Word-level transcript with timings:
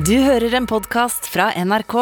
Du 0.00 0.14
hører 0.16 0.54
en 0.56 0.64
podkast 0.64 1.26
fra 1.28 1.50
NRK. 1.60 1.94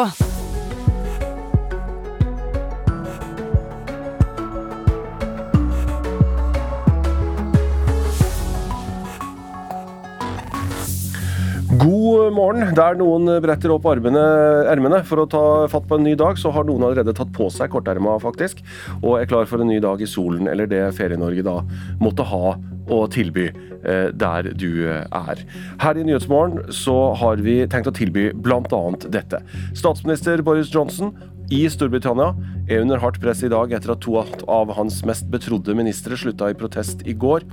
God 11.79 12.31
morgen. 12.37 12.71
Der 12.77 12.95
noen 12.95 13.27
bretter 13.43 13.73
opp 13.75 13.89
ermene 13.91 15.03
for 15.03 15.25
å 15.25 15.27
ta 15.27 15.43
fatt 15.67 15.89
på 15.89 15.99
en 15.99 16.07
ny 16.07 16.15
dag, 16.15 16.39
så 16.39 16.53
har 16.55 16.63
noen 16.69 16.87
allerede 16.87 17.17
tatt 17.17 17.35
på 17.35 17.49
seg 17.51 17.73
korterma, 17.73 18.15
faktisk, 18.23 18.63
og 19.01 19.17
er 19.19 19.27
klar 19.27 19.49
for 19.49 19.59
en 19.59 19.73
ny 19.73 19.81
dag 19.83 19.99
i 19.99 20.07
solen, 20.07 20.47
eller 20.47 20.71
det 20.71 20.85
Ferie-Norge 20.95 21.43
da 21.43 21.59
måtte 21.99 22.23
ha 22.31 22.55
å 22.91 23.03
tilby 23.11 23.47
eh, 23.49 24.09
der 24.13 24.51
du 24.53 24.69
er. 24.89 25.43
Her 25.81 25.99
i 25.99 26.05
Nyhetsmorgen 26.07 26.73
så 26.75 27.13
har 27.19 27.41
vi 27.45 27.61
tenkt 27.71 27.89
å 27.91 27.95
tilby 27.95 28.29
bl.a. 28.33 28.83
dette. 29.07 29.43
Statsminister 29.77 30.43
Boris 30.45 30.73
Johnson 30.73 31.13
i 31.49 31.63
Storbritannia 31.65 32.35
er 32.69 32.83
under 32.83 32.99
hardt 33.01 33.17
press 33.21 33.39
i 33.41 33.49
dag 33.49 33.71
etter 33.73 33.95
at 33.95 34.03
to 34.05 34.19
av 34.19 34.73
hans 34.77 34.99
mest 35.07 35.25
betrodde 35.33 35.73
ministre 35.77 36.17
slutta 36.19 36.51
i 36.51 36.57
protest 36.57 37.01
i 37.09 37.15
går. 37.17 37.45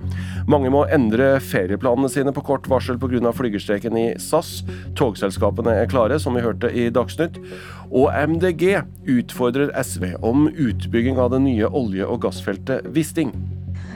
Mange 0.52 0.68
må 0.72 0.82
endre 0.92 1.38
ferieplanene 1.40 2.10
sine 2.12 2.34
på 2.36 2.44
kort 2.44 2.68
varsel 2.68 3.00
pga. 3.00 3.32
flygerstreken 3.32 3.96
i 3.96 4.06
SAS. 4.20 4.62
Togselskapene 5.00 5.78
er 5.80 5.88
klare, 5.88 6.20
som 6.20 6.36
vi 6.36 6.44
hørte 6.44 6.68
i 6.68 6.90
Dagsnytt. 6.90 7.40
Og 7.88 8.12
MDG 8.12 8.82
utfordrer 9.16 9.72
SV 9.72 10.18
om 10.20 10.48
utbygging 10.52 11.16
av 11.16 11.30
det 11.32 11.40
nye 11.48 11.64
olje- 11.72 12.06
og 12.06 12.20
gassfeltet 12.28 12.84
Wisting. 12.92 13.32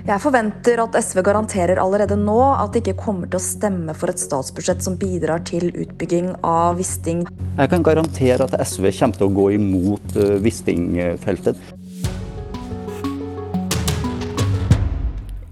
Jeg 0.06 0.22
forventer 0.22 0.80
at 0.80 0.96
SV 0.96 1.20
garanterer 1.26 1.80
allerede 1.82 2.16
nå 2.16 2.38
at 2.54 2.72
de 2.72 2.80
ikke 2.80 2.96
kommer 3.02 3.28
til 3.28 3.36
å 3.36 3.44
stemme 3.44 3.94
for 3.98 4.12
et 4.12 4.22
statsbudsjett 4.22 4.80
som 4.84 4.96
bidrar 5.00 5.44
til 5.48 5.68
utbygging 5.70 6.32
av 6.46 6.78
Wisting. 6.80 7.26
Jeg 7.58 7.72
kan 7.72 7.84
garantere 7.84 8.46
at 8.46 8.56
SV 8.64 8.88
kommer 8.96 9.20
til 9.20 9.28
å 9.28 9.34
gå 9.36 9.46
imot 9.58 10.16
eh, 10.16 10.38
Wisting-feltet. 10.40 11.60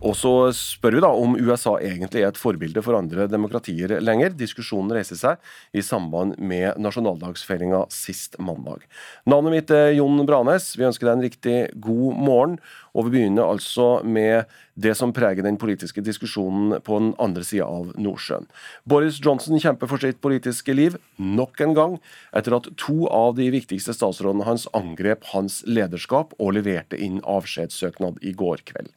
Og 0.08 0.16
så 0.16 0.32
spør 0.56 0.96
vi 0.96 1.02
da 1.04 1.10
om 1.12 1.36
USA 1.36 1.74
egentlig 1.84 2.22
er 2.22 2.30
et 2.30 2.40
forbilde 2.40 2.80
for 2.84 2.96
andre 2.96 3.26
demokratier 3.28 3.98
lenger. 4.00 4.32
Diskusjonen 4.38 4.94
reiser 4.96 5.18
seg 5.20 5.76
i 5.76 5.84
samband 5.84 6.38
med 6.40 6.78
nasjonaldagsfeiringa 6.80 7.82
sist 7.92 8.38
mandag. 8.40 8.86
Navnet 9.28 9.58
mitt 9.58 9.72
er 9.74 9.92
Jon 9.98 10.24
Branes. 10.28 10.70
Vi 10.78 10.86
ønsker 10.88 11.10
deg 11.10 11.18
en 11.18 11.26
riktig 11.26 11.58
god 11.84 12.22
morgen. 12.24 12.56
Og 12.96 13.06
vi 13.06 13.18
begynner 13.18 13.46
altså 13.46 14.00
med 14.02 14.48
det 14.78 14.94
som 14.98 15.12
preger 15.14 15.44
den 15.44 15.58
politiske 15.60 16.02
diskusjonen 16.02 16.78
på 16.82 16.98
den 16.98 17.12
andre 17.22 17.44
sida 17.46 17.66
av 17.68 17.92
Nordsjøen. 17.98 18.48
Boris 18.88 19.20
Johnson 19.22 19.60
kjemper 19.60 19.90
for 19.90 20.02
sitt 20.02 20.22
politiske 20.24 20.74
liv 20.74 20.96
nok 21.18 21.60
en 21.62 21.74
gang, 21.76 21.96
etter 22.34 22.56
at 22.56 22.70
to 22.80 23.06
av 23.12 23.36
de 23.38 23.50
viktigste 23.54 23.94
statsrådene 23.94 24.46
hans 24.48 24.66
angrep 24.76 25.26
hans 25.34 25.60
lederskap 25.68 26.34
og 26.38 26.54
leverte 26.56 26.98
inn 26.98 27.20
avskjedssøknad 27.26 28.22
i 28.22 28.34
går 28.38 28.64
kveld. 28.70 28.90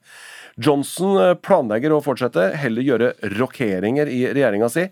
Johnson 0.61 1.17
eh, 1.21 1.33
planlegger 1.41 1.95
å 1.95 2.01
fortsette, 2.05 2.51
heller 2.61 2.85
gjøre 2.85 3.11
rokeringer 3.37 4.09
i 4.11 4.23
regjeringa 4.29 4.69
si. 4.71 4.87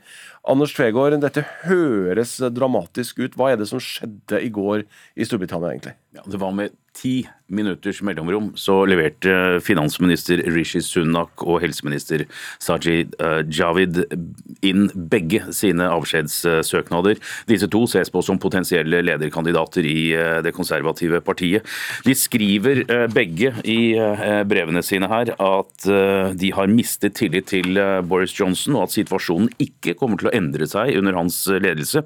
Anders 0.50 0.74
Tvegård, 0.76 1.20
dette 1.22 1.46
høres 1.66 2.38
dramatisk 2.56 3.22
ut. 3.22 3.38
Hva 3.38 3.52
er 3.54 3.62
det 3.62 3.70
som 3.70 3.82
skjedde 3.84 4.42
i 4.42 4.50
går 4.54 4.86
i 5.16 5.28
Storbritannia, 5.28 5.74
egentlig? 5.76 5.96
Ja, 6.16 6.26
det 6.26 6.42
var 6.42 6.56
med 6.56 6.74
ti 7.00 7.28
minutters 7.50 8.02
mellomrom 8.06 8.52
så 8.60 8.76
leverte 8.86 9.58
finansminister 9.66 10.42
Rishi 10.54 10.82
Sunak 10.86 11.42
og 11.42 11.64
helseminister 11.64 12.26
Sajid 12.62 13.16
uh, 13.18 13.42
Javid 13.50 14.04
inn 14.66 14.86
begge 15.10 15.42
sine 15.56 15.88
avskjedssøknader. 15.90 17.18
Disse 17.50 17.70
to 17.72 17.86
ses 17.90 18.12
på 18.14 18.22
som 18.26 18.38
potensielle 18.42 19.02
lederkandidater 19.06 19.88
i 19.88 20.12
uh, 20.14 20.40
det 20.46 20.54
konservative 20.54 21.24
partiet. 21.26 21.66
De 22.06 22.14
skriver 22.18 22.84
begge 23.14 23.52
i 23.68 23.80
brevene 24.48 24.82
sine 24.86 25.08
her 25.10 25.32
at 25.34 25.86
de 26.40 26.50
har 26.56 26.70
mistet 26.72 27.16
tillit 27.18 27.48
til 27.52 27.78
Boris 28.08 28.34
Johnson, 28.36 28.78
og 28.78 28.88
at 28.88 28.96
situasjonen 28.96 29.50
ikke 29.62 29.96
kommer 30.00 30.20
til 30.20 30.30
å 30.30 30.34
endre 30.36 30.68
seg 30.70 30.94
under 31.00 31.18
hans 31.18 31.38
ledelse. 31.50 32.04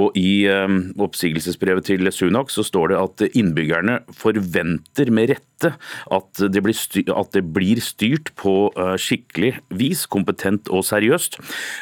Og 0.00 0.16
I 0.18 0.48
oppsigelsesbrevet 0.48 1.88
til 1.90 2.10
Sunak 2.14 2.52
så 2.52 2.64
står 2.66 2.92
det 2.92 3.00
at 3.00 3.26
innbyggerne 3.30 4.00
forventer 4.20 5.10
med 5.14 5.32
rette 5.34 5.49
at 5.68 6.42
det 6.52 6.62
blir 6.64 6.76
styrt, 6.76 7.10
det 7.34 7.42
blir 7.54 7.80
styrt 7.84 8.32
på 8.40 8.54
eh, 8.78 8.94
skikkelig 9.00 9.52
vis, 9.76 10.06
kompetent 10.10 10.70
og 10.72 10.84
seriøst. 10.86 11.38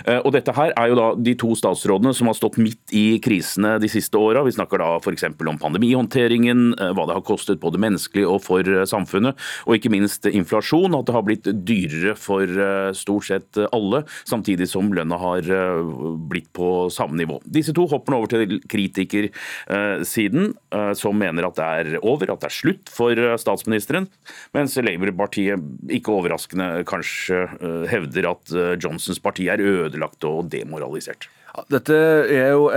Eh, 0.07 0.21
og 0.23 0.33
Dette 0.35 0.55
her 0.57 0.75
er 0.75 0.91
jo 0.91 0.99
da 0.99 1.09
de 1.17 1.35
to 1.39 1.55
statsrådene 1.59 2.15
som 2.17 2.31
har 2.31 2.39
stått 2.39 2.59
midt 2.61 2.95
i 2.97 3.19
krisene 3.25 3.77
de 3.83 3.91
siste 3.91 4.19
åra. 4.21 4.45
Vi 4.47 4.55
snakker 4.57 4.83
da 4.83 4.91
f.eks. 4.99 5.27
om 5.29 5.61
pandemihåndteringen, 5.61 6.75
eh, 6.79 6.93
hva 6.97 7.09
det 7.09 7.19
har 7.19 7.27
kostet 7.27 7.63
både 7.63 7.81
menneskelig 7.83 8.27
og 8.29 8.43
for 8.45 8.63
samfunnet, 8.89 9.39
og 9.67 9.77
ikke 9.77 9.93
minst 9.93 10.27
inflasjon. 10.29 10.97
At 10.99 11.09
det 11.09 11.17
har 11.17 11.27
blitt 11.27 11.49
dyrere 11.69 12.15
for 12.19 12.47
stort 12.97 13.29
sett 13.29 13.59
alle, 13.73 14.03
samtidig 14.29 14.69
som 14.71 14.91
lønna 14.95 15.19
har 15.21 15.47
blitt 16.31 16.51
på 16.57 16.89
samme 16.93 17.19
nivå. 17.19 17.39
Disse 17.45 17.75
to 17.77 17.87
hopper 17.91 18.15
nå 18.15 18.21
over 18.23 18.33
til 18.33 18.59
kritikersiden, 18.71 20.53
som 20.99 21.19
mener 21.19 21.49
at 21.49 21.59
det 21.59 21.69
er 21.69 21.99
over, 22.03 22.33
at 22.33 22.43
det 22.43 22.51
er 22.51 22.57
slutt 22.59 22.93
for 22.93 23.19
eh, 23.19 23.37
statsministeren, 23.69 24.09
mens 24.57 24.77
Labour-partiet 24.77 25.61
ikke 25.93 26.15
overraskende 26.17 26.85
kanskje 26.89 27.45
eh, 27.61 27.85
hevder 27.91 28.31
at 28.33 28.55
eh, 28.55 28.77
Johnsons 28.81 29.21
parti 29.21 29.49
er 29.49 29.61
ødelagt 29.61 30.25
og 30.25 30.49
demoralisert. 30.51 31.29
Dette, 31.67 31.97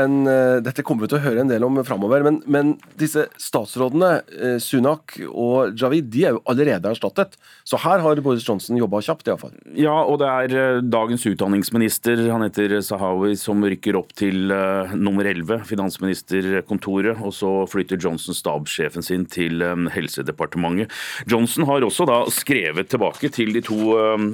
en, 0.02 0.28
eh, 0.28 0.58
dette, 0.64 0.84
kommer 0.84 1.06
vi 1.06 1.12
til 1.12 1.20
å 1.20 1.26
høre 1.26 1.44
en 1.44 1.52
del 1.52 1.64
om 1.66 1.80
framover. 1.86 2.24
Men, 2.26 2.40
men, 2.46 2.74
disse 3.00 3.28
statsrådene, 3.42 4.12
eh, 4.32 4.58
Sunak 4.64 5.18
og 5.28 5.76
Javid, 5.78 6.10
de 6.14 6.26
er 6.26 6.36
jo 6.36 6.42
allerede 6.50 6.90
erstattet. 6.92 7.38
Så 7.68 7.80
her 7.84 8.02
har 8.04 8.22
Boris 8.24 8.46
Johnson 8.48 8.80
jobba 8.80 9.02
kjapt, 9.06 9.30
iallfall. 9.30 9.54
Ja, 9.78 9.96
og 10.02 10.20
det 10.22 10.30
er 10.30 10.56
eh, 10.58 10.82
dagens 10.82 11.26
utdanningsminister, 11.30 12.24
han 12.32 12.46
heter 12.48 12.78
Sahawi, 12.86 13.36
som 13.40 13.62
rykker 13.64 14.00
opp 14.00 14.16
til 14.18 14.52
nummer 14.98 15.28
11, 15.28 15.66
finansministerkontoret. 15.70 17.22
Og 17.22 17.36
så 17.36 17.52
flytter 17.70 18.02
Johnson 18.02 18.38
stabssjefen 18.38 19.06
sin 19.06 19.28
til 19.30 19.62
Helsedepartementet. 19.94 20.92
Johnson 21.30 21.68
har 21.70 21.84
også 21.86 22.08
da 22.10 22.24
skrevet 22.34 22.90
tilbake 22.92 23.32
til 23.34 23.54
de 23.56 23.64
to 23.66 23.80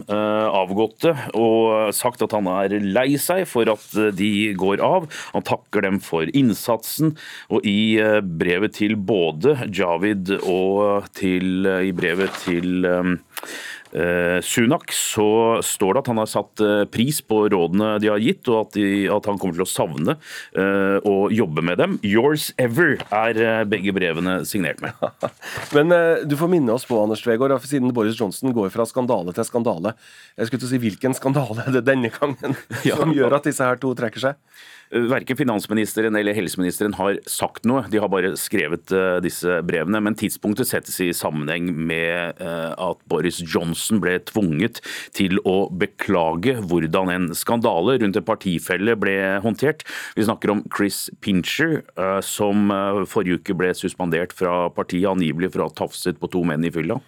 avgåtte 0.07 1.13
og 1.37 1.93
sagt 1.95 2.21
at 2.23 2.33
han 2.35 2.47
er 2.51 2.77
lei 2.83 3.09
seg 3.21 3.45
for 3.49 3.69
at 3.71 3.85
de 4.17 4.29
går 4.57 4.83
av. 4.83 5.07
Han 5.33 5.45
takker 5.47 5.85
dem 5.87 6.01
for 6.03 6.29
innsatsen. 6.37 7.15
Og 7.53 7.65
i 7.67 7.97
eh, 8.01 8.19
brevet 8.21 8.77
til 8.79 8.97
både 8.97 9.57
Javid 9.67 10.35
og 10.41 11.09
til, 11.17 11.65
eh, 11.65 11.89
i 11.89 11.95
brevet 11.95 12.33
til 12.45 12.85
Eh, 12.87 13.15
Sunak 14.43 14.91
så 14.93 15.59
står 15.63 15.95
det 15.95 16.01
at 16.03 16.09
han 16.11 16.19
har 16.21 16.29
satt 16.29 16.63
eh, 16.63 16.83
pris 16.91 17.19
på 17.23 17.39
rådene 17.51 17.95
de 18.03 18.09
har 18.11 18.21
gitt, 18.21 18.43
og 18.51 18.65
at, 18.65 18.77
de, 18.77 19.07
at 19.11 19.29
han 19.29 19.39
kommer 19.39 19.57
til 19.57 19.65
å 19.65 19.69
savne 19.69 20.17
uh, 20.57 20.97
å 21.07 21.15
jobbe 21.33 21.63
med 21.65 21.79
dem. 21.81 21.97
'Yours 22.03 22.49
ever' 22.61 22.99
er 23.13 23.67
begge 23.69 23.93
brevene 23.95 24.39
signert 24.47 24.81
med. 24.83 24.93
Men 25.75 25.93
uh, 25.93 26.23
du 26.27 26.37
får 26.39 26.51
minne 26.51 26.75
oss 26.75 26.87
på, 26.87 26.99
Anders 27.01 27.23
Tvegård, 27.25 27.55
siden 27.67 27.93
Boris 27.95 28.19
Johnson 28.19 28.55
går 28.55 28.71
fra 28.73 28.87
skandale 28.89 29.35
til 29.35 29.47
skandale. 29.47 29.95
Jeg 30.37 30.49
skulle 30.49 30.63
til 30.63 30.69
å 30.69 30.73
si 30.73 30.83
Hvilken 30.87 31.15
skandale 31.17 31.65
er 31.65 31.79
det 31.79 31.87
denne 31.87 32.11
gangen 32.13 32.57
som 32.85 33.13
gjør 33.15 33.39
at 33.39 33.47
disse 33.49 33.65
her 33.65 33.79
to 33.81 33.93
trekker 33.97 34.29
seg? 34.29 34.41
Verken 34.87 35.37
finansministeren 35.37 36.15
eller 36.15 36.35
helseministeren 36.37 36.93
har 36.95 37.17
sagt 37.27 37.65
noe, 37.67 37.83
de 37.91 37.99
har 37.99 38.11
bare 38.11 38.31
skrevet 38.39 38.91
uh, 38.95 39.17
disse 39.23 39.59
brevene. 39.67 39.99
Men 40.03 40.15
tidspunktet 40.15 40.69
settes 40.69 40.99
i 41.03 41.09
sammenheng 41.15 41.69
med 41.75 42.39
uh, 42.39 42.71
at 42.71 43.01
Boris 43.11 43.41
Johnson 43.43 43.99
ble 44.03 44.17
tvunget 44.29 44.79
til 45.17 45.41
å 45.43 45.67
beklage 45.75 46.55
hvordan 46.69 47.11
en 47.11 47.27
skandale 47.35 47.97
rundt 47.99 48.19
en 48.19 48.27
partifelle 48.27 48.95
ble 48.99 49.17
håndtert. 49.43 49.83
Vi 50.15 50.27
snakker 50.27 50.53
om 50.53 50.63
Chris 50.71 51.07
Pincher, 51.23 51.81
som 52.23 52.71
forrige 53.09 53.41
uke 53.41 53.55
ble 53.57 53.73
suspendert 53.77 54.33
fra 54.35 54.67
partiet, 54.73 55.09
angivelig 55.09 55.51
for 55.53 55.63
å 55.63 55.69
ha 55.69 55.77
tafset 55.83 56.19
på 56.21 56.29
to 56.31 56.43
menn 56.47 56.65
i 56.67 56.73
fylla. 56.73 56.99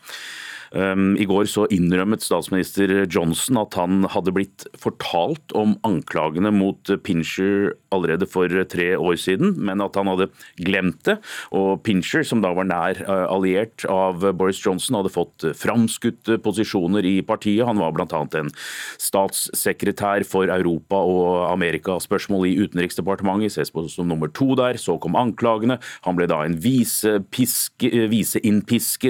Ehm, 0.76 1.16
I 1.18 1.26
går 1.30 1.48
så 1.50 1.66
innrømmet 1.74 2.24
statsminister 2.24 2.92
Johnson 3.10 3.58
at 3.62 3.74
han 3.80 4.04
hadde 4.12 4.34
blitt 4.36 4.66
fortalt 4.78 5.54
om 5.58 5.76
anklagene 5.88 6.52
mot 6.54 6.92
Pincher 7.06 7.74
allerede 7.96 8.28
for 8.30 8.52
tre 8.70 8.92
år 8.98 9.18
siden, 9.18 9.56
men 9.66 9.82
at 9.82 9.98
han 9.98 10.10
hadde 10.12 10.30
glemt 10.62 11.02
det. 11.08 11.18
Og 11.56 11.82
Pincher, 11.86 12.24
som 12.28 12.44
da 12.44 12.54
var 12.58 12.70
nær 12.70 13.02
eh, 13.02 13.26
alliert 13.30 13.86
av 13.90 14.22
Boris 14.38 14.62
Johnson, 14.62 15.00
hadde 15.00 15.14
fått 15.14 15.48
framskutte 15.58 16.40
posisjoner 16.44 17.06
i 17.08 17.22
partiet. 17.26 17.66
Han 17.68 17.82
var 17.82 17.96
bl.a. 17.96 18.22
en 18.40 18.54
statssekretær 19.02 20.26
for 20.28 20.52
Europa 20.54 21.00
og 21.00 21.50
Amerikaspørsmål 21.50 22.48
i 22.50 22.56
Utenriksdepartementet, 22.62 23.56
ses 23.56 23.74
på 23.74 23.86
som 23.90 24.10
nummer 24.10 24.30
to 24.34 24.54
der. 24.60 24.78
Så 24.80 24.98
kom 25.02 25.18
anklagene. 25.20 25.80
Han 26.06 26.18
ble 26.18 26.28
da 26.30 26.44
en 26.46 26.58
viseinnpisker 26.62 28.10
vise 28.12 28.40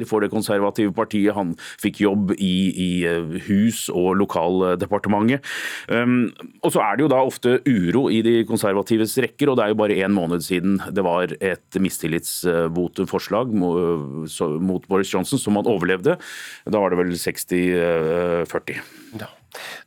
for 0.09 0.23
det 0.23 0.31
konservative 0.31 0.94
partiet. 0.95 1.33
Han 1.35 1.49
man 1.50 1.57
fikk 1.81 2.01
jobb 2.04 2.34
i, 2.38 2.56
i 2.69 2.90
hus 3.48 3.88
og 3.94 4.18
lokaldepartementet. 4.19 5.46
Um, 5.92 6.30
og 6.63 6.74
så 6.74 6.84
er 6.84 6.98
det 6.98 7.06
jo 7.06 7.12
da 7.12 7.22
ofte 7.25 7.57
uro 7.68 8.07
i 8.13 8.22
de 8.25 8.44
konservatives 8.50 9.18
rekker, 9.22 9.51
og 9.51 9.60
det 9.60 9.66
er 9.66 9.74
jo 9.74 9.80
bare 9.81 10.00
én 10.00 10.16
måned 10.16 10.46
siden 10.46 10.80
det 10.94 11.06
var 11.06 11.34
et 11.40 11.80
mistillitsvotumforslag 11.80 13.54
mot 13.56 14.88
Boris 14.90 15.13
Johnson 15.13 15.42
som 15.42 15.60
han 15.60 15.69
overlevde. 15.69 16.18
Da 16.66 16.81
var 16.81 16.94
det 16.94 17.01
vel 17.01 17.13
60-40. 17.18 18.81
Ja. 19.19 19.30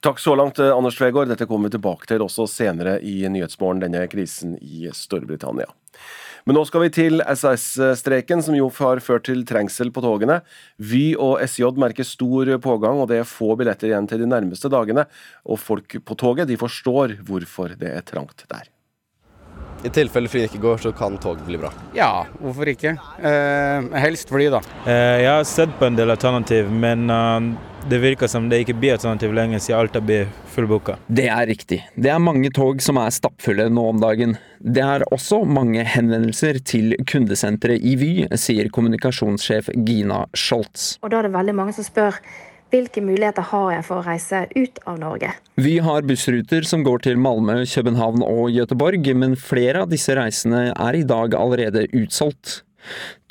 Takk 0.03 0.19
så 0.19 0.35
langt, 0.35 0.59
Anders 0.59 0.97
Tvegård. 0.99 1.31
Dette 1.31 1.47
kommer 1.47 1.71
vi 1.71 1.77
tilbake 1.77 2.09
til 2.11 2.25
også 2.25 2.49
senere 2.51 2.97
i 3.07 3.21
Nyhetsmorgen, 3.31 3.85
denne 3.85 4.03
krisen 4.11 4.57
i 4.59 4.89
Storbritannia. 4.97 5.71
Men 6.47 6.59
nå 6.59 6.65
skal 6.67 6.85
vi 6.87 6.91
til 6.95 7.23
SAS-streken, 7.23 8.43
som 8.43 8.57
jo 8.57 8.69
har 8.81 9.03
ført 9.05 9.29
til 9.29 9.45
trengsel 9.47 9.93
på 9.95 10.03
togene. 10.03 10.41
Vy 10.83 11.13
og 11.15 11.39
SJ 11.47 11.71
merker 11.79 12.07
stor 12.07 12.51
pågang, 12.63 12.99
og 12.99 13.11
det 13.13 13.23
er 13.23 13.29
få 13.29 13.55
billetter 13.59 13.93
igjen 13.93 14.09
til 14.11 14.25
de 14.25 14.31
nærmeste 14.31 14.71
dagene. 14.73 15.07
Og 15.47 15.61
folk 15.63 16.01
på 16.03 16.19
toget 16.19 16.51
de 16.51 16.59
forstår 16.59 17.21
hvorfor 17.29 17.77
det 17.79 17.95
er 17.95 18.07
trangt 18.07 18.47
der. 18.51 18.71
I 19.83 19.91
tilfelle 19.91 20.31
flyet 20.31 20.47
ikke 20.47 20.63
går, 20.63 20.79
så 20.83 20.93
kan 20.95 21.17
toget 21.19 21.43
bli 21.47 21.59
bra. 21.59 21.73
Ja, 21.97 22.25
hvorfor 22.39 22.71
ikke? 22.71 22.95
Eh, 23.19 23.89
helst 24.05 24.31
fly, 24.31 24.47
da. 24.55 24.61
Eh, 24.87 25.23
jeg 25.25 25.31
har 25.31 25.47
sett 25.49 25.75
på 25.79 25.89
en 25.89 25.99
del 25.99 26.15
alternativ, 26.15 26.71
men 26.71 27.11
uh, 27.11 27.72
det 27.89 27.99
virker 27.99 28.31
som 28.31 28.49
det 28.49 28.63
ikke 28.63 28.77
blir 28.79 28.95
alternativ 28.95 29.33
lenger, 29.35 29.59
siden 29.63 29.81
Alta 29.81 30.01
blir 30.01 30.29
fullbooka. 30.55 30.97
Det 31.07 31.27
er 31.33 31.47
riktig. 31.51 31.81
Det 31.95 32.13
er 32.13 32.23
mange 32.23 32.51
tog 32.55 32.83
som 32.85 33.01
er 33.03 33.11
stappfulle 33.15 33.67
nå 33.73 33.89
om 33.91 34.01
dagen. 34.03 34.37
Det 34.63 34.85
er 34.85 35.05
også 35.15 35.43
mange 35.49 35.83
henvendelser 35.87 36.61
til 36.69 36.95
kundesenteret 37.09 37.83
i 37.83 37.97
Vy, 37.99 38.13
sier 38.39 38.71
kommunikasjonssjef 38.73 39.73
Gina 39.87 40.25
Scholz. 40.39 40.97
Og 41.03 41.11
da 41.13 41.21
er 41.21 41.29
det 41.29 41.37
veldig 41.37 41.57
mange 41.59 41.77
som 41.77 41.87
spør 41.87 42.21
hvilke 42.73 43.03
muligheter 43.05 43.45
har 43.51 43.67
jeg 43.75 43.85
for 43.85 44.01
å 44.01 44.07
reise 44.07 44.47
ut 44.55 44.79
av 44.89 45.01
Norge? 45.01 45.33
Vi 45.61 45.75
har 45.85 46.07
bussruter 46.09 46.65
som 46.65 46.87
går 46.87 47.03
til 47.05 47.19
Malmö, 47.21 47.59
København 47.69 48.25
og 48.25 48.47
Gøteborg, 48.55 49.11
men 49.19 49.37
flere 49.37 49.83
av 49.85 49.91
disse 49.93 50.17
reisene 50.17 50.71
er 50.71 50.97
i 50.97 51.05
dag 51.05 51.37
allerede 51.37 51.85
utsolgt. 51.91 52.63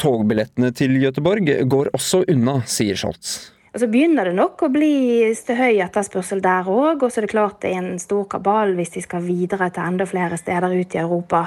Togbillettene 0.01 0.69
til 0.77 0.93
Gøteborg 1.01 1.49
går 1.71 1.89
også 1.97 2.21
unna, 2.29 2.59
sier 2.69 2.99
Scholz. 2.99 3.51
Og 3.71 3.79
Så 3.79 3.87
begynner 3.87 4.27
det 4.27 4.35
nok 4.35 4.65
å 4.65 4.71
bli 4.71 5.31
høy 5.31 5.79
etterspørsel 5.79 6.41
der 6.43 6.67
òg, 6.67 7.05
og 7.05 7.11
så 7.11 7.21
er 7.21 7.27
det 7.27 7.31
klart 7.31 7.61
det 7.63 7.71
er 7.71 7.79
en 7.79 8.01
stor 8.03 8.25
kabal 8.27 8.75
hvis 8.75 8.97
de 8.97 9.03
skal 9.05 9.23
videre 9.23 9.69
til 9.71 9.85
enda 9.85 10.07
flere 10.09 10.39
steder 10.39 10.75
ut 10.75 10.95
i 10.95 10.99
Europa. 10.99 11.45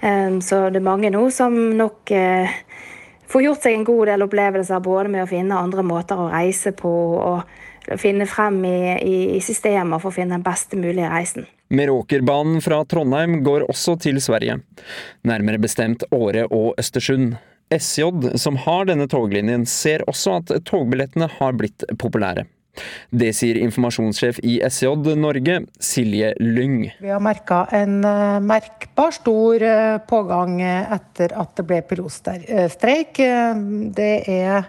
Ehm, 0.00 0.38
så 0.40 0.68
det 0.70 0.78
er 0.78 0.86
mange 0.86 1.10
nå 1.10 1.24
som 1.34 1.56
nok 1.74 2.12
eh, 2.14 2.60
får 3.26 3.42
gjort 3.42 3.66
seg 3.66 3.74
en 3.74 3.88
god 3.88 4.06
del 4.12 4.26
opplevelser 4.28 4.84
både 4.84 5.10
med 5.10 5.24
å 5.24 5.30
finne 5.30 5.58
andre 5.58 5.82
måter 5.82 6.22
å 6.22 6.30
reise 6.30 6.72
på 6.78 6.94
og 7.18 7.98
finne 7.98 8.28
frem 8.28 8.62
i, 8.68 8.78
i, 9.02 9.18
i 9.34 9.42
systemer 9.42 9.98
for 9.98 10.12
å 10.12 10.14
finne 10.14 10.36
den 10.36 10.46
beste 10.46 10.78
mulige 10.78 11.10
reisen. 11.10 11.48
Meråkerbanen 11.74 12.62
fra 12.64 12.84
Trondheim 12.88 13.42
går 13.44 13.66
også 13.68 13.98
til 14.00 14.22
Sverige, 14.24 14.60
nærmere 15.26 15.60
bestemt 15.60 16.06
Åre 16.14 16.46
og 16.46 16.78
Østersund. 16.80 17.34
SJ, 17.70 18.38
som 18.40 18.56
har 18.64 18.88
denne 18.88 19.08
toglinjen, 19.10 19.66
ser 19.68 20.04
også 20.08 20.38
at 20.40 20.54
togbillettene 20.68 21.28
har 21.38 21.58
blitt 21.58 21.84
populære. 22.00 22.46
Det 23.10 23.32
sier 23.34 23.58
informasjonssjef 23.58 24.38
i 24.46 24.58
SJ 24.62 25.14
Norge, 25.18 25.60
Silje 25.82 26.32
Lyng. 26.38 26.84
Vi 27.02 27.10
har 27.10 27.22
merka 27.22 27.64
en 27.74 27.98
uh, 28.06 28.38
merkbar 28.44 29.14
stor 29.16 29.64
uh, 29.64 29.98
pågang 30.06 30.60
etter 30.62 31.34
at 31.34 31.56
det 31.58 31.66
ble 31.66 31.80
pilotstreik. 31.90 33.18
Det 33.98 34.12
er 34.30 34.68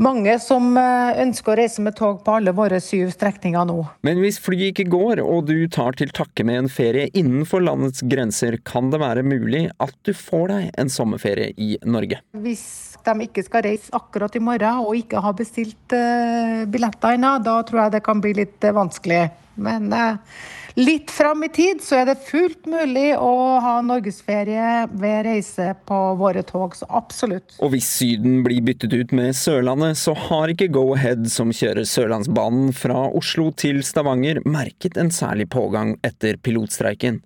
mange 0.00 0.36
som 0.42 0.76
ønsker 0.76 1.52
å 1.52 1.58
reise 1.60 1.84
med 1.84 1.96
tog 1.98 2.22
på 2.24 2.36
alle 2.38 2.54
våre 2.56 2.80
syv 2.82 3.12
strekninger 3.14 3.66
nå. 3.68 3.78
Men 4.06 4.20
hvis 4.22 4.40
flyet 4.42 4.72
ikke 4.72 4.90
går, 4.92 5.22
og 5.24 5.48
du 5.50 5.66
tar 5.72 5.98
til 6.00 6.12
takke 6.16 6.46
med 6.48 6.64
en 6.64 6.70
ferie 6.72 7.10
innenfor 7.12 7.64
landets 7.64 8.04
grenser, 8.08 8.58
kan 8.64 8.90
det 8.92 9.02
være 9.02 9.26
mulig 9.26 9.66
at 9.82 9.96
du 10.08 10.14
får 10.16 10.46
deg 10.54 10.70
en 10.80 10.92
sommerferie 10.92 11.52
i 11.60 11.74
Norge? 11.84 12.20
Hvis 12.32 12.64
de 13.04 13.26
ikke 13.26 13.44
skal 13.46 13.64
reise 13.66 13.92
akkurat 13.96 14.34
i 14.36 14.42
morgen 14.44 14.84
og 14.84 14.96
ikke 14.98 15.22
har 15.24 15.36
bestilt 15.36 15.94
uh, 15.96 16.64
billetter 16.70 17.16
ennå, 17.16 17.36
da 17.44 17.60
tror 17.66 17.84
jeg 17.84 17.96
det 17.96 18.04
kan 18.06 18.22
bli 18.22 18.34
litt 18.42 18.66
uh, 18.66 18.74
vanskelig. 18.76 19.22
Men 19.60 19.90
uh, 19.92 20.40
litt 20.80 21.10
fram 21.12 21.44
i 21.44 21.48
tid 21.52 21.82
så 21.84 22.00
er 22.00 22.10
det 22.10 22.16
fullt 22.24 22.68
mulig 22.70 23.12
å 23.18 23.32
ha 23.62 23.76
norgesferie 23.84 24.86
ved 25.00 25.24
reise 25.26 25.70
på 25.88 25.98
våre 26.20 26.42
tog, 26.46 26.74
så 26.76 26.88
absolutt. 27.00 27.56
Og 27.60 27.74
hvis 27.74 27.88
Syden 28.00 28.40
blir 28.46 28.62
byttet 28.64 28.94
ut 28.96 29.14
med 29.16 29.36
Sørlandet, 29.36 29.98
så 30.00 30.14
har 30.28 30.52
ikke 30.52 30.70
Go-Ahead, 30.74 31.28
som 31.32 31.52
kjører 31.54 31.88
Sørlandsbanen 31.88 32.72
fra 32.76 33.06
Oslo 33.16 33.50
til 33.52 33.82
Stavanger, 33.86 34.42
merket 34.48 34.98
en 35.00 35.12
særlig 35.14 35.50
pågang 35.52 35.96
etter 36.06 36.40
pilotstreiken. 36.40 37.20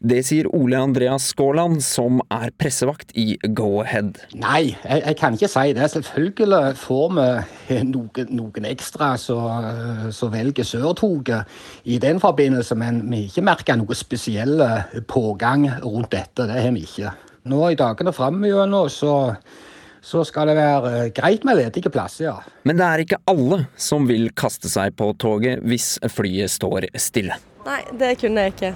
Det 0.00 0.22
sier 0.24 0.46
Ole 0.56 0.78
Andreas 0.80 1.26
Skåland, 1.28 1.82
som 1.84 2.22
er 2.32 2.48
pressevakt 2.56 3.10
i 3.20 3.34
Go-Ahead. 3.44 4.22
Nei, 4.40 4.70
jeg, 4.72 5.02
jeg, 5.02 5.16
kan 5.20 5.34
ikke 5.36 5.48
si 5.52 5.74
det. 5.76 5.88
Selvfølgelig 5.92 6.60
får 6.80 7.10
vi 7.18 7.80
noen, 7.84 8.30
noen 8.32 8.68
ekstra 8.70 9.10
som 9.20 10.32
velger 10.32 10.64
Sørtoget 10.64 11.84
i 11.84 11.98
den 12.00 12.16
forbindelse, 12.22 12.78
men 12.80 13.02
vi 13.10 13.26
har 13.26 13.28
ikke 13.28 13.44
merka 13.44 13.76
noe 13.76 13.98
spesiell 13.98 14.62
pågang 15.04 15.66
rundt 15.84 16.14
dette. 16.14 16.46
Det 16.48 16.62
har 16.64 16.72
vi 16.72 16.86
ikke. 16.88 17.12
Nå 17.52 17.58
i 17.68 17.76
dagene 17.76 18.14
framover 18.16 18.88
så 18.88 19.16
så 20.00 20.22
skal 20.24 20.48
det 20.48 20.54
være 20.56 21.10
greit 21.12 21.42
med 21.44 21.58
ledige 21.58 21.90
plasser, 21.92 22.30
ja. 22.30 22.38
Men 22.64 22.78
det 22.80 22.86
er 22.86 23.02
ikke 23.04 23.18
alle 23.28 23.66
som 23.76 24.08
vil 24.08 24.30
kaste 24.32 24.70
seg 24.72 24.96
på 24.96 25.10
toget 25.20 25.60
hvis 25.60 25.98
flyet 26.08 26.56
står 26.56 26.88
stille. 26.96 27.36
Nei, 27.66 27.82
det 28.00 28.14
kunne 28.22 28.46
jeg 28.46 28.56
ikke. 28.56 28.72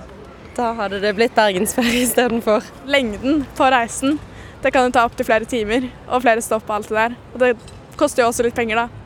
Da 0.55 0.69
hadde 0.79 1.01
det 1.03 1.11
blitt 1.19 1.35
bergensferie 1.35 2.05
istedenfor. 2.05 2.63
Lengden 2.87 3.43
på 3.59 3.71
reisen. 3.75 4.21
Det 4.63 4.71
kan 4.71 4.87
jo 4.87 4.93
ta 4.95 5.03
opptil 5.09 5.27
flere 5.27 5.49
timer 5.51 5.89
og 6.07 6.23
flere 6.23 6.45
stopp 6.45 6.69
og 6.69 6.77
alt 6.77 6.93
det 6.93 7.01
der. 7.01 7.17
Og 7.35 7.43
det 7.43 7.51
koster 7.99 8.23
jo 8.23 8.29
også 8.31 8.47
litt 8.47 8.55
penger, 8.55 8.85
da. 8.85 9.03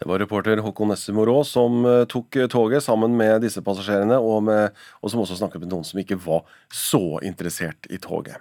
Det 0.00 0.08
var 0.08 0.20
reporter 0.20 0.60
Håkon 0.64 0.90
Nesse 0.92 1.12
Morå 1.16 1.38
som 1.48 1.84
eh, 1.88 2.02
tok 2.08 2.36
toget 2.52 2.84
sammen 2.84 3.14
med 3.16 3.44
disse 3.44 3.62
passasjerene, 3.64 4.16
og, 4.16 4.42
med, 4.48 4.76
og 5.00 5.12
som 5.12 5.22
også 5.22 5.38
snakket 5.38 5.62
med 5.62 5.72
noen 5.72 5.86
som 5.88 6.00
ikke 6.00 6.18
var 6.20 6.44
så 6.72 7.20
interessert 7.24 7.88
i 7.92 8.00
toget. 8.00 8.40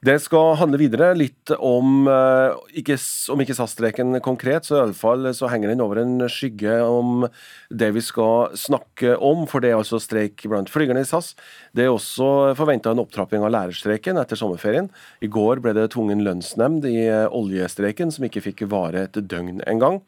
Det 0.00 0.14
skal 0.24 0.54
handle 0.56 0.78
videre 0.80 1.10
litt 1.12 1.50
om 1.60 2.06
eh, 2.08 2.54
ikke, 2.80 2.94
om 3.34 3.42
ikke 3.44 3.52
SAS-streken 3.58 4.16
konkret, 4.24 4.64
så 4.64 4.78
iallfall 4.78 5.28
så 5.36 5.50
henger 5.52 5.68
den 5.68 5.82
over 5.84 6.00
en 6.00 6.24
skygge 6.32 6.78
om 6.80 7.26
det 7.68 7.90
vi 7.92 8.00
skal 8.00 8.56
snakke 8.56 9.18
om. 9.20 9.44
For 9.50 9.60
det 9.60 9.74
er 9.74 9.76
altså 9.76 10.00
streik 10.00 10.46
blant 10.48 10.72
flygerne 10.72 11.04
i 11.04 11.08
SAS. 11.10 11.34
Det 11.76 11.84
er 11.84 11.92
også 11.92 12.54
forventa 12.56 12.94
en 12.94 13.04
opptrapping 13.04 13.44
av 13.44 13.52
lærerstreiken 13.52 14.16
etter 14.22 14.40
sommerferien. 14.40 14.88
I 15.20 15.28
går 15.28 15.60
ble 15.60 15.76
det 15.76 15.90
tvungen 15.92 16.24
lønnsnemnd 16.24 16.88
i 16.88 17.04
oljestreiken, 17.28 18.08
som 18.08 18.24
ikke 18.24 18.46
fikk 18.48 18.64
vare 18.72 19.04
et 19.04 19.20
døgn 19.20 19.60
engang. 19.68 20.00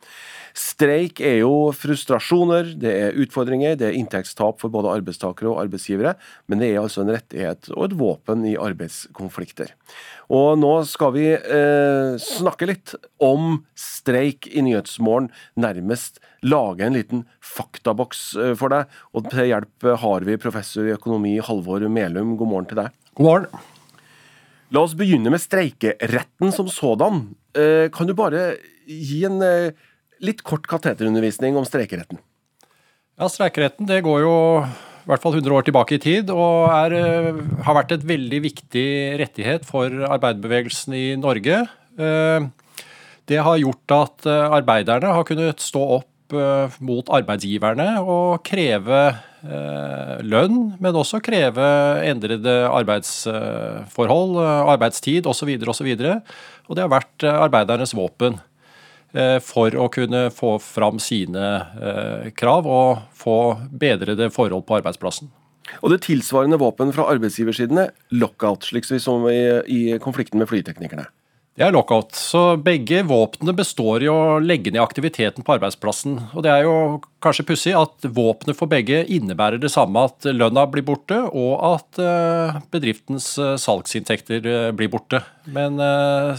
Streik 0.58 1.20
er 1.24 1.38
jo 1.40 1.70
frustrasjoner, 1.76 2.74
det 2.80 2.92
er 2.92 3.20
utfordringer, 3.22 3.76
det 3.80 3.88
er 3.88 3.98
inntektstap 3.98 4.60
for 4.60 4.72
både 4.72 4.92
arbeidstakere 4.98 5.50
og 5.50 5.62
arbeidsgivere, 5.64 6.14
men 6.50 6.60
det 6.60 6.72
er 6.72 6.82
altså 6.82 7.04
en 7.04 7.12
rettighet 7.14 7.70
og 7.72 7.86
et 7.86 7.96
våpen 8.00 8.44
i 8.48 8.56
arbeidskonflikter. 8.60 9.72
Og 10.32 10.56
nå 10.60 10.72
skal 10.88 11.14
vi 11.16 11.26
eh, 11.32 12.18
snakke 12.20 12.68
litt 12.68 12.94
om 13.22 13.62
streik 13.78 14.48
i 14.52 14.64
Nyhetsmorgen, 14.64 15.30
nærmest 15.60 16.20
lage 16.42 16.86
en 16.86 16.96
liten 16.96 17.26
faktaboks 17.44 18.24
eh, 18.36 18.54
for 18.58 18.72
deg. 18.72 18.90
Og 19.16 19.28
til 19.32 19.50
hjelp 19.50 19.92
har 20.04 20.26
vi 20.28 20.40
professor 20.40 20.88
i 20.88 20.96
økonomi 20.96 21.36
Halvor 21.44 21.84
Melum. 21.92 22.36
God 22.40 22.52
morgen 22.52 22.70
til 22.72 22.80
deg. 22.82 22.98
God 23.18 23.28
morgen. 23.28 23.70
La 24.72 24.86
oss 24.86 24.96
begynne 24.96 25.28
med 25.32 25.42
streikeretten 25.42 26.52
som 26.56 26.68
sådan. 26.72 27.26
Eh, 27.52 27.88
kan 27.92 28.08
du 28.08 28.14
bare 28.16 28.54
gi 28.88 29.22
en 29.28 29.42
eh, 29.44 29.74
litt 30.22 30.42
kort 30.46 30.68
kateterundervisning 30.70 31.58
om 31.58 31.66
streikeretten. 31.66 32.20
Ja, 33.20 33.28
Streikeretten 33.28 33.86
det 33.86 34.00
går 34.06 34.22
jo 34.24 34.34
i 35.02 35.10
hvert 35.10 35.22
fall 35.22 35.34
100 35.34 35.56
år 35.58 35.66
tilbake 35.66 35.96
i 35.96 36.02
tid, 36.02 36.30
og 36.30 36.70
er, 36.70 36.94
eh, 36.94 37.40
har 37.66 37.74
vært 37.74 37.92
et 37.92 38.06
veldig 38.06 38.40
viktig 38.44 38.86
rettighet 39.18 39.66
for 39.66 39.90
arbeiderbevegelsen 39.90 40.94
i 40.94 41.16
Norge. 41.18 41.66
Eh, 41.98 42.40
det 43.26 43.38
har 43.42 43.58
gjort 43.58 43.96
at 43.98 44.26
eh, 44.26 44.54
arbeiderne 44.58 45.12
har 45.12 45.24
kunnet 45.24 45.58
stå 45.58 45.84
opp 45.98 46.08
mot 46.80 47.04
arbeidsgiverne 47.12 48.00
og 48.00 48.40
kreve 48.40 49.18
lønn, 50.24 50.54
men 50.80 50.96
også 50.96 51.20
kreve 51.20 51.66
endrede 52.08 52.54
arbeidsforhold, 52.72 54.38
arbeidstid 54.40 55.28
osv. 55.28 55.50
osv. 55.60 55.68
Og, 55.68 55.76
så 55.76 56.14
og 56.70 56.78
det 56.78 56.86
har 56.86 56.88
vært 56.88 57.26
arbeidernes 57.28 57.92
våpen. 57.92 58.40
Eh, 59.12 59.38
for 59.44 59.74
å 59.76 59.90
kunne 59.92 60.30
få 60.32 60.54
fram 60.64 60.96
sine 61.02 61.44
eh, 61.76 62.28
krav 62.32 62.64
og 62.64 63.02
få 63.12 63.38
bedrede 63.68 64.30
forhold 64.32 64.64
på 64.68 64.78
arbeidsplassen. 64.78 65.28
Og 65.84 65.92
det 65.92 66.02
tilsvarende 66.06 66.58
våpen 66.60 66.94
fra 66.96 67.10
arbeidsgiversidene, 67.12 67.84
er 67.90 68.16
lockout, 68.16 68.64
slik 68.64 68.88
som 68.88 69.28
i, 69.28 69.42
i 69.68 69.98
konflikten 70.02 70.40
med 70.40 70.48
flyteknikerne. 70.48 71.04
Det 71.52 71.66
er 71.66 71.74
lockout. 71.74 72.14
Så 72.16 72.56
begge 72.64 73.02
våpnene 73.04 73.52
består 73.52 74.00
i 74.00 74.08
å 74.08 74.38
legge 74.40 74.72
ned 74.72 74.80
aktiviteten 74.80 75.44
på 75.44 75.52
arbeidsplassen. 75.58 76.14
Og 76.32 76.46
det 76.46 76.48
er 76.48 76.64
jo 76.64 76.76
kanskje 77.22 77.44
pussig 77.50 77.74
at 77.76 78.06
våpenet 78.08 78.56
for 78.56 78.72
begge 78.72 79.02
innebærer 79.04 79.60
det 79.60 79.68
samme 79.74 80.06
at 80.08 80.24
lønna 80.32 80.64
blir 80.72 80.86
borte, 80.86 81.18
og 81.28 81.52
at 81.68 82.00
eh, 82.00 82.56
bedriftens 82.72 83.34
eh, 83.36 83.58
salgsinntekter 83.60 84.48
eh, 84.48 84.70
blir 84.76 84.88
borte. 84.92 85.20
Men 85.52 85.76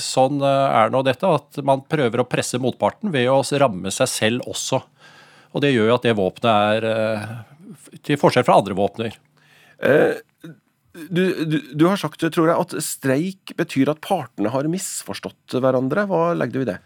sånn 0.01 0.41
er 0.47 0.89
nå 0.89 1.03
dette, 1.05 1.29
at 1.29 1.61
man 1.67 1.83
prøver 1.85 2.23
å 2.23 2.27
presse 2.29 2.57
motparten 2.61 3.13
ved 3.13 3.29
å 3.29 3.43
ramme 3.61 3.93
seg 3.93 4.09
selv 4.09 4.49
også. 4.49 4.81
Og 5.53 5.61
det 5.61 5.75
gjør 5.75 5.91
jo 5.91 5.97
at 5.99 6.07
det 6.07 6.17
våpenet 6.17 6.87
er 6.87 8.01
til 8.01 8.17
forskjell 8.17 8.47
fra 8.47 8.57
andre 8.57 8.77
våpner. 8.77 9.17
Eh, 9.83 10.15
du, 10.93 11.23
du, 11.73 11.87
har 11.87 11.97
sagt 11.97 12.21
tror 12.21 12.51
jeg, 12.51 12.53
at 12.53 12.75
streik 12.85 13.55
betyr 13.57 13.89
at 13.93 14.01
partene 14.05 14.51
har 14.53 14.69
misforstått 14.69 15.57
hverandre. 15.57 16.05
Hva 16.09 16.33
legger 16.37 16.53
du 16.53 16.65
i 16.65 16.69
det? 16.69 16.79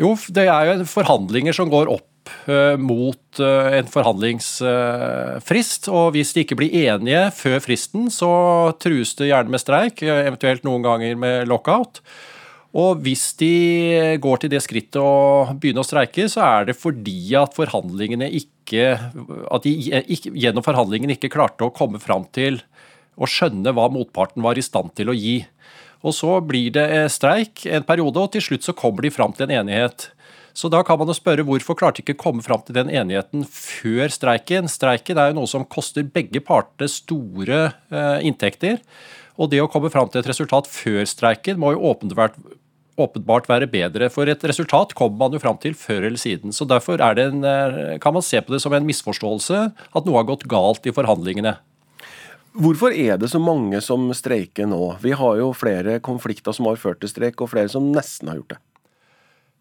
Jo, 0.00 0.14
det 0.34 0.48
er 0.48 0.70
jo 0.70 0.86
forhandlinger 0.90 1.54
som 1.54 1.70
går 1.70 1.90
opp 1.92 2.32
uh, 2.48 2.74
mot 2.80 3.40
uh, 3.40 3.68
en 3.76 3.90
forhandlingsfrist. 3.90 5.90
Og 5.92 6.14
hvis 6.16 6.32
de 6.34 6.46
ikke 6.46 6.58
blir 6.58 6.74
enige 6.86 7.28
før 7.36 7.60
fristen, 7.62 8.08
så 8.10 8.30
trues 8.82 9.14
det 9.20 9.30
gjerne 9.30 9.54
med 9.54 9.62
streik, 9.62 10.02
eventuelt 10.02 10.64
noen 10.66 10.86
ganger 10.86 11.20
med 11.20 11.50
lockout. 11.50 12.00
Og 12.74 13.04
hvis 13.04 13.28
de 13.38 13.54
går 14.18 14.40
til 14.42 14.50
det 14.50 14.64
skrittet 14.64 14.98
å 14.98 15.52
begynne 15.52 15.84
å 15.84 15.86
streike, 15.86 16.26
så 16.32 16.42
er 16.42 16.70
det 16.70 16.80
fordi 16.80 17.36
at 17.38 17.54
forhandlingene 17.54 18.26
ikke 18.34 18.62
At 19.52 19.66
de 19.66 19.74
gjennom 20.40 20.64
forhandlingene 20.64 21.12
ikke 21.14 21.30
klarte 21.30 21.66
å 21.66 21.74
komme 21.76 22.00
fram 22.02 22.24
til 22.34 22.56
og 23.14 23.30
skjønne 23.30 23.74
hva 23.74 23.88
motparten 23.92 24.44
var 24.44 24.58
i 24.58 24.64
stand 24.64 24.94
til 24.98 25.12
å 25.12 25.16
gi. 25.16 25.42
Og 26.04 26.12
Så 26.12 26.36
blir 26.44 26.74
det 26.74 26.84
eh, 26.92 27.08
streik 27.08 27.64
en 27.66 27.86
periode, 27.86 28.20
og 28.20 28.34
til 28.34 28.44
slutt 28.44 28.66
så 28.66 28.76
kommer 28.76 29.06
de 29.06 29.14
fram 29.14 29.32
til 29.32 29.48
en 29.48 29.62
enighet. 29.62 30.10
Så 30.54 30.70
da 30.70 30.84
kan 30.86 31.00
man 31.00 31.10
jo 31.10 31.16
spørre 31.16 31.42
hvorfor 31.46 31.74
klarte 31.74 31.98
de 31.98 32.04
ikke 32.04 32.14
å 32.20 32.24
komme 32.28 32.44
fram 32.44 32.62
til 32.62 32.76
den 32.76 32.92
enigheten 32.92 33.42
før 33.50 34.12
streiken? 34.12 34.70
Streiken 34.70 35.18
er 35.18 35.32
jo 35.32 35.40
noe 35.40 35.50
som 35.50 35.66
koster 35.66 36.06
begge 36.06 36.44
partene 36.46 36.86
store 36.90 37.62
eh, 37.90 38.18
inntekter. 38.28 38.78
Og 39.34 39.50
det 39.50 39.64
å 39.64 39.70
komme 39.70 39.90
fram 39.90 40.06
til 40.10 40.22
et 40.22 40.30
resultat 40.30 40.70
før 40.70 41.02
streiken 41.10 41.58
må 41.58 41.72
jo 41.74 41.82
åpenbart, 41.90 42.38
åpenbart 42.94 43.50
være 43.50 43.66
bedre. 43.72 44.06
For 44.14 44.30
et 44.30 44.46
resultat 44.46 44.94
kommer 44.94 45.24
man 45.24 45.34
jo 45.34 45.42
fram 45.42 45.58
til 45.58 45.74
før 45.74 46.06
eller 46.06 46.22
siden. 46.22 46.54
Så 46.54 46.68
derfor 46.70 47.02
en, 47.02 47.42
eh, 47.42 47.98
kan 47.98 48.14
man 48.14 48.22
se 48.22 48.38
på 48.38 48.54
det 48.54 48.62
som 48.62 48.72
en 48.72 48.86
misforståelse 48.86 49.72
at 49.74 50.04
noe 50.06 50.20
har 50.20 50.30
gått 50.30 50.46
galt 50.46 50.86
i 50.86 50.94
forhandlingene. 50.94 51.56
Hvorfor 52.54 52.94
er 52.94 53.18
det 53.18 53.32
så 53.32 53.40
mange 53.42 53.80
som 53.82 54.06
streiker 54.14 54.68
nå? 54.70 54.94
Vi 55.02 55.10
har 55.18 55.40
jo 55.40 55.50
flere 55.58 55.98
konflikter 55.98 56.54
som 56.54 56.68
har 56.70 56.78
ført 56.78 57.00
til 57.02 57.10
streik, 57.10 57.40
og 57.42 57.50
flere 57.50 57.72
som 57.72 57.90
nesten 57.90 58.30
har 58.30 58.38
gjort 58.38 58.54
det. 58.54 58.60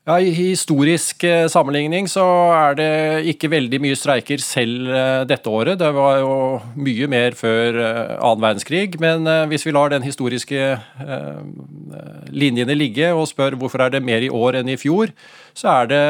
Ja, 0.03 0.17
I 0.19 0.33
historisk 0.35 1.23
eh, 1.23 1.45
sammenligning 1.47 2.09
så 2.11 2.25
er 2.51 2.73
det 2.75 2.87
ikke 3.31 3.47
veldig 3.53 3.79
mye 3.79 3.95
streiker 3.95 4.41
selv 4.43 4.91
eh, 4.91 5.21
dette 5.29 5.47
året. 5.47 5.79
Det 5.79 5.93
var 5.95 6.17
jo 6.19 6.33
mye 6.75 7.07
mer 7.07 7.37
før 7.39 7.79
eh, 7.79 8.11
annen 8.17 8.43
verdenskrig. 8.43 8.97
Men 8.99 9.23
hvis 9.47 9.63
vi 9.63 9.71
lar 9.71 9.93
den 9.93 10.03
historiske 10.03 10.75
linjene 12.35 12.75
ligge 12.75 13.13
og 13.15 13.29
spør 13.31 13.55
hvorfor 13.61 13.85
er 13.85 13.95
det 13.95 14.03
mer 14.03 14.27
i 14.27 14.29
år 14.29 14.59
enn 14.59 14.73
i 14.73 14.77
fjor, 14.77 15.15
så 15.55 15.71
er 15.79 15.89
det 15.93 16.05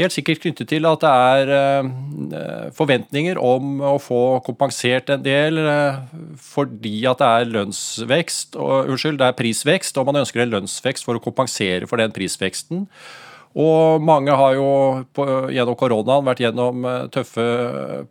helt 0.00 0.14
sikkert 0.14 0.42
knyttet 0.42 0.70
til 0.70 0.86
at 0.88 1.02
det 1.02 1.10
er 1.12 1.52
eh, 1.56 2.68
forventninger 2.76 3.40
om 3.40 3.82
å 3.92 3.96
få 4.02 4.22
kompensert 4.46 5.10
en 5.12 5.24
del 5.24 5.60
eh, 5.60 5.98
fordi 6.40 7.02
at 7.10 7.20
det 7.20 7.28
er 7.28 7.50
lønnsvekst, 7.56 8.56
og, 8.56 8.92
unnskyld, 8.92 9.20
det 9.20 9.28
er 9.28 9.36
prisvekst, 9.38 9.98
og 10.00 10.08
man 10.08 10.22
ønsker 10.22 10.44
en 10.44 10.54
lønnsvekst 10.56 11.08
for 11.08 11.18
å 11.18 11.24
kompensere 11.24 11.88
for 11.90 12.00
den 12.00 12.14
prisveksten. 12.14 12.86
Og 13.52 14.00
mange 14.00 14.32
har 14.32 14.54
jo 14.56 14.68
på, 15.12 15.26
gjennom 15.52 15.76
koronaen 15.76 16.24
vært 16.24 16.40
gjennom 16.40 16.86
eh, 16.88 17.02
tøffe 17.12 17.44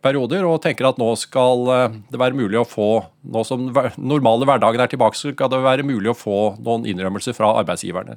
perioder 0.04 0.46
og 0.46 0.60
tenker 0.62 0.86
at 0.92 1.00
nå 1.02 1.08
skal 1.18 1.66
det 2.12 2.20
være 2.20 2.38
mulig 2.38 2.60
å 2.62 2.68
få 2.68 2.92
Nå 3.32 3.42
som 3.46 3.68
den 3.70 3.92
normale 4.02 4.46
hverdagen 4.48 4.82
er 4.82 4.90
tilbake, 4.90 5.14
så 5.14 5.30
skal 5.30 5.50
det 5.50 5.60
være 5.62 5.86
mulig 5.86 6.10
å 6.10 6.18
få 6.18 6.38
noen 6.58 6.86
innrømmelser 6.90 7.36
fra 7.36 7.52
arbeidsgiverne. 7.60 8.16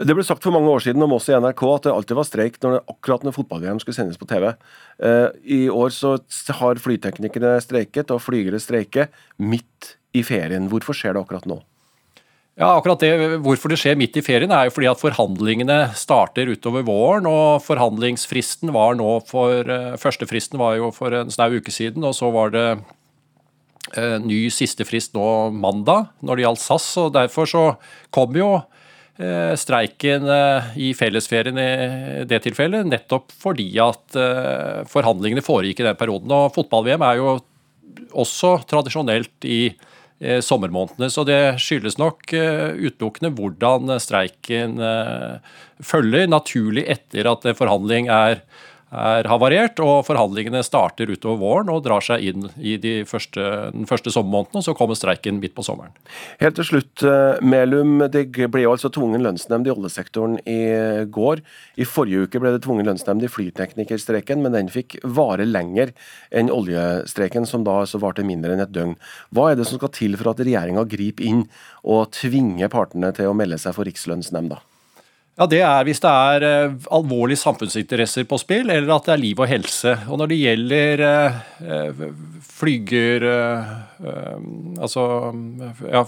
Det 0.00 0.14
ble 0.16 0.24
sagt 0.24 0.44
for 0.46 0.54
mange 0.54 0.70
år 0.72 0.80
siden 0.80 1.02
om 1.04 1.12
oss 1.12 1.26
i 1.28 1.34
NRK 1.36 1.62
at 1.74 1.84
det 1.84 1.92
alltid 1.92 2.16
var 2.16 2.24
streik 2.24 2.54
når 2.62 2.78
det, 2.78 2.84
akkurat 2.88 3.24
når 3.26 3.34
fotball-VM 3.36 3.80
skulle 3.82 3.98
sendes 3.98 4.20
på 4.20 4.28
TV. 4.30 4.46
Eh, 5.04 5.26
I 5.44 5.60
år 5.68 5.92
så 5.92 6.14
har 6.56 6.80
flyteknikere 6.80 7.58
streiket 7.60 8.12
og 8.14 8.22
flygere 8.24 8.60
streiker 8.62 9.10
midt 9.36 9.98
i 10.16 10.22
ferien. 10.24 10.70
Hvorfor 10.72 10.96
skjer 10.96 11.16
det 11.16 11.20
akkurat 11.20 11.44
nå? 11.50 11.58
Ja, 12.56 12.72
akkurat 12.72 13.04
det, 13.04 13.12
Hvorfor 13.44 13.72
det 13.72 13.78
skjer 13.80 14.00
midt 14.00 14.16
i 14.16 14.24
ferien, 14.24 14.52
er 14.52 14.68
jo 14.68 14.74
fordi 14.78 14.88
at 14.88 15.00
forhandlingene 15.00 15.78
starter 15.96 16.48
utover 16.48 16.84
våren. 16.88 17.28
og 17.28 17.60
Forhandlingsfristen 17.68 18.72
var 18.72 18.96
nå 18.96 19.18
for 19.28 19.68
Første 19.68 20.00
Førstefristen 20.00 20.60
var 20.60 20.80
jo 20.80 20.90
for 20.96 21.12
en 21.12 21.32
snau 21.32 21.60
uke 21.60 21.72
siden, 21.72 22.08
og 22.08 22.16
så 22.16 22.32
var 22.32 22.56
det 22.56 22.66
eh, 24.00 24.16
ny 24.16 24.46
siste 24.48 24.88
frist 24.88 25.12
nå 25.12 25.52
mandag 25.52 26.08
når 26.24 26.40
det 26.40 26.48
gjaldt 26.48 26.64
SAS. 26.64 26.92
og 27.04 27.14
Derfor 27.20 27.52
så 27.52 27.64
kom 28.16 28.32
jo 28.36 28.54
Eh, 28.56 28.78
streiken 29.60 30.26
eh, 30.32 30.72
i 30.80 30.90
fellesferien 30.96 31.58
i 31.60 32.24
det 32.28 32.40
tilfellet, 32.46 32.88
nettopp 32.88 33.34
fordi 33.36 33.68
at 33.82 34.16
eh, 34.18 34.80
forhandlingene 34.88 35.44
foregikk 35.44 35.82
i 35.82 35.88
den 35.90 35.98
perioden. 36.00 36.32
Og 36.32 36.54
fotball-VM 36.56 37.04
er 37.06 37.20
jo 37.20 37.38
også 38.16 38.58
tradisjonelt 38.70 39.48
i 39.48 39.62
sommermånedene, 40.44 41.06
så 41.08 41.22
det 41.24 41.56
skyldes 41.64 41.94
nok 41.96 42.26
utelukkende 42.28 43.30
hvordan 43.32 43.88
streiken 44.04 44.74
følger 45.80 46.28
naturlig 46.28 46.84
etter 46.92 47.30
at 47.30 47.46
en 47.48 47.56
forhandling 47.56 48.10
er 48.12 48.42
er 48.90 49.28
havarert, 49.30 49.78
og 49.84 50.02
forhandlingene 50.08 50.62
starter 50.66 51.10
utover 51.10 51.38
våren 51.40 51.70
og 51.70 51.84
drar 51.84 52.02
seg 52.04 52.24
inn 52.26 52.48
i 52.58 52.76
de 52.80 53.00
første, 53.08 53.42
den 53.74 53.86
første 53.88 54.10
sommermåneden, 54.10 54.60
og 54.60 54.66
så 54.66 54.74
kommer 54.76 54.98
streiken 54.98 55.38
midt 55.42 55.54
på 55.54 55.64
sommeren. 55.66 55.94
Helt 56.40 56.58
til 56.58 56.66
slutt, 56.66 57.04
eh, 57.06 57.38
Melum. 57.40 58.02
Det 58.10 58.26
ble 58.50 58.64
jo 58.64 58.72
altså 58.74 58.90
tvungen 58.90 59.22
lønnsnemnd 59.22 59.66
i 59.66 59.74
oljesektoren 59.74 60.38
i 60.44 60.60
går. 61.06 61.42
I 61.78 61.86
forrige 61.86 62.26
uke 62.26 62.40
ble 62.42 62.54
det 62.56 62.64
tvungen 62.66 62.86
lønnsnemnd 62.86 63.22
i 63.22 63.30
flyteknikerstreiken, 63.30 64.42
men 64.42 64.52
den 64.52 64.68
fikk 64.68 64.98
vare 65.04 65.46
lenger 65.46 65.94
enn 66.32 66.50
oljestreiken, 66.50 67.46
som 67.46 67.64
da 67.64 67.80
altså 67.84 68.02
varte 68.02 68.26
mindre 68.26 68.52
enn 68.54 68.64
et 68.64 68.74
døgn. 68.74 68.96
Hva 69.30 69.50
er 69.52 69.60
det 69.60 69.66
som 69.66 69.78
skal 69.78 69.94
til 69.94 70.16
for 70.16 70.32
at 70.32 70.42
regjeringa 70.42 70.84
griper 70.90 71.24
inn 71.24 71.46
og 71.84 72.10
tvinger 72.10 72.68
partene 72.68 73.14
til 73.14 73.30
å 73.30 73.36
melde 73.36 73.58
seg 73.58 73.76
for 73.76 73.86
Rikslønnsnemnda? 73.86 74.60
Ja, 75.38 75.46
Det 75.46 75.60
er 75.64 75.86
hvis 75.88 76.02
det 76.02 76.10
er 76.10 76.44
uh, 76.44 76.74
alvorlige 76.92 77.40
samfunnsinteresser 77.40 78.26
på 78.28 78.38
spill, 78.40 78.70
eller 78.70 78.92
at 78.96 79.06
det 79.08 79.14
er 79.14 79.22
liv 79.22 79.40
og 79.40 79.48
helse. 79.48 79.94
Og 80.08 80.18
Når 80.20 80.32
det 80.32 80.40
gjelder 80.42 81.04
uh, 81.64 82.04
flyger... 82.58 83.26
Uh, 83.30 83.74
altså 84.80 85.02
ja, 85.92 86.04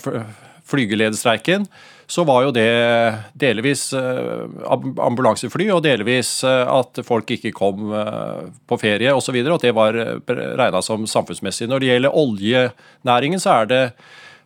flygelederstreiken, 0.72 1.66
så 2.08 2.22
var 2.24 2.46
jo 2.46 2.52
det 2.54 2.68
delvis 3.36 3.90
ambulansefly, 3.92 5.66
og 5.74 5.82
delvis 5.84 6.30
at 6.46 7.00
folk 7.04 7.28
ikke 7.34 7.52
kom 7.52 7.90
på 7.90 8.78
ferie 8.80 9.12
osv. 9.12 9.36
At 9.42 9.66
det 9.66 9.74
var 9.76 9.98
regna 10.30 10.80
som 10.80 11.04
samfunnsmessig. 11.08 11.68
Når 11.68 11.82
det 11.82 11.90
gjelder 11.90 12.16
oljenæringen, 12.22 13.42
så 13.42 13.58
er 13.58 13.68
det 13.68 13.82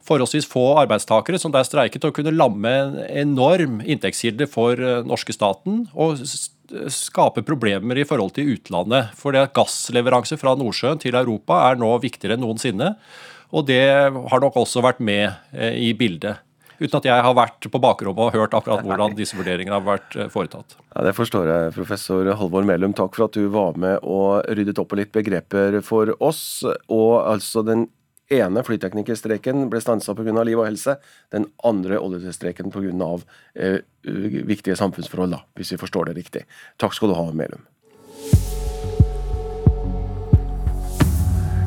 forholdsvis 0.07 0.49
få 0.51 0.65
arbeidstakere 0.83 1.41
som 1.43 1.55
der 1.55 1.67
streiket, 1.67 2.05
og 2.07 2.15
kunne 2.17 2.35
lamme 2.35 2.73
en 2.73 2.99
enorm 3.27 3.81
inntektskilde 3.85 4.49
for 4.51 4.81
eh, 4.81 5.03
norske 5.07 5.35
staten. 5.37 5.87
og 5.95 6.21
skape 6.91 7.45
problemer 7.47 7.99
i 8.01 8.07
forhold 8.07 8.33
til 8.35 8.57
utlandet. 8.57 9.13
For 9.19 9.35
det 9.35 9.45
at 9.45 9.55
gassleveranse 9.55 10.39
fra 10.41 10.57
Nordsjøen 10.59 10.99
til 11.03 11.15
Europa 11.15 11.61
er 11.69 11.79
nå 11.79 11.93
viktigere 12.03 12.35
enn 12.35 12.43
noensinne. 12.43 12.97
Og 13.55 13.69
det 13.69 13.85
har 13.87 14.43
nok 14.43 14.59
også 14.65 14.83
vært 14.85 14.99
med 15.05 15.31
eh, 15.55 15.77
i 15.87 15.93
bildet. 15.95 16.43
Uten 16.77 16.99
at 16.99 17.07
jeg 17.09 17.25
har 17.25 17.37
vært 17.37 17.67
på 17.73 17.81
bakrommet 17.81 18.21
og 18.27 18.35
hørt 18.37 18.55
akkurat 18.57 18.83
hvordan 18.85 19.15
disse 19.17 19.37
vurderingene 19.39 19.79
har 19.79 19.87
vært 19.87 20.17
eh, 20.19 20.29
foretatt. 20.33 20.77
Ja, 20.93 21.07
Det 21.07 21.15
forstår 21.17 21.49
jeg, 21.49 21.75
professor 21.77 22.29
Halvor 22.37 22.67
Melum. 22.69 22.95
Takk 22.97 23.17
for 23.17 23.29
at 23.29 23.37
du 23.39 23.47
var 23.53 23.79
med 23.81 24.03
og 24.03 24.45
ryddet 24.51 24.81
opp 24.83 24.91
på 24.93 24.99
litt 25.01 25.15
begreper 25.15 25.79
for 25.87 26.13
oss. 26.21 26.43
Og 26.93 27.15
altså 27.23 27.65
den 27.67 27.87
ene 28.33 28.63
flyteknikerstreiken 28.67 29.69
ble 29.71 29.81
stansa 29.83 30.15
pga. 30.17 30.45
liv 30.45 30.59
og 30.59 30.67
helse. 30.67 30.99
Den 31.31 31.47
andre 31.65 32.01
oljestreiken 32.01 32.73
pga. 32.75 33.13
Eh, 33.55 33.81
viktige 34.47 34.77
samfunnsforhold, 34.77 35.31
da, 35.31 35.43
hvis 35.55 35.73
vi 35.73 35.81
forstår 35.81 36.11
det 36.11 36.17
riktig. 36.17 36.47
Takk 36.79 36.95
skal 36.95 37.09
du 37.09 37.19
ha, 37.19 37.31
Melum. 37.33 37.67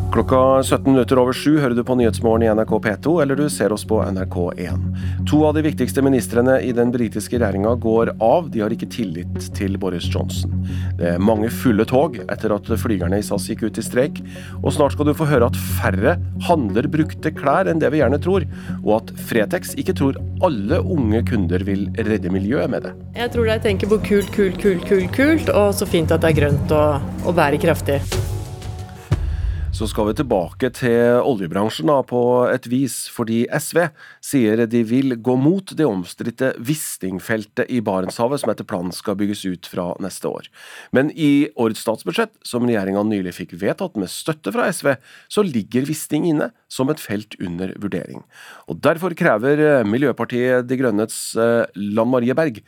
Klokka 0.09 0.63
17 0.63 0.93
minutter 0.93 1.19
over 1.21 1.35
sju 1.37 1.59
hører 1.61 1.75
du 1.77 1.83
på 1.85 1.93
Nyhetsmorgen 1.93 2.41
i 2.41 2.47
NRK 2.57 2.71
P2, 2.81 3.11
eller 3.21 3.37
du 3.37 3.43
ser 3.53 3.69
oss 3.75 3.83
på 3.85 3.99
NRK1. 4.01 4.79
To 5.29 5.43
av 5.45 5.53
de 5.53 5.61
viktigste 5.67 6.01
ministrene 6.01 6.55
i 6.65 6.71
den 6.73 6.89
britiske 6.89 7.37
regjeringa 7.37 7.75
går 7.77 8.15
av. 8.17 8.47
De 8.49 8.63
har 8.63 8.73
ikke 8.73 8.89
tillit 8.89 9.51
til 9.53 9.77
Boris 9.77 10.07
Johnson. 10.09 10.55
Det 10.97 11.11
er 11.11 11.21
mange 11.21 11.51
fulle 11.53 11.85
tog 11.85 12.17
etter 12.25 12.55
at 12.55 12.71
flygerne 12.81 13.19
i 13.21 13.27
SAS 13.27 13.45
gikk 13.51 13.67
ut 13.67 13.77
i 13.77 13.83
streik. 13.85 14.17
Og 14.63 14.73
snart 14.73 14.97
skal 14.97 15.11
du 15.11 15.13
få 15.13 15.29
høre 15.29 15.51
at 15.51 15.61
færre 15.77 16.17
handler 16.47 16.89
brukte 16.89 17.29
klær 17.37 17.69
enn 17.69 17.85
det 17.85 17.93
vi 17.93 18.01
gjerne 18.01 18.17
tror. 18.25 18.47
Og 18.79 18.91
at 18.97 19.13
Fretex 19.29 19.77
ikke 19.77 19.93
tror 20.01 20.17
alle 20.41 20.81
unge 20.81 21.21
kunder 21.29 21.67
vil 21.69 21.85
redde 22.01 22.33
miljøet 22.33 22.73
med 22.73 22.87
det. 22.89 22.95
Jeg 23.21 23.35
tror 23.37 23.53
de 23.53 23.61
tenker 23.69 23.93
på 23.93 24.01
kult, 24.09 24.33
kult, 24.33 24.57
kult, 24.65 24.89
kult, 24.89 25.13
kult, 25.13 25.53
og 25.53 25.69
så 25.77 25.85
fint 25.85 26.09
at 26.09 26.25
det 26.25 26.33
er 26.33 26.41
grønt 26.41 26.77
og, 26.81 27.09
og 27.29 27.37
bærekraftig. 27.37 28.01
Så 29.79 29.87
skal 29.87 30.09
vi 30.09 30.13
tilbake 30.19 30.67
til 30.75 31.21
oljebransjen 31.23 31.87
da, 31.87 32.01
på 32.03 32.19
et 32.51 32.65
vis, 32.67 33.05
fordi 33.15 33.45
SV 33.47 33.77
sier 34.19 34.65
de 34.67 34.81
vil 34.83 35.15
gå 35.23 35.37
mot 35.39 35.71
det 35.71 35.87
omstridte 35.87 36.49
Wisting-feltet 36.67 37.71
i 37.71 37.79
Barentshavet, 37.87 38.41
som 38.41 38.51
etter 38.51 38.67
planen 38.67 38.91
skal 38.91 39.15
bygges 39.21 39.45
ut 39.47 39.69
fra 39.71 39.93
neste 40.03 40.27
år. 40.27 40.51
Men 40.91 41.13
i 41.15 41.47
årets 41.55 41.85
statsbudsjett, 41.87 42.35
som 42.43 42.67
regjeringa 42.67 43.05
nylig 43.07 43.37
fikk 43.37 43.55
vedtatt 43.63 43.95
med 43.95 44.11
støtte 44.11 44.51
fra 44.51 44.67
SV, 44.67 44.97
så 45.31 45.47
ligger 45.47 45.87
Wisting 45.87 46.27
inne 46.27 46.51
som 46.67 46.91
et 46.91 46.99
felt 46.99 47.39
under 47.39 47.71
vurdering. 47.79 48.27
Og 48.67 48.83
Derfor 48.83 49.15
krever 49.15 49.85
Miljøpartiet 49.87 50.67
De 50.67 50.83
Grønnes 50.83 51.23
eh, 51.39 51.63
Lan 51.79 52.11
Marie 52.11 52.35
Berg 52.35 52.59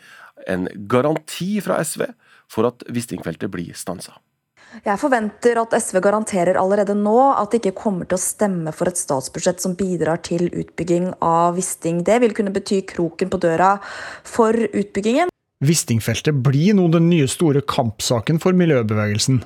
en 0.47 0.69
garanti 0.87 1.57
fra 1.59 1.83
SV 1.83 2.07
for 2.47 2.71
at 2.71 2.87
Wisting-feltet 2.87 3.51
blir 3.51 3.75
stansa. 3.75 4.15
Jeg 4.71 4.99
forventer 5.01 5.59
at 5.59 5.73
SV 5.75 5.99
garanterer 5.99 6.55
allerede 6.55 6.93
nå 6.95 7.17
at 7.35 7.51
de 7.51 7.59
ikke 7.59 7.75
kommer 7.75 8.07
til 8.07 8.15
å 8.15 8.23
stemme 8.23 8.71
for 8.71 8.87
et 8.87 8.99
statsbudsjett 8.99 9.59
som 9.59 9.75
bidrar 9.75 10.21
til 10.23 10.47
utbygging 10.47 11.09
av 11.19 11.57
Wisting. 11.57 11.99
Det 12.07 12.21
vil 12.23 12.35
kunne 12.37 12.53
bety 12.55 12.79
kroken 12.87 13.31
på 13.33 13.39
døra 13.43 13.73
for 14.23 14.55
utbyggingen. 14.55 15.29
Wisting-feltet 15.61 16.39
blir 16.41 16.77
nå 16.77 16.87
den 16.93 17.09
nye 17.11 17.27
store 17.29 17.61
kampsaken 17.67 18.39
for 18.41 18.55
miljøbevegelsen. 18.57 19.43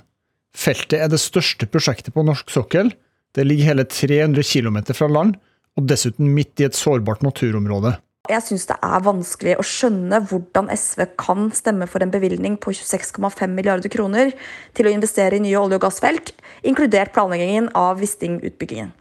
Feltet 0.55 1.01
er 1.01 1.10
det 1.12 1.20
største 1.20 1.67
prosjektet 1.67 2.13
på 2.15 2.24
norsk 2.24 2.53
sokkel. 2.53 2.94
Det 3.36 3.44
ligger 3.44 3.74
hele 3.74 3.89
300 3.89 4.46
km 4.46 4.79
fra 4.94 5.10
land, 5.12 5.36
og 5.75 5.89
dessuten 5.89 6.29
midt 6.38 6.62
i 6.62 6.70
et 6.70 6.77
sårbart 6.77 7.25
naturområde. 7.25 7.98
Jeg 8.29 8.41
syns 8.41 8.65
det 8.70 8.75
er 8.82 9.03
vanskelig 9.05 9.55
å 9.62 9.65
skjønne 9.65 10.20
hvordan 10.29 10.72
SV 10.74 11.03
kan 11.22 11.50
stemme 11.53 11.86
for 11.89 12.01
en 12.01 12.13
bevilgning 12.13 12.58
på 12.62 12.74
26,5 12.74 13.53
milliarder 13.53 13.91
kroner 13.94 14.34
til 14.77 14.89
å 14.89 14.94
investere 14.94 15.38
i 15.38 15.44
nye 15.44 15.60
olje- 15.60 15.77
og 15.77 15.86
gassfelt, 15.86 16.34
inkludert 16.65 17.13
planleggingen 17.13 17.70
av 17.77 18.01
Wisting-utbyggingen. 18.01 18.94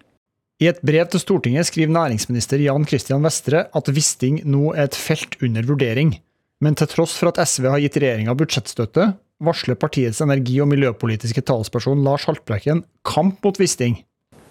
I 0.62 0.68
et 0.70 0.82
brev 0.86 1.08
til 1.10 1.22
Stortinget 1.22 1.66
skriver 1.70 1.92
næringsminister 1.96 2.60
Jan 2.62 2.86
Christian 2.86 3.24
Vestre 3.26 3.64
at 3.74 3.90
Wisting 3.90 4.42
nå 4.46 4.70
er 4.76 4.86
et 4.86 4.98
felt 4.98 5.34
under 5.42 5.66
vurdering. 5.66 6.14
Men 6.62 6.76
til 6.78 6.88
tross 6.92 7.16
for 7.18 7.32
at 7.32 7.40
SV 7.42 7.72
har 7.72 7.82
gitt 7.82 7.98
regjeringa 7.98 8.36
budsjettstøtte, 8.38 9.10
varsler 9.44 9.78
partiets 9.80 10.22
energi- 10.24 10.60
og 10.62 10.70
miljøpolitiske 10.70 11.42
talsperson 11.48 12.04
Lars 12.06 12.28
Haltbrekken 12.28 12.84
kamp 13.08 13.42
mot 13.44 13.58
Wisting. 13.60 13.98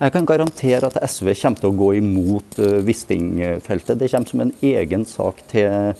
Jeg 0.03 0.12
kan 0.12 0.25
garantere 0.27 0.89
at 0.89 0.98
SV 1.07 1.29
kommer 1.39 1.62
til 1.62 1.69
å 1.69 1.77
gå 1.79 1.86
imot 2.01 2.57
Wisting-feltet. 2.83 4.01
Det 4.01 4.10
kommer 4.12 4.31
som 4.33 4.41
en 4.43 4.51
egen 4.60 5.05
sak 5.07 5.39
til 5.53 5.93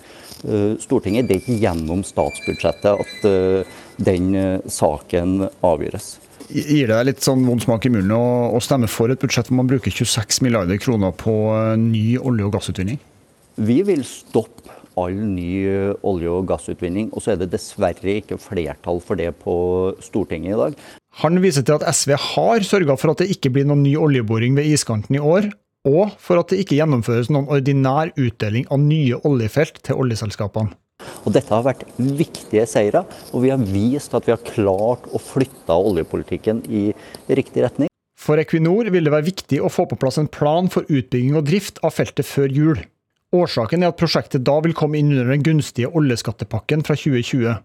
Stortinget. 0.84 1.30
Det 1.30 1.38
er 1.38 1.40
ikke 1.40 1.62
gjennom 1.62 2.02
statsbudsjettet 2.04 3.00
at 3.00 4.04
den 4.04 4.34
saken 4.68 5.46
avgjøres. 5.64 6.18
Gir 6.52 6.90
det 6.90 6.98
deg 6.98 7.08
litt 7.08 7.24
sånn 7.24 7.46
vond 7.48 7.64
smak 7.64 7.88
i 7.88 7.94
munnen 7.94 8.12
å, 8.18 8.60
stemme 8.64 8.90
for 8.92 9.14
et 9.14 9.22
budsjett 9.22 9.48
hvor 9.48 9.62
man 9.62 9.70
bruker 9.70 9.94
26 9.94 10.42
milliarder 10.44 10.82
kroner 10.82 11.16
på 11.16 11.34
ny 11.80 12.18
olje- 12.20 12.50
og 12.50 12.58
gassutvinning? 12.58 13.00
Vi 13.56 13.78
vil 13.88 14.04
stoppe 14.04 14.82
all 15.00 15.16
ny 15.16 15.64
olje- 16.04 16.34
og 16.34 16.50
gassutvinning, 16.52 17.08
og 17.14 17.24
så 17.24 17.34
er 17.34 17.40
det 17.40 17.54
dessverre 17.54 18.20
ikke 18.20 18.42
flertall 18.42 19.00
for 19.02 19.18
det 19.18 19.32
på 19.40 19.56
Stortinget 20.04 20.58
i 20.58 20.60
dag. 20.60 20.78
Han 21.22 21.38
viser 21.44 21.66
til 21.66 21.78
at 21.78 21.86
SV 21.94 22.16
har 22.18 22.64
sørga 22.66 22.96
for 22.98 23.14
at 23.14 23.22
det 23.22 23.30
ikke 23.36 23.52
blir 23.54 23.68
noen 23.70 23.84
ny 23.86 23.94
oljeboring 24.02 24.56
ved 24.58 24.72
iskanten 24.74 25.20
i 25.20 25.22
år, 25.22 25.52
og 25.86 26.16
for 26.22 26.40
at 26.40 26.50
det 26.50 26.64
ikke 26.64 26.80
gjennomføres 26.80 27.30
noen 27.30 27.50
ordinær 27.54 28.14
utdeling 28.18 28.66
av 28.72 28.82
nye 28.82 29.20
oljefelt 29.28 29.82
til 29.86 30.00
oljeselskapene. 30.00 30.74
Og 31.28 31.34
Dette 31.36 31.52
har 31.52 31.66
vært 31.66 31.84
viktige 31.98 32.64
seire, 32.70 33.04
og 33.32 33.44
vi 33.44 33.52
har 33.52 33.62
vist 33.62 34.14
at 34.16 34.26
vi 34.28 34.34
har 34.34 34.46
klart 34.48 35.06
å 35.12 35.20
flytte 35.22 35.76
oljepolitikken 35.76 36.64
i 36.72 36.86
riktig 37.28 37.66
retning. 37.66 37.92
For 38.18 38.40
Equinor 38.40 38.88
vil 38.94 39.04
det 39.04 39.12
være 39.12 39.28
viktig 39.28 39.60
å 39.60 39.72
få 39.72 39.86
på 39.90 40.00
plass 40.00 40.18
en 40.22 40.32
plan 40.32 40.70
for 40.72 40.88
utbygging 40.88 41.36
og 41.36 41.46
drift 41.50 41.82
av 41.84 41.96
feltet 41.98 42.28
før 42.28 42.56
jul. 42.56 42.80
Årsaken 43.36 43.84
er 43.84 43.92
at 43.92 44.00
prosjektet 44.00 44.46
da 44.48 44.56
vil 44.64 44.76
komme 44.78 45.00
inn 45.00 45.12
under 45.12 45.34
den 45.34 45.44
gunstige 45.44 45.92
oljeskattepakken 45.92 46.86
fra 46.88 46.96
2020. 46.96 47.60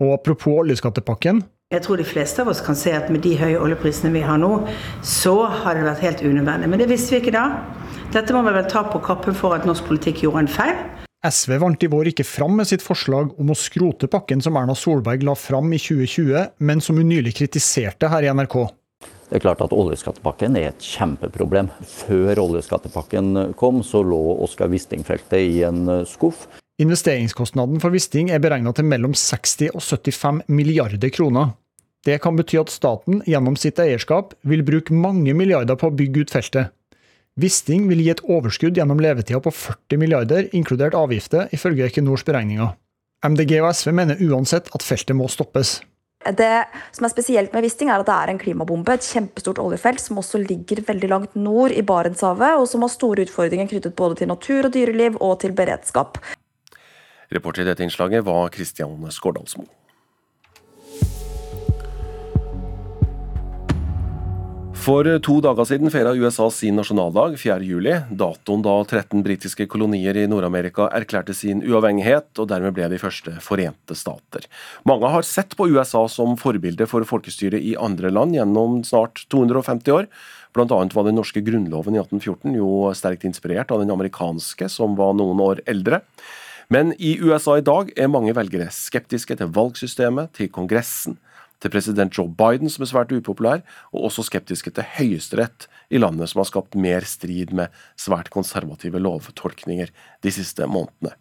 Og 0.00 0.14
apropos 0.16 0.62
oljeskattepakken, 0.64 1.44
jeg 1.70 1.84
tror 1.84 2.00
de 2.00 2.04
fleste 2.06 2.42
av 2.42 2.48
oss 2.50 2.60
kan 2.66 2.74
se 2.74 2.90
at 2.90 3.10
med 3.14 3.22
de 3.22 3.36
høye 3.38 3.58
oljeprisene 3.62 4.10
vi 4.10 4.24
har 4.26 4.40
nå, 4.42 4.48
så 5.06 5.36
har 5.46 5.78
det 5.78 5.84
vært 5.86 6.02
helt 6.02 6.22
unødvendig. 6.24 6.66
Men 6.66 6.80
det 6.82 6.88
visste 6.90 7.14
vi 7.14 7.20
ikke 7.20 7.34
da. 7.36 7.44
Dette 8.10 8.34
må 8.34 8.42
vi 8.42 8.54
vel 8.56 8.66
ta 8.66 8.82
på 8.90 8.98
kappen 9.04 9.36
for 9.38 9.54
at 9.54 9.68
norsk 9.68 9.86
politikk 9.86 10.24
gjorde 10.24 10.42
en 10.42 10.50
feil. 10.50 10.80
SV 11.22 11.60
vant 11.62 11.84
i 11.84 11.90
vår 11.92 12.10
ikke 12.10 12.26
fram 12.26 12.56
med 12.58 12.66
sitt 12.66 12.82
forslag 12.82 13.36
om 13.38 13.52
å 13.52 13.58
skrote 13.58 14.08
pakken 14.10 14.42
som 14.42 14.58
Erna 14.58 14.74
Solberg 14.74 15.22
la 15.28 15.36
fram 15.38 15.70
i 15.76 15.78
2020, 15.78 16.56
men 16.58 16.82
som 16.82 16.98
hun 16.98 17.06
nylig 17.12 17.36
kritiserte 17.38 18.10
her 18.10 18.26
i 18.26 18.32
NRK. 18.34 18.56
Det 19.30 19.38
er 19.38 19.44
klart 19.44 19.62
at 19.62 19.76
Oljeskattepakken 19.76 20.58
er 20.58 20.72
et 20.72 20.82
kjempeproblem. 20.82 21.70
Før 21.86 22.42
oljeskattepakken 22.48 23.52
kom, 23.60 23.84
så 23.86 24.02
lå 24.02 24.18
Oskar 24.42 24.72
Wisting-feltet 24.72 25.38
i 25.38 25.62
en 25.68 26.00
skuff. 26.08 26.48
Investeringskostnaden 26.80 27.78
for 27.78 27.94
Wisting 27.94 28.32
er 28.34 28.42
beregna 28.42 28.72
til 28.74 28.90
mellom 28.90 29.14
60 29.14 29.74
og 29.76 29.84
75 29.84 30.46
milliarder 30.48 31.12
kroner. 31.12 31.52
Det 32.06 32.16
kan 32.24 32.36
bety 32.36 32.56
at 32.56 32.72
staten 32.72 33.20
gjennom 33.28 33.56
sitt 33.60 33.80
eierskap 33.82 34.32
vil 34.48 34.62
bruke 34.64 34.94
mange 34.96 35.34
milliarder 35.36 35.76
på 35.76 35.90
å 35.90 35.96
bygge 35.96 36.24
ut 36.24 36.32
feltet. 36.32 36.72
Wisting 37.40 37.86
vil 37.90 38.00
gi 38.02 38.10
et 38.12 38.22
overskudd 38.24 38.76
gjennom 38.76 39.00
levetida 39.00 39.40
på 39.44 39.52
40 39.52 40.00
milliarder, 40.00 40.48
inkludert 40.56 40.96
avgifter, 40.96 41.48
ifølge 41.54 41.86
Equinors 41.86 42.24
beregninger. 42.26 42.72
MDG 43.24 43.58
og 43.60 43.70
SV 43.76 43.92
mener 43.92 44.20
uansett 44.24 44.70
at 44.74 44.84
feltet 44.84 45.16
må 45.16 45.28
stoppes. 45.28 45.78
Det 46.20 46.52
som 46.92 47.06
er 47.06 47.12
spesielt 47.12 47.54
med 47.56 47.64
Wisting, 47.64 47.88
er 47.88 48.02
at 48.02 48.08
det 48.08 48.16
er 48.16 48.32
en 48.32 48.40
klimabombe. 48.40 48.92
Et 48.96 49.06
kjempestort 49.14 49.60
oljefelt 49.60 50.02
som 50.02 50.20
også 50.20 50.40
ligger 50.42 50.82
veldig 50.88 51.08
langt 51.08 51.36
nord 51.36 51.72
i 51.72 51.84
Barentshavet, 51.84 52.60
og 52.60 52.68
som 52.68 52.84
har 52.84 52.92
store 52.92 53.24
utfordringer 53.24 53.68
knyttet 53.70 53.96
både 53.96 54.20
til 54.20 54.32
natur 54.32 54.68
og 54.68 54.74
dyreliv 54.76 55.20
og 55.20 55.38
til 55.44 55.56
beredskap. 55.56 56.20
Reporter 57.32 57.64
i 57.64 57.70
dette 57.70 57.84
innslaget 57.86 58.24
var 58.26 58.52
Kristian 58.52 59.04
Skårdalsmo. 59.12 59.68
For 64.80 65.04
to 65.04 65.34
dager 65.44 65.66
siden 65.68 65.90
feira 65.92 66.14
USA 66.16 66.46
sin 66.48 66.78
nasjonaldag, 66.80 67.34
4. 67.36 67.58
juli, 67.68 67.92
datoen 68.16 68.62
da 68.64 68.78
13 68.88 69.20
britiske 69.26 69.66
kolonier 69.68 70.16
i 70.16 70.22
Nord-Amerika 70.30 70.86
erklærte 70.96 71.34
sin 71.36 71.60
uavhengighet, 71.68 72.30
og 72.40 72.48
dermed 72.48 72.72
ble 72.78 72.88
de 72.88 73.00
første 73.02 73.34
forente 73.44 73.96
stater. 73.98 74.48
Mange 74.88 75.12
har 75.12 75.28
sett 75.28 75.52
på 75.58 75.68
USA 75.68 76.06
som 76.08 76.32
forbilde 76.40 76.88
for 76.88 77.04
folkestyret 77.04 77.60
i 77.60 77.76
andre 77.76 78.08
land 78.08 78.38
gjennom 78.38 78.80
snart 78.88 79.26
250 79.28 79.98
år. 79.98 80.08
Blant 80.56 80.72
annet 80.72 80.96
var 80.96 81.10
den 81.10 81.20
norske 81.20 81.44
grunnloven 81.44 81.98
i 81.98 82.00
1814 82.00 82.56
jo 82.56 82.88
sterkt 82.96 83.28
inspirert 83.28 83.76
av 83.76 83.84
den 83.84 83.92
amerikanske, 83.92 84.72
som 84.72 84.96
var 84.96 85.12
noen 85.18 85.44
år 85.44 85.60
eldre. 85.68 86.00
Men 86.72 86.94
i 86.96 87.18
USA 87.20 87.58
i 87.60 87.66
dag 87.66 87.92
er 88.00 88.08
mange 88.08 88.32
velgere 88.32 88.72
skeptiske 88.72 89.36
til 89.36 89.52
valgsystemet, 89.52 90.32
til 90.40 90.48
Kongressen, 90.48 91.20
til 91.60 91.72
president 91.72 92.16
Joe 92.16 92.28
Biden, 92.28 92.70
som 92.72 92.84
er 92.84 92.90
svært 92.90 93.14
upopulær, 93.14 93.62
og 93.92 94.08
også 94.08 94.24
skeptiske 94.26 94.72
til 94.74 94.86
Høyesterett 94.96 95.68
i 95.92 96.00
landet, 96.00 96.30
som 96.32 96.40
har 96.40 96.48
skapt 96.48 96.78
mer 96.80 97.04
strid 97.08 97.52
med 97.56 97.72
svært 98.00 98.30
konservative 98.32 99.00
lovtolkninger 99.02 99.92
de 100.24 100.32
siste 100.34 100.66
månedene. 100.66 101.12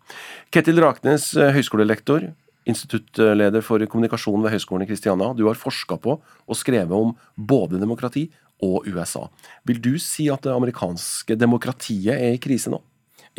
Ketil 0.53 0.79
Raknes, 0.83 1.31
høyskolelektor, 1.35 2.29
instituttleder 2.69 3.63
for 3.65 3.81
kommunikasjon 3.89 4.43
ved 4.43 4.53
Høgskolen 4.53 4.85
i 4.85 4.89
Kristiania. 4.89 5.31
Du 5.33 5.47
har 5.47 5.57
forska 5.57 5.97
på 6.01 6.19
og 6.19 6.57
skrevet 6.57 6.93
om 6.93 7.15
både 7.35 7.79
demokrati 7.81 8.27
og 8.63 8.87
USA. 8.91 9.25
Vil 9.65 9.79
du 9.81 9.93
si 10.01 10.27
at 10.31 10.43
det 10.45 10.53
amerikanske 10.53 11.37
demokratiet 11.39 12.15
er 12.15 12.35
i 12.35 12.41
krise 12.41 12.71
nå? 12.73 12.81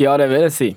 Ja, 0.01 0.17
det 0.17 0.27
vil 0.31 0.47
jeg 0.47 0.55
si. 0.55 0.69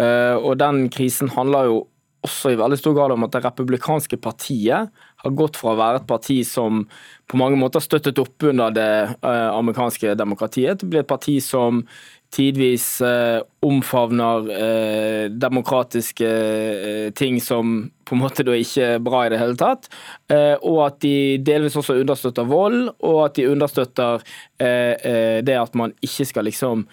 Og 0.00 0.54
den 0.60 0.86
krisen 0.92 1.32
handler 1.34 1.68
jo 1.68 1.80
også 2.26 2.52
i 2.52 2.58
veldig 2.60 2.78
stor 2.80 2.94
grad 2.96 3.14
om 3.14 3.24
at 3.24 3.32
det 3.32 3.42
republikanske 3.44 4.18
partiet 4.20 4.90
har 5.20 5.36
gått 5.36 5.58
fra 5.60 5.72
å 5.72 5.78
være 5.78 6.02
et 6.02 6.08
parti 6.08 6.40
som 6.46 6.82
på 7.30 7.40
mange 7.40 7.58
måter 7.60 7.82
støttet 7.84 8.18
opp 8.20 8.48
under 8.50 8.74
det 8.74 8.90
eh, 9.08 9.48
amerikanske 9.52 10.16
demokratiet, 10.18 10.80
til 10.80 10.90
å 10.90 10.94
bli 10.94 11.02
et 11.02 11.10
parti 11.10 11.38
som 11.44 11.84
tidvis 12.34 13.00
eh, 13.02 13.40
omfavner 13.66 14.50
eh, 14.54 15.24
demokratiske 15.30 16.28
eh, 16.30 17.08
ting 17.18 17.40
som 17.42 17.90
på 18.06 18.14
en 18.14 18.22
måte 18.22 18.44
da 18.46 18.54
ikke 18.58 18.86
er 18.96 19.02
bra 19.02 19.24
i 19.26 19.32
det 19.32 19.40
hele 19.40 19.58
tatt. 19.58 19.88
Eh, 20.30 20.54
og 20.66 20.80
at 20.86 21.00
de 21.02 21.38
delvis 21.46 21.76
også 21.78 21.98
understøtter 22.00 22.46
vold, 22.46 22.92
og 23.06 23.18
at 23.26 23.38
de 23.38 23.48
understøtter 23.50 24.22
eh, 24.62 24.94
eh, 24.94 25.38
det 25.46 25.58
at 25.58 25.74
man 25.78 25.94
ikke 26.06 26.28
skal 26.30 26.46
liksom 26.46 26.86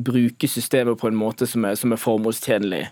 bruke 0.00 0.48
systemet 0.48 0.96
på 0.96 1.10
en 1.10 1.18
måte 1.18 1.44
som 1.44 1.66
er, 1.68 1.74
som 1.76 1.92
er 1.92 2.00
formålstjenlig 2.00 2.86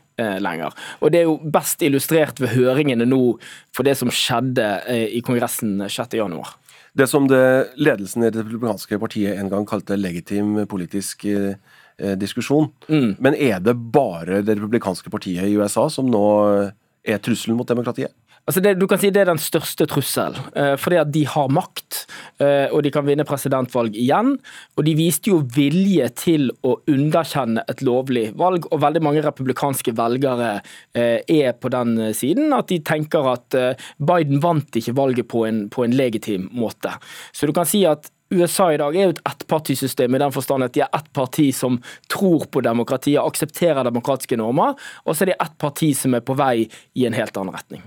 lenger. 0.45 0.75
Og 1.01 1.11
Det 1.11 1.23
er 1.23 1.25
jo 1.25 1.39
best 1.55 1.81
illustrert 1.83 2.39
ved 2.43 2.53
høringene 2.53 3.07
nå 3.09 3.39
for 3.73 3.89
det 3.89 3.95
som 3.97 4.13
skjedde 4.13 4.67
i 5.09 5.23
Kongressen 5.25 5.81
6.1. 5.81 6.53
Det 6.93 7.07
som 7.09 7.25
det 7.29 7.73
ledelsen 7.81 8.27
i 8.27 8.31
det 8.31 8.43
republikanske 8.45 8.99
partiet 9.01 9.39
en 9.41 9.49
gang 9.49 9.65
kalte 9.69 9.97
legitim 9.97 10.59
politisk 10.69 11.25
eh, 11.25 11.55
diskusjon. 12.19 12.71
Mm. 12.89 13.15
Men 13.23 13.37
er 13.37 13.61
det 13.63 13.77
bare 13.95 14.41
det 14.43 14.57
republikanske 14.59 15.11
partiet 15.13 15.49
i 15.49 15.57
USA 15.61 15.89
som 15.93 16.09
nå 16.11 16.25
er 17.03 17.19
trusselen 17.23 17.59
mot 17.59 17.69
demokratiet? 17.69 18.15
Altså 18.43 18.59
det, 18.59 18.73
du 18.81 18.89
kan 18.91 18.99
si 18.99 19.13
Det 19.15 19.21
er 19.23 19.29
den 19.31 19.41
største 19.41 19.87
trusselen. 19.87 20.39
Eh, 20.59 20.75
fordi 20.81 20.99
at 20.99 21.11
de 21.15 21.23
har 21.31 21.51
makt, 21.53 22.01
eh, 22.43 22.67
og 22.75 22.83
de 22.83 22.91
kan 22.91 23.07
vinne 23.07 23.27
presidentvalg 23.27 23.95
igjen. 23.95 24.35
Og 24.77 24.87
de 24.87 24.97
viste 24.99 25.31
jo 25.31 25.45
vilje 25.55 26.09
til 26.19 26.49
å 26.67 26.75
underkjenne 26.91 27.63
et 27.71 27.85
lovlig 27.87 28.33
valg. 28.39 28.67
Og 28.73 28.83
veldig 28.83 29.03
mange 29.05 29.23
republikanske 29.23 29.95
velgere 29.99 30.57
eh, 30.59 31.21
er 31.23 31.55
på 31.55 31.71
den 31.71 31.95
siden. 32.19 32.51
At 32.57 32.73
de 32.73 32.81
tenker 32.83 33.31
at 33.31 33.59
Biden 34.03 34.43
vant 34.43 34.81
ikke 34.81 34.97
valget 34.97 35.31
på 35.31 35.47
en, 35.47 35.69
på 35.71 35.87
en 35.87 35.95
legitim 35.95 36.51
måte. 36.57 36.97
Så 37.31 37.47
du 37.47 37.55
kan 37.55 37.69
si 37.69 37.85
at 37.87 38.11
USA 38.33 38.71
i 38.73 38.81
dag 38.81 38.97
er 38.97 39.09
jo 39.09 39.15
et 39.15 39.23
ettpartisystem 39.29 40.17
i 40.17 40.23
den 40.23 40.35
forstand 40.35 40.67
at 40.67 40.75
de 40.75 40.85
er 40.85 40.93
ett 40.97 41.09
parti 41.15 41.51
som 41.57 41.79
tror 42.13 42.49
på 42.53 42.65
demokratiet, 42.65 43.21
aksepterer 43.23 43.85
demokratiske 43.87 44.39
normer, 44.41 44.77
og 45.05 45.15
så 45.15 45.27
er 45.27 45.33
det 45.33 45.41
ett 45.45 45.57
parti 45.61 45.93
som 45.97 46.17
er 46.17 46.25
på 46.25 46.37
vei 46.39 46.67
i 46.97 47.07
en 47.09 47.17
helt 47.17 47.37
annen 47.37 47.55
retning. 47.55 47.85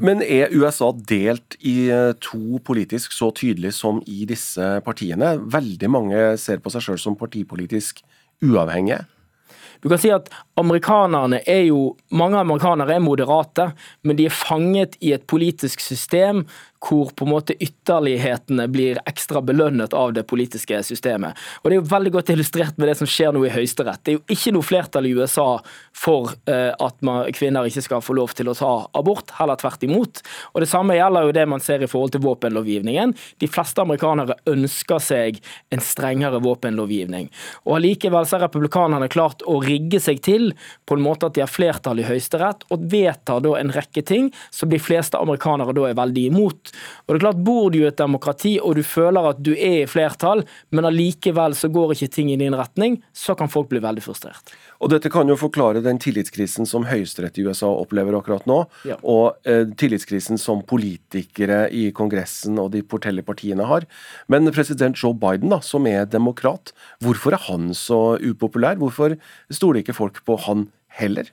Men 0.00 0.22
er 0.24 0.52
USA 0.56 0.88
delt 0.96 1.58
i 1.60 1.90
eh, 1.92 2.14
to 2.24 2.60
politisk 2.64 3.12
så 3.12 3.28
tydelig 3.36 3.74
som 3.76 4.00
i 4.08 4.24
disse 4.28 4.78
partiene? 4.86 5.34
Veldig 5.52 5.90
mange 5.92 6.22
ser 6.40 6.62
på 6.64 6.72
seg 6.72 6.86
sjøl 6.86 7.02
som 7.02 7.18
partipolitisk 7.20 8.00
uavhengige. 8.44 9.02
Du 9.84 9.90
kan 9.92 10.00
si 10.00 10.08
at 10.08 10.30
amerikanerne 10.56 11.42
er 11.44 11.66
jo, 11.68 11.92
Mange 12.14 12.38
amerikanere 12.40 12.94
er 12.96 13.02
moderate, 13.04 13.72
men 14.02 14.16
de 14.16 14.28
er 14.30 14.32
fanget 14.32 14.96
i 15.04 15.12
et 15.12 15.26
politisk 15.28 15.82
system 15.84 16.46
hvor 16.84 17.10
på 17.16 17.24
en 17.24 17.32
måte 17.32 17.56
ytterlighetene 17.62 18.66
blir 18.68 19.00
ekstra 19.08 19.42
belønnet 19.44 19.94
av 19.96 20.12
det 20.16 20.26
politiske 20.28 20.82
systemet. 20.84 21.38
Og 21.62 21.70
Det 21.70 21.76
er 21.76 21.80
jo 21.80 21.92
veldig 21.94 22.12
godt 22.18 22.32
illustrert 22.34 22.78
med 22.78 22.88
det 22.90 22.96
som 23.00 23.08
skjer 23.08 23.32
nå 23.32 23.44
i 23.46 23.52
Høyesterett. 23.54 24.02
Det 24.04 24.12
er 24.12 24.18
jo 24.18 24.36
ikke 24.36 24.54
noe 24.54 24.66
flertall 24.66 25.08
i 25.08 25.14
USA 25.16 25.48
for 25.94 26.34
uh, 26.50 26.72
at 26.72 27.00
man, 27.06 27.30
kvinner 27.34 27.68
ikke 27.68 27.84
skal 27.84 28.04
få 28.04 28.16
lov 28.18 28.34
til 28.36 28.50
å 28.50 28.56
ta 28.58 28.72
abort, 28.98 29.32
heller 29.38 29.58
tvert 29.60 29.86
imot. 29.86 30.22
Og 30.52 30.64
Det 30.64 30.70
samme 30.70 30.98
gjelder 30.98 31.28
jo 31.28 31.36
det 31.36 31.46
man 31.50 31.64
ser 31.64 31.84
i 31.84 31.90
forhold 31.90 32.14
til 32.14 32.24
våpenlovgivningen. 32.24 33.14
De 33.40 33.50
fleste 33.50 33.82
amerikanere 33.82 34.36
ønsker 34.50 35.02
seg 35.02 35.40
en 35.74 35.82
strengere 35.84 36.42
våpenlovgivning. 36.44 37.30
Og 37.64 37.78
Allikevel 37.78 38.28
har 38.30 38.44
republikanerne 38.46 39.08
klart 39.12 39.44
å 39.48 39.60
rigge 39.64 40.00
seg 40.02 40.20
til 40.24 40.52
på 40.88 40.98
en 40.98 41.04
måte 41.04 41.28
at 41.28 41.36
de 41.36 41.44
har 41.44 41.50
flertall 41.52 42.02
i 42.02 42.06
Høyesterett, 42.08 42.66
og 42.72 42.86
vedtar 42.92 43.42
da 43.44 43.56
en 43.58 43.72
rekke 43.74 44.04
ting 44.06 44.30
som 44.54 44.70
de 44.72 44.80
fleste 44.82 45.18
amerikanere 45.20 45.74
da 45.76 45.88
er 45.88 45.98
veldig 45.98 46.26
imot. 46.32 46.73
Og 47.04 47.14
det 47.14 47.20
er 47.20 47.24
klart, 47.26 47.42
Bor 47.44 47.70
du 47.72 47.80
i 47.82 47.88
et 47.88 47.98
demokrati 48.00 48.54
og 48.60 48.78
du 48.78 48.84
føler 48.86 49.30
at 49.30 49.40
du 49.44 49.52
er 49.54 49.82
i 49.82 49.88
flertall, 49.90 50.44
men 50.74 50.88
allikevel 50.88 51.56
så 51.58 51.70
går 51.72 51.94
ikke 51.94 52.10
ting 52.14 52.30
i 52.32 52.38
din 52.40 52.56
retning, 52.56 53.00
så 53.12 53.36
kan 53.38 53.50
folk 53.52 53.68
bli 53.72 53.82
veldig 53.84 54.04
frustrert. 54.04 54.54
Og 54.80 54.90
Dette 54.92 55.10
kan 55.12 55.28
jo 55.30 55.36
forklare 55.38 55.82
den 55.84 56.00
tillitskrisen 56.02 56.68
som 56.68 56.86
Høyesterett 56.88 57.38
i 57.40 57.46
USA 57.46 57.70
opplever 57.72 58.16
akkurat 58.18 58.46
nå, 58.50 58.62
ja. 58.88 58.98
og 59.00 59.38
eh, 59.48 59.66
tillitskrisen 59.80 60.40
som 60.40 60.64
politikere 60.66 61.66
i 61.72 61.86
Kongressen 61.96 62.58
og 62.62 62.72
de 62.74 62.84
forskjellige 62.88 63.28
partiene 63.28 63.68
har. 63.68 63.88
Men 64.32 64.50
president 64.54 64.98
Joe 65.00 65.16
Biden, 65.16 65.52
da, 65.52 65.60
som 65.64 65.88
er 65.90 66.08
demokrat, 66.10 66.74
hvorfor 67.04 67.36
er 67.36 67.46
han 67.48 67.72
så 67.76 68.18
upopulær? 68.20 68.80
Hvorfor 68.80 69.16
stoler 69.52 69.82
ikke 69.82 69.96
folk 69.96 70.24
på 70.26 70.38
han 70.48 70.68
heller? 71.00 71.30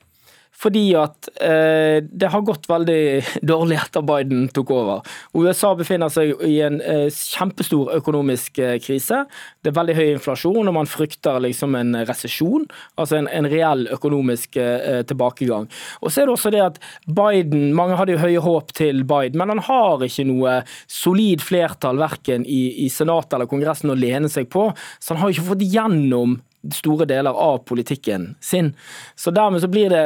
Fordi 0.62 0.84
at 0.98 1.28
eh, 1.42 1.98
det 2.06 2.30
har 2.30 2.44
gått 2.46 2.68
veldig 2.70 3.02
dårlig 3.52 3.78
etter 3.80 4.04
Biden 4.06 4.46
tok 4.54 4.70
over. 4.74 5.14
USA 5.34 5.72
befinner 5.78 6.12
seg 6.12 6.36
i 6.46 6.58
en 6.64 6.78
eh, 6.80 7.08
kjempestor 7.10 7.92
økonomisk 7.98 8.60
eh, 8.62 8.76
krise. 8.82 9.24
Det 9.62 9.72
er 9.72 9.78
veldig 9.78 9.96
høy 9.98 10.04
inflasjon, 10.12 10.68
og 10.68 10.76
man 10.76 10.90
frykter 10.90 11.40
liksom 11.42 11.74
en 11.78 11.96
resesjon. 12.06 12.68
Altså 13.00 13.18
en, 13.18 13.30
en 13.32 13.50
reell 13.50 13.88
økonomisk 13.94 14.60
eh, 14.60 15.02
tilbakegang. 15.08 15.68
Og 16.00 16.12
så 16.12 16.22
er 16.22 16.30
det 16.30 16.36
også 16.36 16.54
det 16.54 16.62
at 16.64 16.80
Biden 17.06 17.70
Mange 17.72 17.96
hadde 17.98 18.14
jo 18.14 18.22
høye 18.22 18.42
håp 18.42 18.72
til 18.76 19.02
Biden, 19.08 19.38
men 19.40 19.54
han 19.54 19.62
har 19.66 20.02
ikke 20.04 20.26
noe 20.28 20.58
solid 20.90 21.42
flertall 21.42 21.98
verken 22.00 22.44
i, 22.46 22.84
i 22.84 22.88
Senatet 22.92 23.36
eller 23.36 23.50
Kongressen 23.50 23.92
å 23.92 23.98
lene 23.98 24.30
seg 24.30 24.50
på. 24.52 24.68
Så 25.00 25.14
han 25.14 25.22
har 25.22 25.32
ikke 25.32 25.48
fått 25.52 25.64
gjennom 25.66 26.38
store 26.70 27.08
deler 27.10 27.34
av 27.34 27.62
politikken 27.66 28.34
sin. 28.40 28.72
Så 29.18 29.32
dermed 29.34 29.62
så 29.64 29.70
blir 29.72 29.90
det 29.90 30.04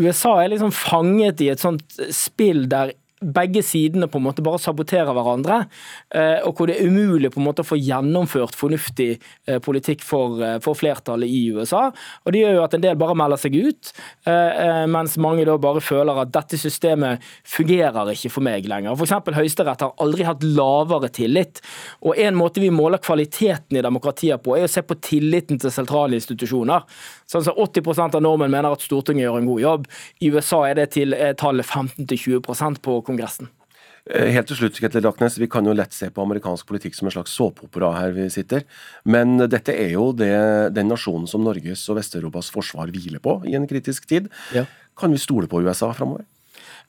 USA 0.00 0.38
er 0.40 0.54
liksom 0.54 0.72
fanget 0.72 1.42
i 1.44 1.50
et 1.52 1.62
sånt 1.62 1.84
spill 2.14 2.66
der 2.70 2.94
begge 3.20 3.60
sidene 3.64 4.08
på 4.08 4.18
en 4.18 4.24
måte 4.24 4.42
bare 4.44 4.60
saboterer 4.60 5.12
hverandre, 5.12 5.64
eh, 6.16 6.40
og 6.46 6.56
hvor 6.56 6.70
det 6.70 6.78
er 6.78 6.88
umulig 6.88 7.30
på 7.32 7.40
en 7.40 7.46
måte 7.50 7.64
å 7.64 7.68
få 7.68 7.76
gjennomført 7.76 8.56
fornuftig 8.56 9.10
eh, 9.18 9.58
politikk 9.60 10.04
for, 10.04 10.40
eh, 10.44 10.56
for, 10.64 10.78
flertallet 10.80 11.28
i 11.28 11.42
USA. 11.52 11.90
Og 12.24 12.32
Det 12.32 12.40
gjør 12.40 12.56
jo 12.56 12.64
at 12.64 12.76
en 12.76 12.84
del 12.86 12.96
bare 12.96 13.16
melder 13.18 13.40
seg 13.40 13.56
ut, 13.58 13.90
mens 14.90 15.16
mange 15.20 15.44
da 15.44 15.56
bare 15.60 15.82
føler 15.82 16.16
at 16.22 16.30
dette 16.32 16.56
systemet 16.60 17.20
fungerer 17.44 18.12
ikke 18.12 18.30
for 18.32 18.44
meg 18.44 18.68
lenger. 18.70 18.94
F.eks. 18.94 19.34
Høyesterett 19.36 19.82
har 19.84 19.92
aldri 20.00 20.24
hatt 20.24 20.44
lavere 20.46 21.10
tillit. 21.12 21.60
Og 22.00 22.16
En 22.20 22.38
måte 22.38 22.62
vi 22.62 22.70
måler 22.72 23.02
kvaliteten 23.02 23.76
i 23.76 23.82
demokratiet 23.84 24.42
på, 24.44 24.56
er 24.56 24.68
å 24.68 24.70
se 24.70 24.82
på 24.86 24.96
tilliten 25.02 25.60
til 25.60 25.72
sentrale 25.74 26.16
institusjoner. 26.16 26.86
Sånn 27.30 27.46
så 27.46 27.54
80% 27.54 28.18
av 28.18 28.24
nordmenn 28.24 28.50
mener 28.50 28.74
at 28.74 28.82
Stortinget 28.82 29.28
gjør 29.28 29.38
en 29.38 29.48
god 29.52 29.62
jobb. 29.62 29.88
I 30.18 30.34
USA 30.34 30.64
er 30.66 30.80
det 30.80 30.90
til 30.96 31.14
tallet 31.38 31.66
15-20% 31.66 32.82
på 32.82 33.00
Kongressen. 33.06 33.50
Eh, 34.08 34.30
helt 34.32 34.48
til 34.48 34.56
slutt, 34.56 34.78
Ketil 34.80 35.04
Raknes, 35.04 35.38
Vi 35.38 35.46
kan 35.46 35.66
jo 35.66 35.74
lett 35.76 35.92
se 35.92 36.08
på 36.10 36.22
amerikansk 36.22 36.66
politikk 36.66 36.96
som 36.96 37.06
en 37.06 37.14
slags 37.14 37.36
såpeopera 37.36 37.92
her 37.98 38.12
vi 38.16 38.28
sitter. 38.30 38.64
Men 39.04 39.36
dette 39.38 39.70
er 39.70 39.92
jo 39.92 40.12
det, 40.12 40.74
den 40.74 40.88
nasjonen 40.88 41.28
som 41.28 41.44
Norges 41.44 41.86
og 41.88 42.00
Vest-Europas 42.00 42.50
forsvar 42.50 42.90
hviler 42.90 43.20
på 43.20 43.42
i 43.46 43.54
en 43.54 43.68
kritisk 43.68 44.08
tid. 44.08 44.30
Ja. 44.56 44.64
Kan 44.96 45.12
vi 45.12 45.18
stole 45.18 45.46
på 45.46 45.62
USA 45.62 45.92
framover? 45.92 46.24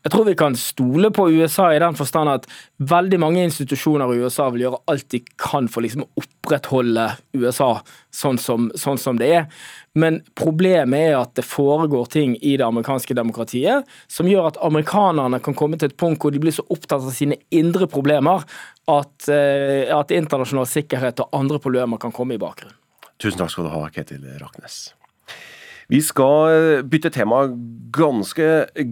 Jeg 0.02 0.14
tror 0.16 0.26
vi 0.26 0.34
kan 0.38 0.56
stole 0.58 1.12
på 1.14 1.28
USA 1.30 1.68
i 1.76 1.82
den 1.82 1.94
forstand 1.98 2.32
at 2.32 2.48
veldig 2.90 3.20
mange 3.22 3.44
institusjoner 3.46 4.10
i 4.10 4.24
USA 4.24 4.48
vil 4.50 4.64
gjøre 4.66 4.80
alt 4.90 5.08
de 5.14 5.20
kan 5.38 5.68
for 5.70 5.86
liksom 5.86 6.08
å 6.08 6.24
opprettholde 6.24 7.04
USA 7.38 7.70
sånn 8.10 8.40
som, 8.42 8.72
sånn 8.74 8.98
som, 8.98 9.20
det 9.22 9.30
er. 9.30 9.46
Men 9.94 10.22
problemet 10.38 11.12
er 11.12 11.20
at 11.20 11.36
det 11.38 11.46
foregår 11.46 12.10
ting 12.16 12.34
i 12.42 12.56
det 12.58 12.66
amerikanske 12.66 13.14
demokratiet 13.18 13.86
som 14.10 14.30
gjør 14.30 14.50
at 14.50 14.62
amerikanerne 14.66 15.42
kan 15.46 15.58
komme 15.58 15.78
til 15.78 15.92
et 15.92 16.00
punkt 16.02 16.24
hvor 16.24 16.34
de 16.34 16.42
blir 16.42 16.56
så 16.56 16.66
opptatt 16.74 17.06
av 17.06 17.14
sine 17.14 17.38
indre 17.54 17.86
problemer 17.92 18.42
at, 18.90 19.30
eh, 19.30 19.86
at 19.94 20.16
internasjonal 20.16 20.66
sikkerhet 20.70 21.22
og 21.22 21.38
andre 21.38 21.62
problemer 21.62 22.02
kan 22.02 22.16
komme 22.16 22.40
i 22.40 22.42
bakgrunnen. 22.42 22.74
Tusen 23.22 23.38
takk 23.38 23.54
skal 23.54 23.70
du 23.70 23.76
ha, 23.76 23.86
Ketil 23.94 24.26
Raknes. 24.42 24.96
Vi 25.92 26.00
skal 26.00 26.54
eh, 26.54 26.82
bytte 26.88 27.10
tema 27.12 27.42
ganske 27.92 28.46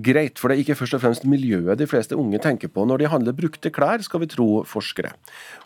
greit, 0.03 0.35
for 0.35 0.51
det 0.51 0.57
er 0.57 0.63
ikke 0.65 0.75
først 0.75 0.97
og 0.97 1.03
fremst 1.05 1.27
miljøet 1.29 1.79
de 1.79 1.87
fleste 1.87 2.17
unge 2.19 2.41
tenker 2.43 2.67
på 2.73 2.83
når 2.83 2.99
de 2.99 3.11
handler 3.13 3.37
brukte 3.37 3.71
klær, 3.71 4.03
skal 4.03 4.25
vi 4.25 4.27
tro 4.33 4.49
forskere. 4.67 5.13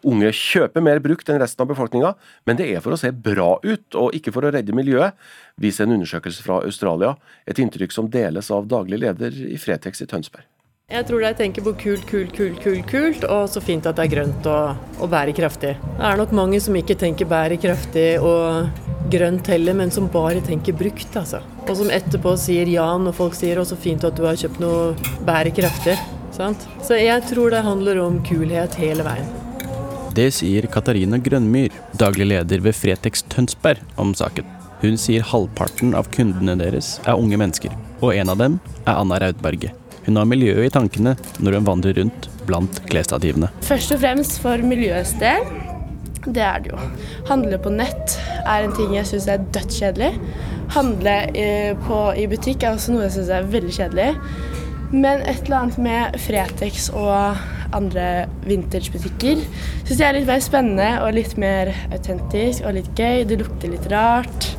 Unge 0.05 0.29
kjøper 0.37 0.85
mer 0.85 1.01
brukt 1.01 1.33
enn 1.33 1.41
resten 1.41 1.65
av 1.65 1.71
befolkninga, 1.73 2.13
men 2.45 2.61
det 2.61 2.69
er 2.69 2.85
for 2.85 2.93
å 2.93 3.01
se 3.01 3.09
bra 3.09 3.55
ut, 3.65 3.87
og 3.97 4.13
ikke 4.13 4.35
for 4.35 4.45
å 4.45 4.53
redde 4.53 4.77
miljøet, 4.77 5.17
viser 5.57 5.87
en 5.87 5.97
undersøkelse 5.97 6.45
fra 6.45 6.61
Australia. 6.67 7.15
Et 7.49 7.65
inntrykk 7.65 7.97
som 7.97 8.13
deles 8.13 8.53
av 8.53 8.69
daglig 8.69 9.01
leder 9.01 9.45
i 9.49 9.57
Fretex 9.57 10.05
i 10.05 10.11
Tønsberg. 10.13 10.52
Jeg 10.93 11.07
tror 11.07 11.23
de 11.23 11.29
tenker 11.33 11.63
på 11.65 11.71
kult, 11.79 12.03
kult, 12.05 12.33
kult, 12.37 12.57
kult, 12.61 12.83
kult, 12.85 13.23
og 13.25 13.47
så 13.49 13.61
fint 13.65 13.87
at 13.89 13.97
det 13.97 14.03
er 14.03 14.11
grønt 14.11 14.45
og, 14.51 14.83
og 15.01 15.09
bærekraftig. 15.09 15.71
Det 15.79 16.05
er 16.05 16.19
nok 16.19 16.35
mange 16.37 16.59
som 16.61 16.77
ikke 16.77 16.97
tenker 17.01 17.25
bærekraftig 17.31 18.19
og 18.21 18.69
grønt 19.09 19.49
heller, 19.49 19.73
men 19.79 19.89
som 19.95 20.05
bare 20.13 20.43
tenker 20.45 20.77
brukt, 20.77 21.17
altså. 21.17 21.41
Og 21.65 21.73
som 21.79 21.89
etterpå 21.89 22.35
sier 22.37 22.69
ja 22.69 22.85
når 23.01 23.17
folk 23.17 23.33
sier 23.33 23.57
'å, 23.57 23.65
så 23.65 23.79
fint 23.79 24.05
at 24.05 24.13
du 24.13 24.27
har 24.27 24.37
kjøpt 24.37 24.61
noe 24.61 24.93
bærekraftig'. 25.25 25.97
Sant? 26.37 26.67
Så 26.85 27.01
jeg 27.01 27.25
tror 27.31 27.49
det 27.49 27.65
handler 27.65 28.03
om 28.03 28.21
kulhet 28.21 28.77
hele 28.77 29.03
veien. 29.03 29.29
Det 30.13 30.29
sier 30.29 30.69
Katarina 30.69 31.17
Grønmyr, 31.17 31.73
daglig 31.97 32.27
leder 32.27 32.61
ved 32.61 32.75
Fretex 32.75 33.25
Tønsberg, 33.33 33.81
om 33.97 34.13
saken. 34.13 34.45
Hun 34.83 34.97
sier 34.97 35.23
halvparten 35.23 35.95
av 35.95 36.11
kundene 36.11 36.59
deres 36.59 36.99
er 37.07 37.17
unge 37.17 37.37
mennesker, 37.39 37.71
og 38.01 38.13
en 38.13 38.29
av 38.29 38.37
dem 38.37 38.59
er 38.85 38.93
Anna 38.93 39.17
Raudberget. 39.17 39.82
Hun 40.05 40.19
har 40.19 40.27
miljøet 40.27 40.67
i 40.67 40.73
tankene 40.73 41.15
når 41.39 41.59
hun 41.59 41.67
vandrer 41.67 41.95
rundt 41.99 42.27
blant 42.47 42.81
klesstativene. 42.89 43.51
Først 43.63 43.93
og 43.95 44.01
fremst 44.03 44.41
for 44.43 44.63
miljøets 44.63 45.15
del. 45.21 45.45
Det 46.23 46.43
er 46.43 46.63
det 46.63 46.71
jo. 46.71 46.79
Handle 47.27 47.59
på 47.59 47.71
nett 47.73 48.17
er 48.47 48.63
en 48.63 48.75
ting 48.75 48.93
jeg 48.95 49.07
syns 49.09 49.27
er 49.31 49.43
dødskjedelig. 49.55 50.11
Handle 50.75 51.15
i, 51.35 51.47
på, 51.85 51.99
i 52.19 52.27
butikk 52.31 52.63
er 52.63 52.77
også 52.77 52.95
noe 52.95 53.07
jeg 53.07 53.17
syns 53.17 53.31
er 53.35 53.49
veldig 53.51 53.75
kjedelig. 53.75 54.09
Men 54.93 55.23
et 55.25 55.43
eller 55.47 55.57
annet 55.63 55.79
med 55.81 56.17
Fretex 56.21 56.89
og 56.93 57.39
andre 57.73 58.27
vintagebutikker 58.45 59.41
syns 59.41 59.97
jeg 59.97 60.05
er 60.05 60.19
litt 60.19 60.29
mer 60.29 60.43
spennende 60.45 60.89
og 61.01 61.15
litt 61.17 61.33
mer 61.41 61.73
autentisk 61.89 62.67
og 62.67 62.77
litt 62.77 62.91
gøy. 62.95 63.23
Det 63.27 63.39
lukter 63.41 63.73
litt 63.73 63.87
rart. 63.91 64.51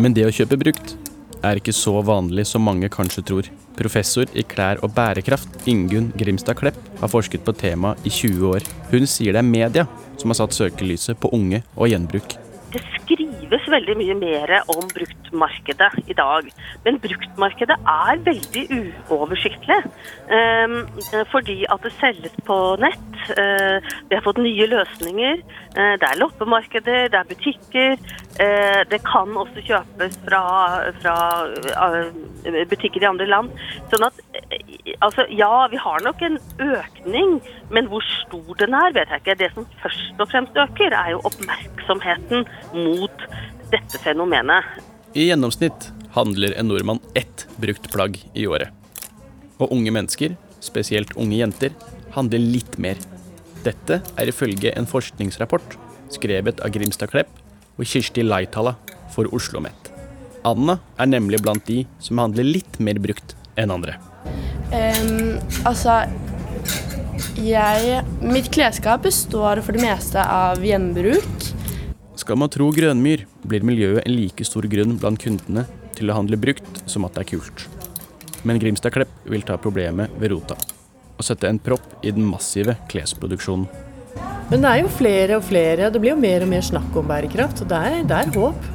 Men 0.00 0.14
det 0.16 0.28
å 0.28 0.32
kjøpe 0.32 0.60
brukt 0.60 0.94
er 1.44 1.60
ikke 1.60 1.74
så 1.76 1.98
vanlig 2.04 2.46
som 2.48 2.64
mange 2.64 2.88
kanskje 2.92 3.24
tror. 3.26 3.50
Professor 3.78 4.30
i 4.34 4.44
klær 4.46 4.82
og 4.84 4.94
bærekraft, 4.96 5.62
Ingunn 5.70 6.10
Grimstad 6.18 6.58
Klepp, 6.60 6.78
har 7.00 7.12
forsket 7.12 7.44
på 7.46 7.54
temaet 7.56 8.02
i 8.06 8.12
20 8.12 8.54
år. 8.54 8.66
Hun 8.90 9.06
sier 9.08 9.36
det 9.36 9.42
er 9.42 9.50
media 9.50 9.86
som 10.20 10.32
har 10.32 10.40
satt 10.42 10.56
søkelyset 10.56 11.20
på 11.20 11.32
unge 11.36 11.62
og 11.76 11.90
gjenbruk. 11.92 12.36
Det 12.74 12.82
skrives 12.98 13.70
veldig 13.72 13.96
mye 13.98 14.16
mer 14.20 14.56
om 14.70 14.84
bruktmarkedet 15.30 16.08
i 16.08 16.12
dag. 16.12 16.42
Men 16.84 16.98
bruktmarkedet 16.98 17.76
er 17.86 18.22
veldig 18.24 18.64
uoversiktlig. 19.10 19.84
Um, 20.30 20.88
fordi 21.30 21.64
at 21.70 21.80
det 21.82 21.92
selges 22.00 22.34
på 22.46 22.76
nett. 22.80 22.98
Uh, 23.30 23.78
vi 24.08 24.14
har 24.14 24.24
fått 24.24 24.38
nye 24.38 24.66
løsninger. 24.66 25.42
Uh, 25.76 25.94
det 26.00 26.06
er 26.08 26.20
loppemarkeder, 26.20 27.08
det 27.08 27.18
er 27.18 27.28
butikker. 27.28 27.96
Uh, 28.40 28.82
det 28.90 29.00
kan 29.04 29.36
også 29.36 29.62
kjøpes 29.66 30.18
fra, 30.26 30.44
fra 31.02 31.16
butikker 32.70 33.02
i 33.02 33.10
andre 33.10 33.26
land. 33.26 33.50
Sånn 33.92 34.06
at 34.06 34.20
altså, 35.00 35.26
ja, 35.30 35.66
vi 35.70 35.76
har 35.76 36.02
nok 36.04 36.22
en 36.22 36.38
økning, 36.58 37.40
men 37.70 37.86
hvor 37.86 38.04
stor 38.04 38.54
den 38.58 38.74
er, 38.74 38.94
vet 38.94 39.10
jeg 39.10 39.24
ikke. 39.24 39.38
Det 39.44 39.52
som 39.54 39.66
først 39.82 40.20
og 40.20 40.30
fremst 40.30 40.56
øker, 40.56 40.94
er 40.96 41.14
jo 41.14 41.24
oppmerksomheten 41.24 42.46
mot 42.74 43.26
dette 43.70 44.00
fenomenet. 44.02 44.80
I 45.10 45.24
gjennomsnitt 45.26 45.88
handler 46.14 46.52
en 46.54 46.68
nordmann 46.70 47.00
ett 47.14 47.46
brukt 47.56 47.88
plagg 47.90 48.18
i 48.34 48.46
året. 48.46 48.70
Og 49.58 49.72
unge 49.74 49.90
mennesker, 49.90 50.36
spesielt 50.62 51.16
unge 51.18 51.40
jenter, 51.40 51.74
handler 52.14 52.38
litt 52.38 52.78
mer. 52.78 53.00
Dette 53.64 53.98
er 54.14 54.30
ifølge 54.30 54.70
en 54.78 54.86
forskningsrapport 54.86 55.74
skrevet 56.14 56.62
av 56.62 56.70
Grimstad 56.74 57.10
Klepp 57.10 57.32
og 57.76 57.86
Kirsti 57.90 58.22
Leithala 58.22 58.76
for 59.10 59.26
Oslo 59.26 59.58
OsloMet. 59.58 59.90
Anna 60.46 60.78
er 60.96 61.10
nemlig 61.10 61.42
blant 61.42 61.66
de 61.66 61.82
som 61.98 62.22
handler 62.22 62.46
litt 62.46 62.78
mer 62.78 63.02
brukt 63.02 63.34
enn 63.58 63.74
andre. 63.74 63.98
Um, 64.70 65.40
altså 65.66 66.04
jeg 67.40 68.04
Mitt 68.22 68.50
klesskap 68.54 69.02
består 69.02 69.58
for 69.64 69.74
det 69.74 69.82
meste 69.82 70.22
av 70.22 70.62
gjenbruk. 70.64 71.50
Skal 72.20 72.36
man 72.36 72.50
tro 72.52 72.66
Grønmyr, 72.74 73.22
blir 73.48 73.62
miljøet 73.64 74.02
en 74.04 74.12
like 74.12 74.44
stor 74.44 74.66
grunn 74.68 74.98
blant 75.00 75.22
kundene 75.22 75.62
til 75.96 76.10
å 76.10 76.18
handle 76.18 76.36
brukt 76.40 76.82
som 76.90 77.06
at 77.08 77.14
det 77.16 77.22
er 77.22 77.28
kult. 77.30 77.62
Men 78.44 78.60
Grimstad 78.60 78.92
Klepp 78.92 79.14
vil 79.30 79.44
ta 79.46 79.56
problemet 79.60 80.12
ved 80.20 80.34
rota 80.34 80.58
og 81.20 81.24
sette 81.24 81.48
en 81.48 81.60
propp 81.60 82.04
i 82.04 82.12
den 82.16 82.24
massive 82.24 82.74
klesproduksjonen. 82.92 83.66
Men 84.50 84.64
det 84.64 84.68
er 84.70 84.82
jo 84.82 84.92
flere 84.92 85.36
og 85.36 85.44
flere, 85.44 85.90
det 85.92 86.00
blir 86.00 86.14
jo 86.14 86.20
mer 86.20 86.44
og 86.44 86.48
mer 86.52 86.64
snakk 86.64 86.96
om 86.96 87.08
bærekraft, 87.08 87.60
og 87.64 87.68
det 87.72 87.80
er, 87.88 87.98
det 88.08 88.16
er 88.16 88.32
håp. 88.36 88.68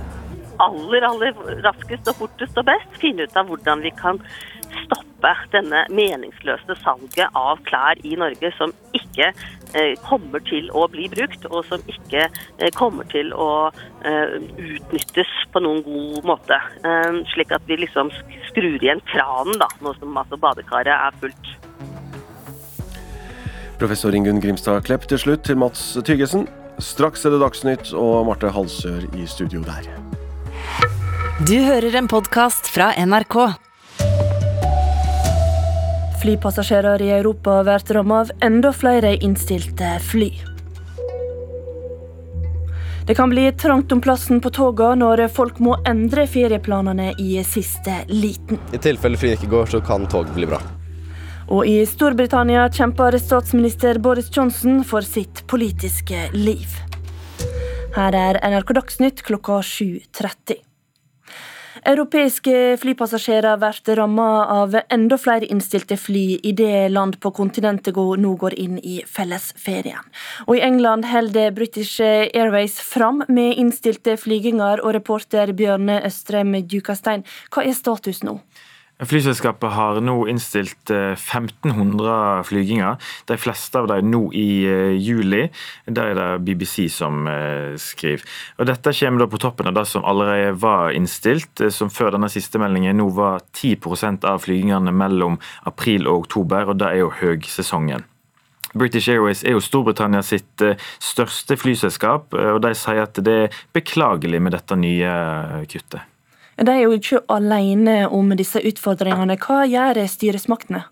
Aller, 0.65 1.05
aller 1.09 1.39
raskest 1.65 2.09
og 2.13 2.21
fortest 2.21 2.61
og 2.61 2.69
best 2.69 2.99
finne 3.01 3.25
ut 3.25 3.37
av 3.37 3.49
hvordan 3.49 3.81
vi 3.85 3.93
kan 3.97 4.21
stoppe 4.83 5.33
denne 5.53 5.83
meningsløse 5.93 6.77
salget 6.81 7.41
av 7.41 7.61
klær 7.65 8.01
i 8.05 8.13
Norge 8.21 8.53
som 8.57 8.73
ikke 8.95 9.33
kommer 10.05 10.43
til 10.47 10.69
å 10.75 10.85
bli 10.91 11.07
brukt, 11.11 11.45
og 11.51 11.65
som 11.69 11.83
ikke 11.91 12.25
eh, 12.27 12.71
kommer 12.75 13.07
til 13.11 13.31
å 13.33 13.49
eh, 14.07 14.37
utnyttes 14.55 15.31
på 15.51 15.61
noen 15.63 15.83
god 15.85 16.29
måte. 16.31 16.59
Eh, 16.85 17.21
slik 17.33 17.53
at 17.55 17.65
vi 17.69 17.79
liksom 17.81 18.11
skrur 18.49 18.79
igjen 18.79 19.03
kranen, 19.11 19.59
da, 19.61 19.69
nå 19.83 19.95
som 19.99 20.17
altså 20.21 20.39
badekaret 20.39 20.93
er 20.95 21.19
fullt. 21.23 21.53
Professor 23.79 24.15
Ingunn 24.15 24.39
Grimstad 24.39 24.85
Klepp 24.87 25.09
til 25.11 25.19
slutt 25.19 25.43
til 25.47 25.59
Mats 25.59 25.97
Tyggesen. 26.07 26.47
Straks 26.79 27.25
er 27.27 27.35
det 27.35 27.41
Dagsnytt 27.43 27.91
og 27.95 28.25
Marte 28.27 28.51
Halsør 28.51 29.03
i 29.15 29.27
studio 29.27 29.63
der. 29.67 29.87
Du 31.47 31.57
hører 31.59 31.99
en 31.99 32.07
podkast 32.07 32.71
fra 32.71 32.93
NRK. 32.95 33.64
Flypassasjerer 36.25 37.01
i 37.01 37.09
Europa 37.11 37.59
blir 37.63 37.93
rammet 37.93 38.31
av 38.31 38.31
enda 38.41 38.71
flere 38.73 39.11
innstilte 39.15 39.99
fly. 40.01 40.31
Det 43.05 43.15
kan 43.15 43.29
bli 43.29 43.51
trangt 43.51 43.91
om 43.91 44.01
plassen 44.01 44.41
på 44.41 44.49
togene 44.49 45.03
når 45.03 45.27
folk 45.35 45.61
må 45.61 45.75
endre 45.85 46.25
ferieplanene 46.25 47.11
i 47.21 47.37
siste 47.45 47.99
liten. 48.09 48.57
I 48.73 48.81
tilfelle 48.81 49.21
flyet 49.21 49.37
ikke 49.37 49.51
går, 49.53 49.69
så 49.75 49.83
kan 49.85 50.09
tog 50.09 50.33
bli 50.33 50.49
bra. 50.49 50.57
Og 51.53 51.69
i 51.69 51.77
Storbritannia 51.85 52.65
kjemper 52.73 53.21
statsminister 53.21 54.01
Boris 54.01 54.33
Johnson 54.33 54.81
for 54.81 55.05
sitt 55.05 55.45
politiske 55.45 56.31
liv. 56.33 56.79
Her 57.93 58.17
er 58.17 58.41
NRK 58.41 58.79
Dagsnytt 58.81 59.21
klokka 59.29 59.61
7.30. 59.61 60.64
Europeiske 61.85 62.77
flypassasjerer 62.81 63.59
blir 63.61 63.95
rammet 63.99 64.49
av 64.49 64.75
enda 64.89 65.17
flere 65.21 65.45
innstilte 65.45 65.97
fly 66.01 66.39
i 66.41 66.53
det 66.57 66.89
land 66.89 67.19
på 67.21 67.29
kontinentet 67.29 67.95
nå 67.95 68.31
går 68.41 68.55
inn 68.57 68.79
i 68.81 69.03
fellesferien. 69.05 70.01
Og 70.47 70.57
I 70.57 70.63
England 70.65 71.05
holder 71.05 71.53
British 71.53 72.01
Airways 72.01 72.79
fram 72.81 73.21
med 73.27 73.59
innstilte 73.61 74.17
flyginger, 74.17 74.81
og 74.81 74.95
reporter 74.97 75.53
Bjørne 75.53 76.01
Østrem 76.07 76.57
Djukastein, 76.65 77.21
hva 77.53 77.61
er 77.61 77.77
status 77.77 78.23
nå? 78.25 78.39
Flyselskapet 79.03 79.73
har 79.75 79.97
nå 79.99 80.13
innstilt 80.31 80.89
1500 80.89 82.37
eh, 82.37 82.43
flyginger, 82.47 82.95
de 83.27 83.35
fleste 83.37 83.81
av 83.81 83.89
dem 83.91 84.07
nå 84.07 84.21
i 84.31 84.63
eh, 84.69 84.93
juli. 84.95 85.41
Det 85.83 86.05
er 86.11 86.15
det 86.15 86.27
BBC 86.47 86.85
som 86.93 87.27
eh, 87.27 87.75
skriver. 87.81 88.23
Og 88.55 88.69
Dette 88.69 88.95
kommer 88.95 89.25
da 89.25 89.27
på 89.33 89.41
toppen 89.43 89.67
av 89.67 89.75
det 89.75 89.83
som 89.91 90.07
allerede 90.07 90.55
var 90.63 90.95
innstilt, 90.95 91.65
som 91.75 91.91
før 91.91 92.15
denne 92.15 92.31
siste 92.31 92.61
meldingen 92.61 92.95
nå 93.01 93.09
var 93.19 93.43
10% 93.51 94.23
av 94.31 94.45
flygingene 94.47 94.95
mellom 94.95 95.41
april 95.67 96.07
og 96.07 96.23
oktober, 96.23 96.71
og 96.71 96.79
det 96.79 96.93
er 96.93 97.03
jo 97.03 97.11
høgsesongen. 97.19 98.07
British 98.75 99.11
Airways 99.11 99.43
er 99.43 99.55
jo 99.55 99.63
Storbritannia 99.63 100.23
sitt 100.23 100.63
største 101.03 101.55
flyselskap, 101.59 102.35
og 102.35 102.63
de 102.63 102.75
sier 102.75 103.05
at 103.05 103.23
det 103.23 103.37
er 103.45 103.63
beklagelig 103.75 104.43
med 104.43 104.55
dette 104.55 104.79
nye 104.79 105.15
kuttet. 105.71 106.14
De 106.55 106.71
er 106.71 106.85
jo 106.85 106.95
ikke 106.95 107.23
alene 107.31 108.05
om 108.07 108.31
disse 108.39 108.61
utfordringene. 108.63 109.35
Hva 109.41 109.65
gjør 109.67 109.99
styresmaktene? 110.07 110.85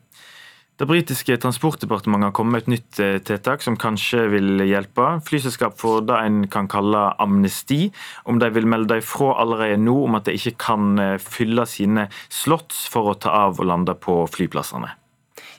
Det 0.81 0.87
britiske 0.89 1.35
transportdepartementet 1.37 2.31
har 2.31 2.33
kommet 2.33 2.55
med 2.55 2.63
et 2.63 2.71
nytt 2.73 2.99
eh, 2.99 3.19
tiltak 3.21 3.61
som 3.61 3.75
kanskje 3.77 4.25
vil 4.31 4.63
hjelpe. 4.65 5.05
Flyselskap 5.23 5.77
får 5.79 6.07
det 6.09 6.17
en 6.25 6.39
kan 6.51 6.67
kalle 6.67 7.03
amnesti, 7.21 7.91
om 8.25 8.41
de 8.41 8.49
vil 8.55 8.65
melde 8.67 8.97
ifra 8.99 9.35
allerede 9.43 9.77
nå 9.83 9.93
om 10.07 10.17
at 10.17 10.25
de 10.25 10.33
ikke 10.39 10.55
kan 10.65 10.97
eh, 10.99 11.19
fylle 11.21 11.67
sine 11.69 12.07
slotts 12.25 12.87
for 12.89 13.11
å 13.11 13.15
ta 13.21 13.35
av 13.45 13.61
og 13.61 13.69
lande 13.69 13.93
på 13.93 14.23
flyplassene. 14.33 14.89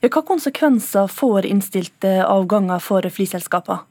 Hva 0.05 0.25
konsekvenser 0.27 1.07
får 1.09 1.47
innstilte 1.49 2.19
avganger 2.27 2.83
for 2.83 3.07
flyselskapene? 3.07 3.87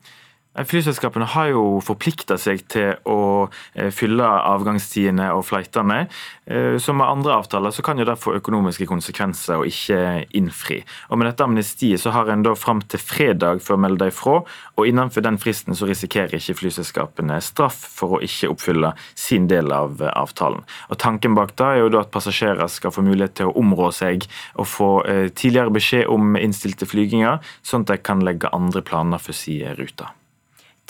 Flyselskapene 0.54 1.26
har 1.34 1.50
jo 1.50 1.64
forplikta 1.82 2.38
seg 2.38 2.62
til 2.70 2.94
å 3.10 3.50
eh, 3.74 3.90
fylle 3.90 4.28
avgangstidene 4.54 5.32
og 5.34 5.48
flightene. 5.50 6.06
Så 6.44 6.82
som 6.84 6.98
med 7.00 7.08
andre 7.08 7.38
avtaler 7.40 7.72
så 7.72 7.82
kan 7.86 7.98
jo 7.98 8.06
det 8.06 8.18
få 8.20 8.34
økonomiske 8.36 8.86
konsekvenser 8.90 9.62
og 9.62 9.70
ikke 9.70 10.26
innfri. 10.36 10.82
Og 11.08 11.18
Med 11.18 11.30
dette 11.30 11.46
amnestiet 11.46 12.02
så 12.04 12.12
har 12.12 12.28
en 12.30 12.44
da 12.44 12.52
fram 12.60 12.82
til 12.92 13.00
fredag 13.00 13.62
for 13.64 13.78
å 13.78 13.82
melde 13.82 14.10
ifra, 14.12 14.42
og 14.76 14.90
innenfor 14.90 15.24
den 15.24 15.40
fristen 15.42 15.78
så 15.78 15.88
risikerer 15.88 16.36
ikke 16.38 16.58
flyselskapene 16.60 17.40
straff 17.42 17.80
for 17.96 18.18
å 18.18 18.22
ikke 18.28 18.52
oppfylle 18.52 18.92
sin 19.16 19.48
del 19.48 19.72
av 19.74 20.04
avtalen. 20.12 20.66
Og 20.92 21.00
Tanken 21.04 21.38
bak 21.38 21.56
det 21.60 21.70
er 21.70 21.80
jo 21.82 21.94
da 21.96 22.04
at 22.04 22.12
passasjerer 22.14 22.68
skal 22.72 22.94
få 22.94 23.06
mulighet 23.06 23.40
til 23.40 23.50
å 23.50 23.56
områ 23.64 23.90
seg 23.96 24.28
og 24.60 24.68
få 24.70 24.92
eh, 25.08 25.30
tidligere 25.32 25.74
beskjed 25.74 26.12
om 26.12 26.36
innstilte 26.40 26.90
flyginger, 26.90 27.40
sånn 27.64 27.88
at 27.88 27.96
de 27.96 28.04
kan 28.04 28.24
legge 28.28 28.52
andre 28.54 28.84
planer 28.86 29.24
for 29.24 29.36
sin 29.38 29.74
rute. 29.80 30.12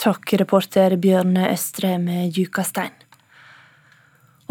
Takk, 0.00 0.34
reporter 0.40 0.96
Bjørn 1.00 1.36
Østrem 1.48 2.08
Djukastein. 2.34 2.92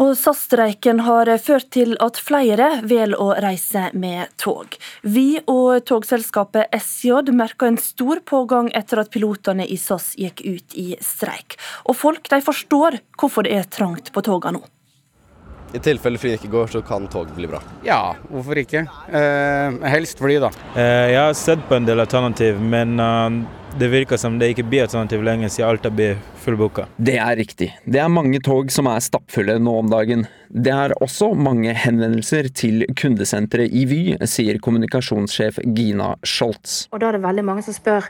Og 0.02 0.16
SAS-streiken 0.18 1.04
har 1.06 1.28
ført 1.38 1.68
til 1.74 1.92
at 2.02 2.18
flere 2.18 2.80
velger 2.82 3.14
å 3.22 3.28
reise 3.38 3.86
med 3.94 4.32
tog. 4.42 4.74
Vi 5.06 5.38
og 5.46 5.84
togselskapet 5.86 6.74
SJ 6.74 7.30
merka 7.30 7.68
en 7.70 7.78
stor 7.78 8.18
pågang 8.26 8.72
etter 8.74 9.04
at 9.04 9.12
pilotene 9.14 9.66
i 9.70 9.78
SAS 9.78 10.16
gikk 10.18 10.42
ut 10.42 10.74
i 10.74 10.88
streik. 10.98 11.54
Og 11.86 11.94
folk 11.94 12.26
de 12.32 12.42
forstår 12.42 12.98
hvorfor 13.20 13.46
det 13.46 13.54
er 13.54 13.70
trangt 13.70 14.10
på 14.10 14.24
togene 14.26 14.58
nå. 14.58 14.66
I 15.74 15.80
tilfelle 15.82 16.18
flyet 16.18 16.38
ikke 16.38 16.52
går, 16.52 16.68
så 16.70 16.82
kan 16.86 17.06
tog 17.10 17.30
bli 17.34 17.48
bra. 17.50 17.58
Ja, 17.86 18.14
hvorfor 18.30 18.58
ikke? 18.60 18.84
Eh, 19.10 19.80
helst 19.90 20.22
fly, 20.22 20.36
da. 20.42 20.50
Eh, 20.74 21.10
jeg 21.10 21.18
har 21.18 21.34
sett 21.38 21.64
på 21.66 21.74
en 21.74 21.86
del 21.86 22.02
alternativ, 22.02 22.60
men 22.62 22.94
uh, 23.02 23.42
det 23.78 23.88
virker 23.88 24.16
som 24.20 24.36
det 24.38 24.52
ikke 24.52 24.66
blir 24.68 24.84
alternativ 24.84 25.24
lenge 25.26 25.48
siden 25.50 25.68
Alta 25.68 25.90
blir 25.90 26.18
fullbooka. 26.44 26.86
Det 26.96 27.16
er 27.18 27.36
riktig. 27.36 27.72
Det 27.84 27.98
er 27.98 28.12
mange 28.12 28.38
tog 28.44 28.70
som 28.72 28.86
er 28.90 29.02
stappfulle 29.02 29.56
nå 29.58 29.74
om 29.80 29.90
dagen. 29.90 30.26
Det 30.48 30.70
er 30.70 30.94
også 31.02 31.32
mange 31.34 31.74
henvendelser 31.74 32.50
til 32.54 32.84
kundesenteret 32.94 33.74
i 33.74 33.84
Vy, 33.90 34.00
sier 34.30 34.60
kommunikasjonssjef 34.62 35.58
Gina 35.74 36.14
Scholz. 36.22 36.84
Og 36.94 37.02
da 37.02 37.10
er 37.10 37.18
det 37.18 37.24
veldig 37.26 37.46
mange 37.50 37.66
som 37.66 37.76
spør 37.76 38.06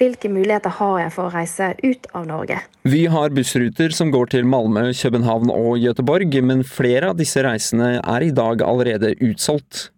hvilke 0.00 0.30
muligheter 0.32 0.72
har 0.80 0.96
jeg 0.98 1.12
for 1.14 1.28
å 1.28 1.34
reise 1.34 1.68
ut 1.84 2.08
av 2.16 2.24
Norge? 2.26 2.56
Vy 2.88 3.04
har 3.12 3.34
bussruter 3.36 3.92
som 3.94 4.10
går 4.10 4.32
til 4.32 4.48
Malmö, 4.48 4.88
København 4.98 5.52
og 5.52 5.76
Gøteborg, 5.82 6.38
men 6.42 6.64
flere 6.66 7.12
av 7.12 7.20
disse 7.20 7.44
reisene 7.44 7.98
er 8.00 8.24
i 8.24 8.32
dag 8.34 8.64
allerede 8.66 9.12
utsolgt. 9.20 9.90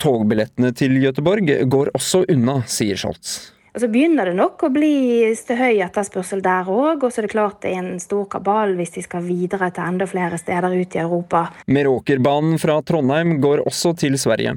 Togbillettene 0.00 0.72
til 0.78 0.96
Gøteborg 1.02 1.50
går 1.70 1.92
også 1.98 2.24
unna, 2.32 2.62
sier 2.70 2.98
Scholz. 3.00 3.36
Og 3.74 3.80
Så 3.82 3.88
begynner 3.90 4.28
det 4.30 4.36
nok 4.38 4.62
å 4.62 4.70
bli 4.70 4.92
høy 5.34 5.80
etterspørsel 5.82 6.44
der 6.44 6.68
òg, 6.70 7.02
og 7.02 7.10
så 7.10 7.20
er 7.20 7.26
det 7.26 7.32
klart 7.32 7.56
det 7.64 7.72
er 7.74 7.80
en 7.80 7.98
stor 7.98 8.28
kabal 8.30 8.76
hvis 8.78 8.94
de 8.94 9.02
skal 9.02 9.24
videre 9.26 9.72
til 9.74 9.82
enda 9.82 10.06
flere 10.06 10.38
steder 10.38 10.76
ut 10.78 10.94
i 10.94 11.02
Europa. 11.02 11.48
Meråkerbanen 11.66 12.60
fra 12.62 12.78
Trondheim 12.86 13.40
går 13.42 13.64
også 13.66 13.96
til 13.98 14.14
Sverige, 14.20 14.54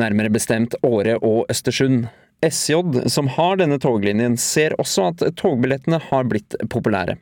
nærmere 0.00 0.32
bestemt 0.32 0.78
Åre 0.80 1.18
og 1.20 1.44
Østersund. 1.52 2.08
SJ, 2.40 3.10
som 3.12 3.28
har 3.34 3.58
denne 3.60 3.80
toglinjen, 3.82 4.38
ser 4.40 4.78
også 4.80 5.10
at 5.10 5.24
togbillettene 5.36 6.00
har 6.08 6.28
blitt 6.30 6.56
populære. 6.72 7.18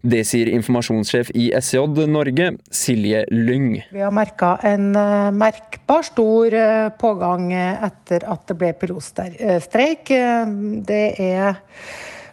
Det 0.00 0.24
sier 0.26 0.50
informasjonssjef 0.52 1.30
i 1.34 1.48
SJ 1.60 2.06
Norge, 2.08 2.52
Silje 2.70 3.24
Lyng. 3.30 3.82
Vi 3.90 4.00
har 4.00 4.14
merka 4.14 4.56
en 4.62 4.90
uh, 4.96 5.30
merkbar 5.34 6.06
stor 6.06 6.54
uh, 6.54 6.88
pågang 7.00 7.52
etter 7.52 8.24
at 8.28 8.46
det 8.48 8.58
ble 8.58 8.72
pilotstreik. 8.78 10.12
Uh, 10.12 10.54
det 10.88 11.02
er 11.18 11.58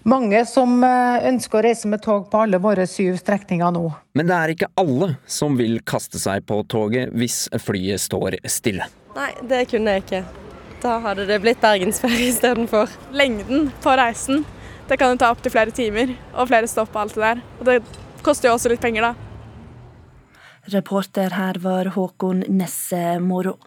mange 0.05 0.43
som 0.45 0.83
ønsker 0.85 1.59
å 1.59 1.65
reise 1.65 1.89
med 1.89 2.03
tog 2.05 2.27
på 2.29 2.43
alle 2.45 2.59
våre 2.61 2.85
syv 2.87 3.17
strekninger 3.17 3.73
nå. 3.73 3.87
Men 4.13 4.29
det 4.29 4.37
er 4.37 4.53
ikke 4.53 4.69
alle 4.77 5.15
som 5.25 5.57
vil 5.57 5.79
kaste 5.81 6.21
seg 6.21 6.45
på 6.45 6.61
toget 6.69 7.13
hvis 7.17 7.47
flyet 7.65 8.03
står 8.05 8.37
stille. 8.45 8.85
Nei, 9.15 9.31
det 9.49 9.65
kunne 9.71 9.95
jeg 9.95 10.05
ikke. 10.05 10.25
Da 10.83 10.99
hadde 11.01 11.25
det 11.25 11.39
blitt 11.41 11.63
bergensferie 11.63 12.29
istedenfor. 12.29 12.91
Lengden 13.17 13.71
på 13.81 13.95
reisen 13.97 14.45
det 14.87 14.97
kan 15.01 15.13
jo 15.13 15.21
ta 15.21 15.31
opptil 15.33 15.53
flere 15.53 15.73
timer 15.75 16.15
og 16.33 16.49
flere 16.49 16.69
stopp 16.69 16.93
og 16.93 17.05
alt 17.05 17.15
det 17.15 17.23
der. 17.23 17.45
Og 17.59 17.69
det 17.69 17.77
koster 18.25 18.49
jo 18.49 18.57
også 18.57 18.71
litt 18.73 18.83
penger, 18.83 19.11
da. 19.11 19.13
Reporter 20.73 21.33
her 21.37 21.61
var 21.61 21.91
Håkon 21.93 22.43
Nesse 22.49 23.19
Moro. 23.21 23.57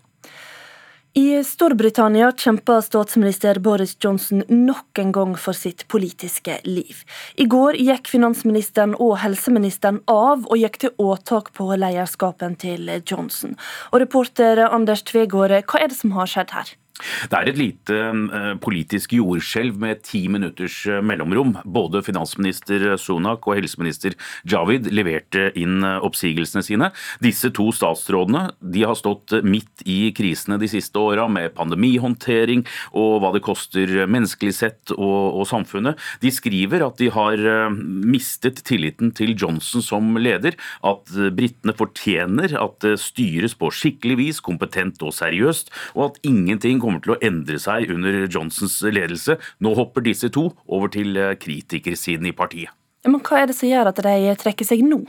I 1.19 1.41
Storbritannia 1.43 2.29
kjemper 2.37 2.83
statsminister 2.85 3.59
Boris 3.59 3.97
Johnson 4.01 4.45
nok 4.49 4.99
en 5.03 5.11
gang 5.13 5.33
for 5.41 5.57
sitt 5.57 5.87
politiske 5.91 6.61
liv. 6.69 7.01
I 7.35 7.49
går 7.51 7.79
gikk 7.81 8.11
finansministeren 8.13 8.95
og 8.95 9.17
helseministeren 9.23 10.03
av 10.07 10.45
og 10.47 10.61
gikk 10.61 10.79
til 10.85 10.95
åtak 11.03 11.51
på 11.59 11.71
lederskapen 11.75 12.55
til 12.61 12.93
Johnson. 13.01 13.57
Og 13.91 14.05
reporter 14.05 14.63
Anders 14.69 15.03
Tvegård, 15.09 15.57
hva 15.67 15.83
er 15.83 15.91
det 15.91 15.99
som 15.99 16.15
har 16.15 16.31
skjedd 16.31 16.55
her? 16.55 16.75
Det 16.99 17.37
er 17.39 17.51
et 17.51 17.59
lite 17.59 17.97
uh, 17.97 18.55
politisk 18.63 19.15
jordskjelv 19.19 19.79
med 19.81 20.03
ti 20.07 20.25
minutters 20.31 20.81
uh, 20.91 20.99
mellomrom. 21.05 21.55
Både 21.65 22.03
finansminister 22.07 22.97
Sunak 23.01 23.47
og 23.47 23.59
helseminister 23.59 24.17
Javid 24.49 24.91
leverte 24.95 25.49
inn 25.59 25.85
uh, 25.87 25.99
oppsigelsene 26.07 26.65
sine. 26.67 26.91
Disse 27.25 27.53
to 27.55 27.69
statsrådene 27.75 28.49
de 28.59 28.85
har 28.87 28.99
stått 28.99 29.37
midt 29.47 29.85
i 29.87 30.11
krisene 30.17 30.59
de 30.61 30.71
siste 30.71 30.99
åra, 30.99 31.29
med 31.29 31.53
pandemihåndtering 31.57 32.65
og 32.97 33.19
hva 33.23 33.33
det 33.35 33.43
koster 33.45 33.91
menneskelig 34.09 34.55
sett 34.57 34.93
og, 34.95 35.39
og, 35.39 35.45
samfunnet. 35.49 35.99
De 36.23 36.33
skriver 36.33 36.83
at 36.87 36.99
de 37.01 37.11
har 37.13 37.41
mistet 37.75 38.63
tilliten 38.67 39.13
til 39.17 39.35
Johnson 39.39 39.85
som 39.85 40.17
leder, 40.19 40.57
at 40.87 41.13
britene 41.37 41.75
fortjener 41.77 42.55
at 42.59 42.79
det 42.85 42.95
styres 43.03 43.55
på 43.59 43.71
skikkelig 43.75 44.19
vis, 44.21 44.41
kompetent 44.45 45.03
og 45.05 45.15
seriøst, 45.17 45.73
og 45.97 46.05
at 46.09 46.21
ingenting 46.29 46.81
kommer 46.81 46.88
til 47.05 47.15
å 47.15 47.21
endre 47.29 47.61
seg 47.61 47.93
under 47.93 48.25
Johnsons 48.25 48.81
ledelse. 48.89 49.37
Nå 49.61 49.75
hopper 49.77 50.07
disse 50.07 50.33
to 50.33 50.49
over 50.65 50.89
til 50.97 51.17
eh, 51.21 51.37
kritikersiden 51.41 52.33
i 52.33 52.37
partiet. 52.37 52.78
Men 53.07 53.21
Hva 53.23 53.39
er 53.39 53.47
det 53.47 53.55
som 53.55 53.69
gjør 53.71 53.93
at 53.93 54.01
de 54.03 54.35
trekker 54.41 54.67
seg 54.67 54.83
nå? 54.83 55.05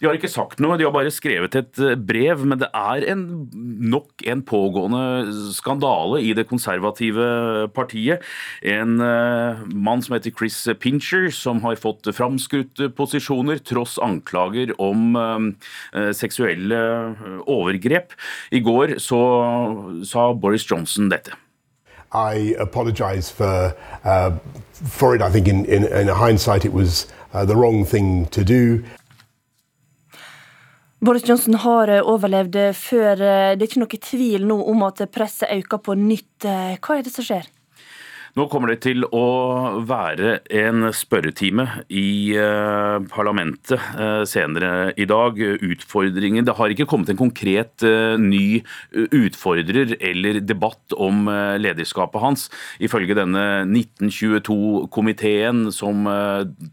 De 0.00 0.08
har 0.08 0.16
ikke 0.16 0.30
sagt 0.30 0.58
noe, 0.62 0.74
de 0.78 0.86
har 0.86 0.94
bare 0.94 1.12
skrevet 1.14 1.54
et 1.58 1.80
eh, 1.82 1.94
brev. 1.94 2.42
Men 2.42 2.58
det 2.58 2.68
er 2.74 3.06
en, 3.12 3.22
nok 3.54 4.24
en 4.26 4.42
pågående 4.46 5.02
skandale 5.54 6.22
i 6.26 6.32
det 6.34 6.48
konservative 6.50 7.68
partiet. 7.76 8.26
En 8.66 8.98
uh, 8.98 9.62
mann 9.70 10.02
som 10.02 10.16
heter 10.16 10.34
Chris 10.34 10.58
Pincher, 10.82 11.28
som 11.34 11.62
har 11.62 11.78
fått 11.78 12.10
framskrutte 12.10 12.90
posisjoner 12.98 13.62
tross 13.62 13.98
anklager 14.02 14.74
om 14.82 15.14
uh, 15.14 16.10
seksuelle 16.16 16.80
overgrep. 17.46 18.18
I 18.50 18.64
går 18.66 18.98
så 19.02 19.20
sa 20.06 20.32
Boris 20.34 20.66
Johnson 20.66 21.12
dette. 21.12 21.38
I 22.12 22.54
apologize 22.58 23.30
for, 23.30 23.76
uh, 24.04 24.32
for 24.72 25.14
it. 25.14 25.22
I 25.22 25.30
think 25.30 25.48
in, 25.48 25.64
in, 25.66 25.84
in 25.84 26.08
hindsight 26.08 26.64
it 26.64 26.72
was 26.72 27.06
uh, 27.34 27.44
the 27.44 27.56
wrong 27.56 27.84
thing 27.84 28.26
to 28.26 28.44
do. 28.44 28.84
Boris 31.00 31.22
Johnson 31.22 31.54
har 31.54 31.88
eh, 31.88 32.02
overlevd 32.02 32.56
eh, 32.58 32.72
før. 32.74 33.20
Eh, 33.22 33.52
det 33.54 33.62
er 33.62 33.68
ikke 33.68 33.84
noe 33.84 34.00
tvil 34.02 34.46
nå 34.48 34.56
om 34.72 34.82
at 34.88 35.04
presset 35.14 35.52
øker 35.54 35.78
på 35.78 35.94
nytt. 35.94 36.42
Hva 36.42 36.98
er 36.98 37.06
det 37.06 37.14
som 37.14 37.26
skjer? 37.26 37.46
Nå 38.38 38.44
kommer 38.46 38.70
det 38.70 38.84
til 38.84 39.02
å 39.10 39.80
være 39.88 40.36
en 40.54 40.92
spørretime 40.94 41.64
i 41.90 42.36
uh, 42.38 43.02
parlamentet 43.10 43.74
uh, 43.98 44.22
senere 44.28 44.92
i 44.94 45.08
dag. 45.10 45.40
Utfordringen 45.66 46.46
Det 46.46 46.54
har 46.54 46.70
ikke 46.70 46.86
kommet 46.86 47.10
en 47.10 47.18
konkret 47.18 47.82
uh, 47.82 48.14
ny 48.20 48.62
utfordrer 48.94 49.96
eller 49.98 50.38
debatt 50.44 50.92
om 50.94 51.26
lederskapet 51.58 52.22
hans. 52.22 52.46
Ifølge 52.78 53.16
denne 53.18 53.66
1922-komiteen 53.66 55.72
som 55.74 56.06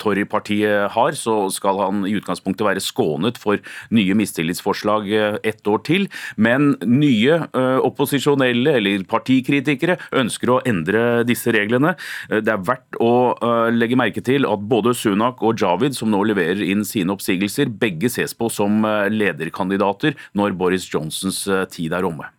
Torry-partiet 0.02 0.92
har, 0.94 1.18
så 1.18 1.50
skal 1.54 1.80
han 1.82 2.06
i 2.06 2.14
utgangspunktet 2.20 2.66
være 2.68 2.84
skånet 2.84 3.38
for 3.42 3.58
nye 3.96 4.16
mistillitsforslag 4.18 5.10
ett 5.42 5.68
år 5.72 5.82
til. 5.88 6.08
Men 6.38 6.76
nye 6.86 7.40
opposisjonelle 7.86 8.78
eller 8.80 9.06
partikritikere 9.10 9.98
ønsker 10.22 10.54
å 10.54 10.62
endre 10.68 11.24
disse 11.28 11.55
reglene. 11.56 11.96
Eh, 12.30 12.42
det 12.44 12.54
er 12.54 12.68
verdt 12.68 13.00
å 13.04 13.14
eh, 13.36 13.72
legge 13.76 14.00
merke 14.00 14.24
til 14.26 14.48
at 14.50 14.68
både 14.70 14.96
Sunak 14.98 15.44
og 15.46 15.60
Javid, 15.62 15.98
som 15.98 16.12
nå 16.14 16.24
leverer 16.30 16.64
inn 16.66 16.86
sine 16.88 17.16
oppsigelser, 17.16 17.72
begge 17.72 18.12
ses 18.12 18.36
på 18.38 18.52
som 18.54 18.84
eh, 18.86 19.08
lederkandidater 19.14 20.18
når 20.38 20.56
Boris 20.60 20.88
Johnsons 20.92 21.46
tid 21.72 21.96
er 21.96 22.08
omme. 22.08 22.30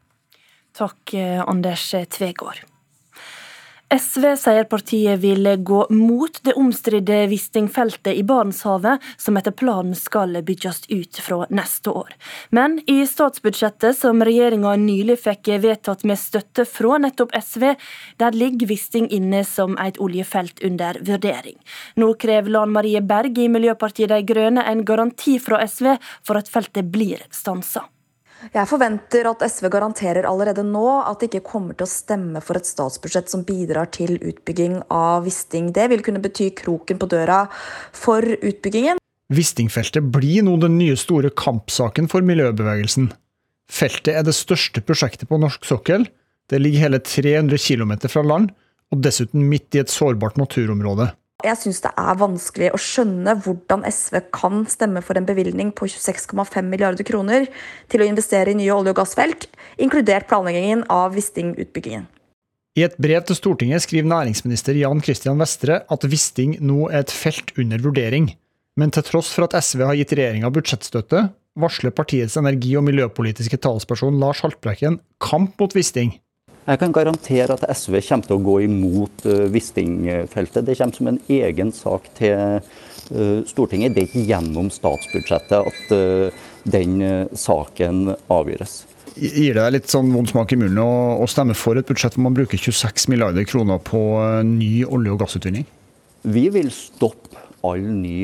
Takk, 0.76 1.14
Anders 1.48 1.88
Tvegård. 2.12 2.66
SV 3.86 4.24
sier 4.34 4.64
partiet 4.66 5.20
vil 5.22 5.46
gå 5.62 5.84
mot 5.94 6.40
det 6.42 6.56
omstridte 6.58 7.20
Wisting-feltet 7.30 8.18
i 8.18 8.24
Barentshavet, 8.26 8.98
som 9.16 9.38
etter 9.38 9.54
planen 9.54 9.94
skal 9.94 10.34
bygges 10.42 10.88
ut 10.90 11.20
fra 11.22 11.46
neste 11.54 11.94
år. 11.94 12.10
Men 12.50 12.80
i 12.90 12.98
statsbudsjettet 13.06 13.94
som 13.94 14.26
regjeringa 14.26 14.74
nylig 14.82 15.20
fikk 15.22 15.52
vedtatt 15.62 16.02
med 16.02 16.18
støtte 16.18 16.66
fra 16.66 16.98
nettopp 17.06 17.30
SV, 17.38 17.68
der 18.18 18.34
ligger 18.34 18.74
Wisting 18.74 19.06
inne 19.06 19.44
som 19.46 19.78
et 19.78 20.02
oljefelt 20.02 20.64
under 20.66 20.98
vurdering. 21.06 21.60
Nå 21.94 22.12
krever 22.18 22.58
Lan 22.58 22.74
Marie 22.74 23.06
Berg 23.06 23.38
i 23.38 23.46
Miljøpartiet 23.46 24.10
De 24.10 24.24
Grønne 24.26 24.66
en 24.66 24.82
garanti 24.82 25.38
fra 25.38 25.62
SV 25.62 25.94
for 26.26 26.42
at 26.42 26.50
feltet 26.50 26.90
blir 26.90 27.22
stansa. 27.30 27.86
Jeg 28.54 28.68
forventer 28.70 29.26
at 29.26 29.42
SV 29.42 29.68
garanterer 29.72 30.26
allerede 30.28 30.62
nå 30.66 30.84
at 31.02 31.20
de 31.20 31.28
ikke 31.30 31.48
kommer 31.48 31.74
til 31.74 31.86
å 31.86 31.90
stemme 31.90 32.42
for 32.44 32.58
et 32.58 32.68
statsbudsjett 32.68 33.32
som 33.32 33.42
bidrar 33.46 33.90
til 33.94 34.18
utbygging 34.20 34.78
av 34.92 35.26
Wisting. 35.26 35.72
Det 35.74 35.88
vil 35.90 36.04
kunne 36.06 36.22
bety 36.22 36.52
kroken 36.58 37.00
på 37.00 37.08
døra 37.10 37.44
for 37.96 38.22
utbyggingen. 38.22 39.00
Wisting-feltet 39.34 40.12
blir 40.14 40.44
nå 40.46 40.54
den 40.62 40.76
nye 40.78 40.94
store 40.98 41.32
kampsaken 41.34 42.06
for 42.12 42.22
miljøbevegelsen. 42.26 43.10
Feltet 43.66 44.14
er 44.14 44.26
det 44.26 44.36
største 44.38 44.82
prosjektet 44.86 45.26
på 45.30 45.40
norsk 45.42 45.66
sokkel. 45.66 46.06
Det 46.46 46.60
ligger 46.62 46.86
hele 46.86 47.02
300 47.02 47.58
km 47.58 47.96
fra 48.06 48.22
land, 48.22 48.52
og 48.94 49.02
dessuten 49.02 49.48
midt 49.50 49.74
i 49.74 49.82
et 49.82 49.90
sårbart 49.90 50.38
naturområde. 50.38 51.10
Jeg 51.44 51.58
syns 51.60 51.82
det 51.84 51.90
er 52.00 52.16
vanskelig 52.16 52.70
å 52.72 52.78
skjønne 52.80 53.34
hvordan 53.44 53.82
SV 53.84 54.22
kan 54.32 54.62
stemme 54.72 55.02
for 55.04 55.18
en 55.20 55.26
bevilgning 55.28 55.68
på 55.76 55.88
26,5 55.92 56.64
milliarder 56.64 57.04
kroner 57.04 57.44
til 57.92 58.00
å 58.00 58.08
investere 58.08 58.54
i 58.54 58.56
nye 58.56 58.72
olje- 58.72 58.94
og 58.94 59.02
gassfelt, 59.02 59.44
inkludert 59.76 60.30
planleggingen 60.30 60.86
av 60.88 61.12
Wisting-utbyggingen. 61.18 62.08
I 62.76 62.84
et 62.88 62.96
brev 63.00 63.22
til 63.28 63.36
Stortinget 63.36 63.84
skriver 63.84 64.08
næringsminister 64.08 64.76
Jan 64.80 65.00
Christian 65.04 65.40
Vestre 65.40 65.82
at 65.92 66.08
Wisting 66.08 66.56
nå 66.60 66.88
er 66.88 67.04
et 67.04 67.12
felt 67.12 67.52
under 67.60 67.84
vurdering. 67.84 68.32
Men 68.76 68.92
til 68.92 69.04
tross 69.04 69.30
for 69.32 69.44
at 69.46 69.56
SV 69.60 69.84
har 69.88 69.96
gitt 69.96 70.12
regjeringa 70.16 70.50
budsjettstøtte, 70.52 71.22
varsler 71.56 71.92
partiets 71.96 72.36
energi- 72.36 72.76
og 72.76 72.84
miljøpolitiske 72.88 73.60
talsperson 73.64 74.20
Lars 74.20 74.42
Haltbrekken 74.44 75.00
kamp 75.24 75.56
mot 75.60 75.76
Wisting. 75.76 76.16
Jeg 76.66 76.80
kan 76.80 76.90
garantere 76.90 77.54
at 77.54 77.62
SV 77.78 78.00
kommer 78.08 78.26
til 78.26 78.34
å 78.34 78.42
gå 78.42 78.56
imot 78.64 79.22
uh, 79.28 79.44
Wisting-feltet. 79.54 80.64
Det 80.66 80.74
kommer 80.74 80.98
som 80.98 81.10
en 81.12 81.20
egen 81.30 81.70
sak 81.70 82.08
til 82.18 82.58
uh, 82.58 83.44
Stortinget. 83.46 83.94
Det 83.94 84.02
er 84.02 84.08
ikke 84.08 84.24
gjennom 84.26 84.72
statsbudsjettet 84.74 85.60
at 85.60 85.92
uh, 85.94 86.40
den 86.66 86.98
saken 87.38 88.16
avgjøres. 88.34 88.80
Gir 89.14 89.54
det 89.54 89.62
deg 89.62 89.76
litt 89.76 89.92
sånn 89.92 90.10
vond 90.10 90.26
smak 90.28 90.56
i 90.56 90.58
munnen 90.58 90.82
å 90.82 91.28
stemme 91.30 91.54
for 91.56 91.78
et 91.78 91.86
budsjett 91.86 92.18
hvor 92.18 92.26
man 92.26 92.34
bruker 92.36 92.58
26 92.58 93.06
milliarder 93.14 93.46
kroner 93.46 93.78
på 93.86 94.02
ny 94.50 94.82
olje- 94.82 95.14
og 95.14 95.22
gassutvinning? 95.22 95.68
Vi 96.26 96.48
vil 96.50 96.72
stoppe 96.74 97.44
all 97.64 97.86
ny 97.86 98.18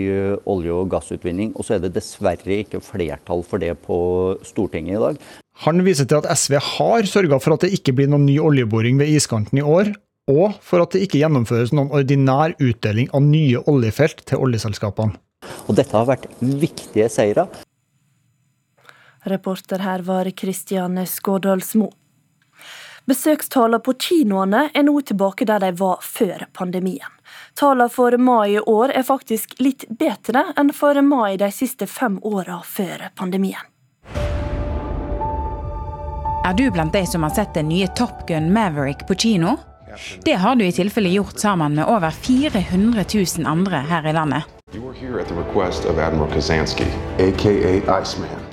olje- 0.50 0.74
og 0.74 0.90
gassutvinning, 0.90 1.54
og 1.54 1.64
så 1.64 1.78
er 1.78 1.86
det 1.86 1.94
dessverre 1.94 2.58
ikke 2.66 2.82
flertall 2.82 3.46
for 3.46 3.62
det 3.62 3.76
på 3.86 4.02
Stortinget 4.50 4.98
i 4.98 5.04
dag. 5.06 5.22
Han 5.66 5.84
viser 5.84 6.08
til 6.08 6.22
at 6.22 6.30
SV 6.38 6.56
har 6.78 7.08
sørga 7.08 7.38
for 7.42 7.54
at 7.54 7.66
det 7.66 7.74
ikke 7.76 7.94
blir 7.96 8.08
noen 8.10 8.24
ny 8.26 8.38
oljeboring 8.40 8.98
ved 8.98 9.12
iskanten 9.12 9.60
i 9.60 9.66
år, 9.66 9.92
og 10.32 10.56
for 10.64 10.82
at 10.82 10.94
det 10.94 11.04
ikke 11.04 11.20
gjennomføres 11.20 11.74
noen 11.74 11.92
ordinær 11.92 12.54
utdeling 12.62 13.10
av 13.12 13.24
nye 13.26 13.60
oljefelt 13.70 14.24
til 14.28 14.42
oljeselskapene. 14.42 15.18
Og 15.66 15.76
dette 15.76 15.96
har 15.96 16.06
vært 16.08 16.28
viktige 16.40 17.08
seire. 17.10 17.48
Reporter 19.28 19.82
her 19.82 20.02
var 20.06 20.30
Kristian 20.34 20.98
Skådalsmo. 21.06 21.90
Besøkstallene 23.06 23.82
på 23.82 23.94
kinoene 23.98 24.68
er 24.70 24.86
nå 24.86 24.94
tilbake 25.06 25.46
der 25.46 25.62
de 25.62 25.72
var 25.78 26.02
før 26.06 26.46
pandemien. 26.54 27.10
Tallene 27.58 27.90
for 27.90 28.14
mai 28.18 28.54
i 28.54 28.62
år 28.62 28.94
er 28.94 29.06
faktisk 29.06 29.58
litt 29.58 29.88
bedre 29.98 30.52
enn 30.58 30.70
for 30.74 30.98
mai 31.02 31.36
de 31.40 31.50
siste 31.54 31.90
fem 31.90 32.20
åra 32.22 32.60
før 32.66 33.10
pandemien. 33.18 33.71
Er 36.44 36.54
du 36.54 36.70
blant 36.70 36.92
de 36.92 37.06
som 37.06 37.22
har 37.22 37.30
sett 37.30 37.54
den 37.54 37.68
nye 37.68 37.86
Top 37.86 38.26
Gun 38.28 38.52
Maverick 38.52 39.06
på 39.06 39.14
kino? 39.14 39.56
Det 40.24 40.32
har 40.34 40.56
du 40.56 40.64
i 40.66 40.72
tilfelle 40.72 41.08
gjort 41.08 41.38
sammen 41.38 41.74
med 41.74 41.86
over 41.86 42.10
400 42.10 43.04
000 43.14 43.46
andre 43.46 43.76
her 43.76 44.08
i 44.08 44.12
landet. 44.12 44.42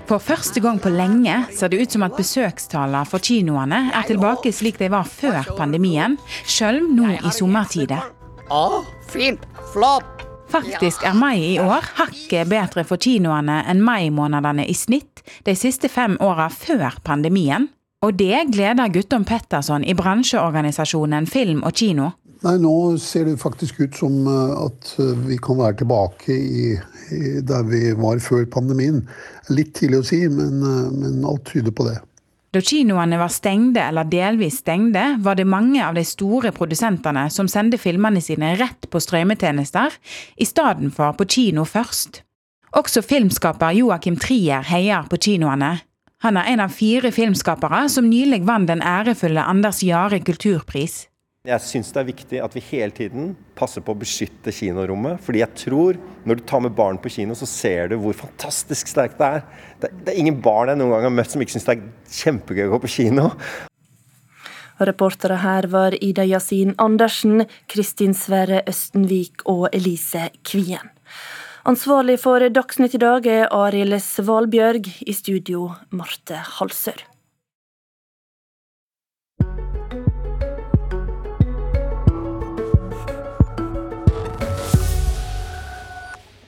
For 0.05 0.19
første 0.19 0.61
gang 0.61 0.77
på 0.83 0.91
lenge 0.93 1.39
ser 1.55 1.73
det 1.73 1.81
ut 1.81 1.97
som 1.97 2.05
at 2.05 2.19
besøkstallene 2.19 3.09
for 3.09 3.25
kinoene 3.25 3.81
er 3.89 4.05
tilbake 4.11 4.53
slik 4.53 4.77
de 4.77 4.91
var 4.93 5.09
før 5.09 5.49
pandemien, 5.57 6.19
sjøl 6.45 6.83
nå 6.93 7.15
i 7.17 7.33
sommertider. 7.33 8.05
Ja, 8.51 8.83
fint. 9.09 9.49
Flott. 9.73 10.05
Faktisk 10.49 11.03
er 11.05 11.17
mai 11.17 11.55
i 11.55 11.57
år 11.61 11.85
hakket 11.97 12.49
bedre 12.49 12.85
for 12.85 13.01
kinoene 13.01 13.63
enn 13.69 13.81
mai-månedene 13.85 14.65
i 14.65 14.77
snitt 14.77 15.21
de 15.45 15.53
siste 15.57 15.89
fem 15.89 16.17
åra 16.21 16.49
før 16.53 16.97
pandemien. 17.05 17.69
Og 17.99 18.15
det 18.15 18.45
gleder 18.53 18.91
Guttorm 18.93 19.25
Petterson 19.27 19.83
i 19.83 19.93
bransjeorganisasjonen 19.97 21.25
Film 21.27 21.65
og 21.67 21.75
Kino. 21.75 22.13
Nei, 22.45 22.53
Nå 22.63 22.73
ser 23.03 23.25
det 23.27 23.39
faktisk 23.41 23.81
ut 23.83 23.97
som 23.99 24.21
eh, 24.23 24.53
at 24.55 24.93
eh, 25.03 25.17
vi 25.27 25.35
kan 25.43 25.59
være 25.59 25.81
tilbake 25.81 26.31
i, 26.31 26.67
i 27.11 27.41
der 27.43 27.65
vi 27.67 27.89
var 27.99 28.21
før 28.23 28.45
pandemien. 28.47 29.01
Litt 29.51 29.73
tidlig 29.75 29.99
å 29.99 30.07
si, 30.07 30.21
men, 30.31 30.61
eh, 30.63 30.85
men 30.95 31.25
alt 31.27 31.43
tyder 31.51 31.75
på 31.75 31.89
det. 31.89 31.97
Da 32.55 32.63
kinoene 32.63 33.19
var 33.19 33.33
stengte 33.35 33.83
eller 33.83 34.07
delvis 34.09 34.61
stengte, 34.63 35.03
var 35.19 35.35
det 35.35 35.49
mange 35.51 35.83
av 35.83 35.99
de 35.99 36.05
store 36.07 36.53
produsentene 36.55 37.27
som 37.29 37.51
sendte 37.51 37.77
filmene 37.77 38.23
sine 38.23 38.55
rett 38.57 38.87
på 38.89 39.03
strømmetjenester, 39.03 39.99
i 40.39 40.47
stedet 40.47 40.87
for 40.95 41.19
på 41.19 41.27
kino 41.35 41.67
først. 41.67 42.23
Også 42.79 43.03
filmskaper 43.03 43.75
Joakim 43.75 44.15
Trier 44.21 44.63
heier 44.71 45.03
på 45.11 45.19
kinoene. 45.19 45.75
Han 46.19 46.35
er 46.35 46.49
en 46.51 46.59
av 46.59 46.73
fire 46.75 47.13
filmskapere 47.15 47.85
som 47.87 48.09
nylig 48.11 48.41
vant 48.47 48.67
den 48.67 48.81
ærefulle 48.83 49.39
Anders 49.39 49.79
Jahre 49.87 50.17
kulturpris. 50.19 51.05
Jeg 51.47 51.63
syns 51.63 51.93
det 51.95 52.01
er 52.01 52.07
viktig 52.09 52.41
at 52.43 52.57
vi 52.57 52.63
hele 52.73 52.91
tiden 52.91 53.29
passer 53.55 53.79
på 53.79 53.93
å 53.95 53.99
beskytte 54.01 54.51
kinorommet. 54.51 55.21
Fordi 55.23 55.39
jeg 55.39 55.55
tror, 55.61 55.99
når 56.27 56.41
du 56.41 56.43
tar 56.43 56.65
med 56.65 56.75
barn 56.75 56.99
på 56.99 57.13
kino, 57.13 57.37
så 57.39 57.47
ser 57.47 57.93
du 57.93 57.95
hvor 58.03 58.17
fantastisk 58.19 58.91
sterkt 58.91 59.15
det 59.21 59.29
er. 59.37 59.47
Det, 59.79 59.93
det 60.03 60.11
er 60.11 60.19
ingen 60.19 60.41
barn 60.43 60.73
jeg 60.73 60.81
noen 60.81 60.91
gang 60.97 61.07
har 61.07 61.15
møtt 61.21 61.31
som 61.31 61.45
ikke 61.45 61.55
syns 61.55 61.69
det 61.69 61.77
er 61.77 61.87
kjempegøy 62.19 62.65
å 62.67 62.73
gå 62.75 62.83
på 62.83 62.93
kino. 62.97 63.29
Reportere 64.91 65.39
her 65.39 65.71
var 65.71 65.95
Ida 66.03 66.27
Yasin 66.27 66.75
Andersen, 66.83 67.45
Kristin 67.71 68.11
Sverre 68.11 68.65
Østenvik 68.67 69.47
og 69.47 69.69
Elise 69.71 70.33
Kvien. 70.43 70.91
Ansvarlig 71.67 72.21
for 72.21 72.39
Dagsnytt 72.39 72.93
i 72.95 73.01
dag 73.01 73.25
er 73.27 73.49
Arild 73.51 73.97
Svalbjørg, 73.99 74.85
i 75.03 75.13
studio 75.15 75.65
Marte 75.91 76.39
Halsør. 76.55 77.08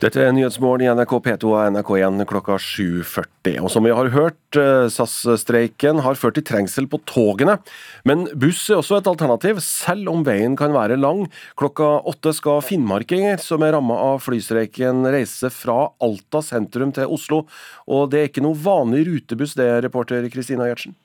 Dette 0.01 0.17
er 0.17 0.31
Nyhetsmorgen 0.33 0.81
i 0.81 0.87
NRK 0.97 1.11
P2 1.21 1.49
og 1.51 1.75
NRK1 1.75 2.23
klokka 2.25 2.55
7.40. 2.57 3.59
Og 3.61 3.69
som 3.69 3.85
vi 3.85 3.91
har 3.93 4.07
hørt, 4.09 4.57
eh, 4.57 4.87
SAS-streiken 4.89 6.01
har 6.01 6.17
ført 6.17 6.39
til 6.39 6.43
trengsel 6.47 6.87
på 6.89 6.97
togene. 7.05 7.59
Men 8.03 8.25
buss 8.33 8.63
er 8.71 8.79
også 8.79 8.97
et 8.97 9.05
alternativ, 9.11 9.61
selv 9.61 10.09
om 10.09 10.23
veien 10.25 10.57
kan 10.57 10.73
være 10.73 10.97
lang. 10.97 11.29
Klokka 11.55 12.01
åtte 12.09 12.33
skal 12.33 12.65
finnmarkinger 12.65 13.37
som 13.39 13.61
er 13.61 13.73
ramma 13.73 13.93
av 13.93 14.25
flystreiken 14.25 15.05
reise 15.05 15.53
fra 15.53 15.91
Alta 16.01 16.41
sentrum 16.41 16.91
til 16.91 17.05
Oslo. 17.05 17.45
Og 17.87 18.09
det 18.09 18.19
er 18.23 18.27
ikke 18.33 18.41
noe 18.41 18.57
vanlig 18.57 19.05
rutebuss 19.05 19.53
det, 19.53 19.83
reporter 19.85 20.25
Kristina 20.33 20.65
Gjertsen? 20.65 20.95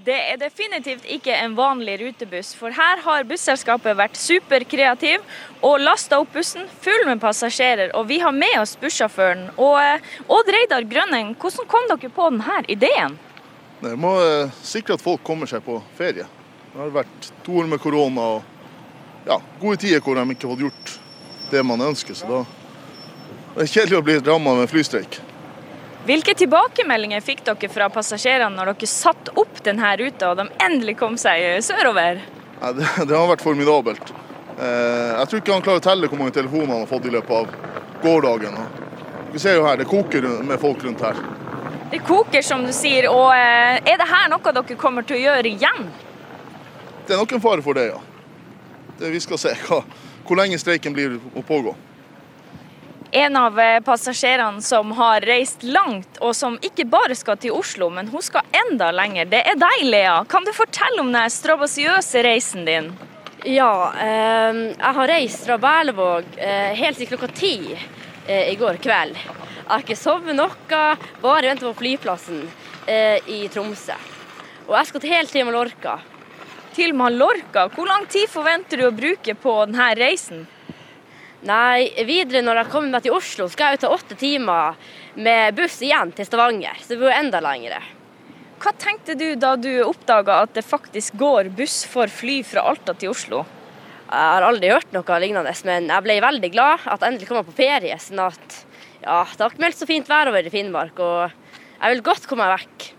Det 0.00 0.16
er 0.16 0.38
definitivt 0.40 1.04
ikke 1.12 1.34
en 1.36 1.52
vanlig 1.58 1.98
rutebuss, 2.00 2.54
for 2.56 2.72
her 2.72 3.02
har 3.04 3.26
busselskapet 3.28 3.98
vært 3.98 4.16
superkreativ 4.16 5.20
og 5.60 5.82
lasta 5.82 6.22
opp 6.22 6.30
bussen 6.32 6.64
full 6.80 7.04
med 7.04 7.20
passasjerer. 7.20 7.92
Og 7.98 8.06
vi 8.08 8.16
har 8.22 8.32
med 8.32 8.54
oss 8.62 8.72
bussjåføren. 8.80 9.50
Og 9.60 9.76
eh, 9.82 10.08
Odd 10.24 10.48
Reidar 10.56 10.86
Grønning, 10.88 11.34
hvordan 11.36 11.68
kom 11.68 11.90
dere 11.90 12.12
på 12.16 12.30
denne 12.32 12.62
ideen? 12.72 13.18
Det 13.82 13.92
må 14.00 14.14
eh, 14.24 14.56
sikre 14.64 14.96
at 14.96 15.04
folk 15.04 15.20
kommer 15.26 15.50
seg 15.50 15.66
på 15.68 15.76
ferie. 15.98 16.24
Det 16.70 16.80
har 16.80 16.96
vært 16.96 17.32
to 17.44 17.60
år 17.60 17.68
med 17.68 17.84
korona 17.84 18.28
og 18.38 19.28
ja, 19.28 19.36
gode 19.60 19.82
tider 19.84 20.00
hvor 20.00 20.16
de 20.16 20.24
ikke 20.32 20.48
har 20.48 20.54
fått 20.54 20.64
gjort 20.64 20.96
det 21.52 21.66
man 21.66 21.90
ønsker. 21.90 22.16
Så 22.16 22.30
da 22.30 22.44
det 23.50 23.66
er 23.66 23.74
kjedelig 23.74 24.00
å 24.00 24.06
bli 24.06 24.16
ramma 24.24 24.56
med 24.62 24.72
flystreik. 24.72 25.20
Hvilke 26.08 26.32
tilbakemeldinger 26.32 27.20
fikk 27.20 27.42
dere 27.44 27.68
fra 27.68 27.90
passasjerene 27.92 28.56
når 28.56 28.72
dere 28.72 28.88
satte 28.88 29.34
opp 29.40 29.60
denne 29.64 29.90
ruta 30.00 30.30
og 30.30 30.38
de 30.38 30.46
endelig 30.64 30.96
kom 31.00 31.18
seg 31.20 31.60
sørover? 31.64 32.22
Ja, 32.60 32.72
det, 32.72 32.86
det, 33.04 33.16
har 33.16 33.28
vært 33.28 33.44
formidabelt. 33.44 34.12
Eh, 34.56 35.10
jeg 35.18 35.28
tror 35.28 35.42
ikke 35.42 35.58
han 35.58 35.66
klarer 35.66 35.82
å 35.82 35.84
telle 35.84 36.08
hvor 36.08 36.20
mange 36.22 36.36
telefoner 36.36 36.72
han 36.72 36.86
har 36.86 36.88
fått 36.88 37.08
i 37.08 37.12
løpet 37.12 37.36
av 37.36 38.00
gårsdagen. 38.00 38.56
Vi 39.34 39.42
ser 39.42 39.60
jo 39.60 39.66
her, 39.66 39.76
Det 39.76 39.88
koker 39.90 40.24
med 40.44 40.60
folk 40.60 40.84
rundt 40.84 41.04
her. 41.04 41.20
Det 41.90 42.00
koker, 42.06 42.42
som 42.42 42.64
du 42.64 42.72
sier. 42.72 43.10
og 43.10 43.34
eh, 43.36 43.80
Er 43.92 44.00
her 44.00 44.32
noe 44.32 44.54
dere 44.56 44.80
kommer 44.80 45.04
til 45.04 45.18
å 45.18 45.24
gjøre 45.26 45.52
igjen? 45.52 45.90
Det 47.06 47.12
er 47.12 47.20
nok 47.20 47.36
en 47.36 47.44
fare 47.44 47.62
for 47.66 47.76
det, 47.76 47.90
ja. 47.90 48.00
Det, 48.96 49.12
vi 49.12 49.20
skal 49.20 49.40
se 49.40 49.52
hva, 49.66 49.82
hvor 50.24 50.40
lenge 50.40 50.58
streiken 50.60 50.96
blir 50.96 51.18
å 51.36 51.44
pågå. 51.44 51.76
En 53.12 53.36
av 53.36 53.60
eh, 53.60 53.80
passasjerene 53.80 54.62
som 54.62 54.92
har 54.92 55.24
reist 55.26 55.62
langt, 55.66 56.18
og 56.22 56.30
som 56.36 56.58
ikke 56.62 56.84
bare 56.86 57.16
skal 57.18 57.40
til 57.42 57.56
Oslo, 57.58 57.88
men 57.90 58.06
hun 58.12 58.22
skal 58.22 58.46
enda 58.54 58.92
lenger, 58.94 59.26
det 59.32 59.40
er 59.50 59.56
deg, 59.58 59.82
Lea. 59.88 60.20
Kan 60.30 60.46
du 60.46 60.52
fortelle 60.54 61.02
om 61.02 61.10
den 61.10 61.32
strabasiøse 61.34 62.22
reisen 62.22 62.68
din? 62.68 62.92
Ja, 63.42 63.90
eh, 63.98 64.60
jeg 64.76 64.94
har 65.00 65.10
reist 65.10 65.42
fra 65.48 65.56
Berlevåg 65.58 66.38
eh, 66.38 66.70
helt 66.78 67.02
til 67.02 67.10
klokka 67.10 67.32
ti 67.34 67.56
eh, 67.74 68.52
i 68.52 68.54
går 68.60 68.78
kveld. 68.84 69.18
Jeg 69.18 69.66
har 69.72 69.82
ikke 69.82 69.98
sovet 69.98 70.38
noe, 70.38 70.54
bare 71.18 71.50
ventet 71.50 71.66
på 71.66 71.74
flyplassen 71.82 72.44
eh, 72.86 73.18
i 73.26 73.42
Tromsø. 73.50 73.98
Og 74.68 74.76
jeg 74.76 74.92
skal 74.92 75.02
til 75.02 75.16
helt 75.16 75.34
til 75.34 75.50
Mallorca. 75.50 75.98
Til 76.78 76.94
Mallorca? 76.94 77.66
Hvor 77.74 77.90
lang 77.90 78.06
tid 78.06 78.30
forventer 78.30 78.78
du 78.78 78.86
å 78.86 78.94
bruke 78.94 79.34
på 79.34 79.58
denne 79.66 79.90
reisen? 79.98 80.46
Nei, 81.48 81.88
videre 82.04 82.42
når 82.44 82.58
jeg 82.60 82.70
kommer 82.72 82.92
meg 82.92 83.04
til 83.06 83.14
Oslo, 83.16 83.46
skal 83.48 83.70
jeg 83.70 83.78
jo 83.78 83.86
ta 83.86 83.94
åtte 83.94 84.16
timer 84.20 84.76
med 85.16 85.56
buss 85.56 85.78
igjen 85.80 86.12
til 86.12 86.28
Stavanger. 86.28 86.76
Så 86.82 86.92
det 86.92 86.98
blir 87.00 87.08
jo 87.08 87.16
enda 87.16 87.40
lengre. 87.44 87.80
Hva 88.60 88.74
tenkte 88.76 89.16
du 89.16 89.32
da 89.40 89.54
du 89.56 89.70
oppdaga 89.86 90.42
at 90.44 90.52
det 90.52 90.66
faktisk 90.66 91.16
går 91.16 91.48
buss 91.56 91.78
for 91.88 92.12
fly 92.12 92.42
fra 92.44 92.66
Alta 92.68 92.92
til 92.92 93.14
Oslo? 93.14 93.46
Jeg 94.10 94.34
har 94.34 94.44
aldri 94.44 94.68
hørt 94.68 94.92
noe 94.92 95.20
lignende, 95.22 95.54
men 95.64 95.88
jeg 95.88 96.04
ble 96.04 96.18
veldig 96.20 96.52
glad 96.52 96.84
at 96.84 97.00
jeg 97.00 97.14
endelig 97.14 97.30
kom 97.30 97.40
på 97.46 97.56
ferie. 97.56 97.96
sånn 97.96 98.20
at 98.26 98.60
ja, 99.00 99.24
Det 99.24 99.40
har 99.40 99.54
ikke 99.54 99.64
meldt 99.64 99.80
så 99.80 99.88
fint 99.88 100.08
vær 100.10 100.28
over 100.28 100.44
i 100.44 100.52
Finnmark, 100.52 100.98
og 101.00 101.30
jeg 101.80 101.94
vil 101.94 102.04
godt 102.04 102.28
komme 102.28 102.44
meg 102.44 102.60
vekk. 102.60 102.90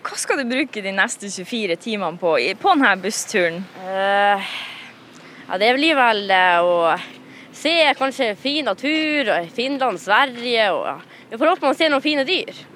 Hva 0.00 0.16
skal 0.16 0.40
du 0.40 0.48
bruke 0.48 0.80
de 0.80 0.96
neste 0.96 1.28
24 1.28 1.76
timene 1.76 2.16
på 2.16 2.38
på 2.56 2.72
denne 2.72 2.96
bussturen? 3.02 3.60
Uh, 3.84 4.40
ja, 5.44 5.58
det 5.60 5.74
blir 5.76 5.98
vel 5.98 6.30
uh, 6.32 6.64
å 6.64 7.19
se 7.60 7.76
kanskje 7.98 8.34
fin 8.40 8.66
natur, 8.68 9.30
og 9.34 9.54
Finland, 9.54 10.00
Sverige 10.00 10.68
og. 10.74 11.08
Vi 11.30 11.38
får 11.38 11.52
håpe 11.52 11.68
man 11.68 11.78
ser 11.78 11.92
noen 11.92 12.04
fine 12.04 12.26
dyr. 12.28 12.66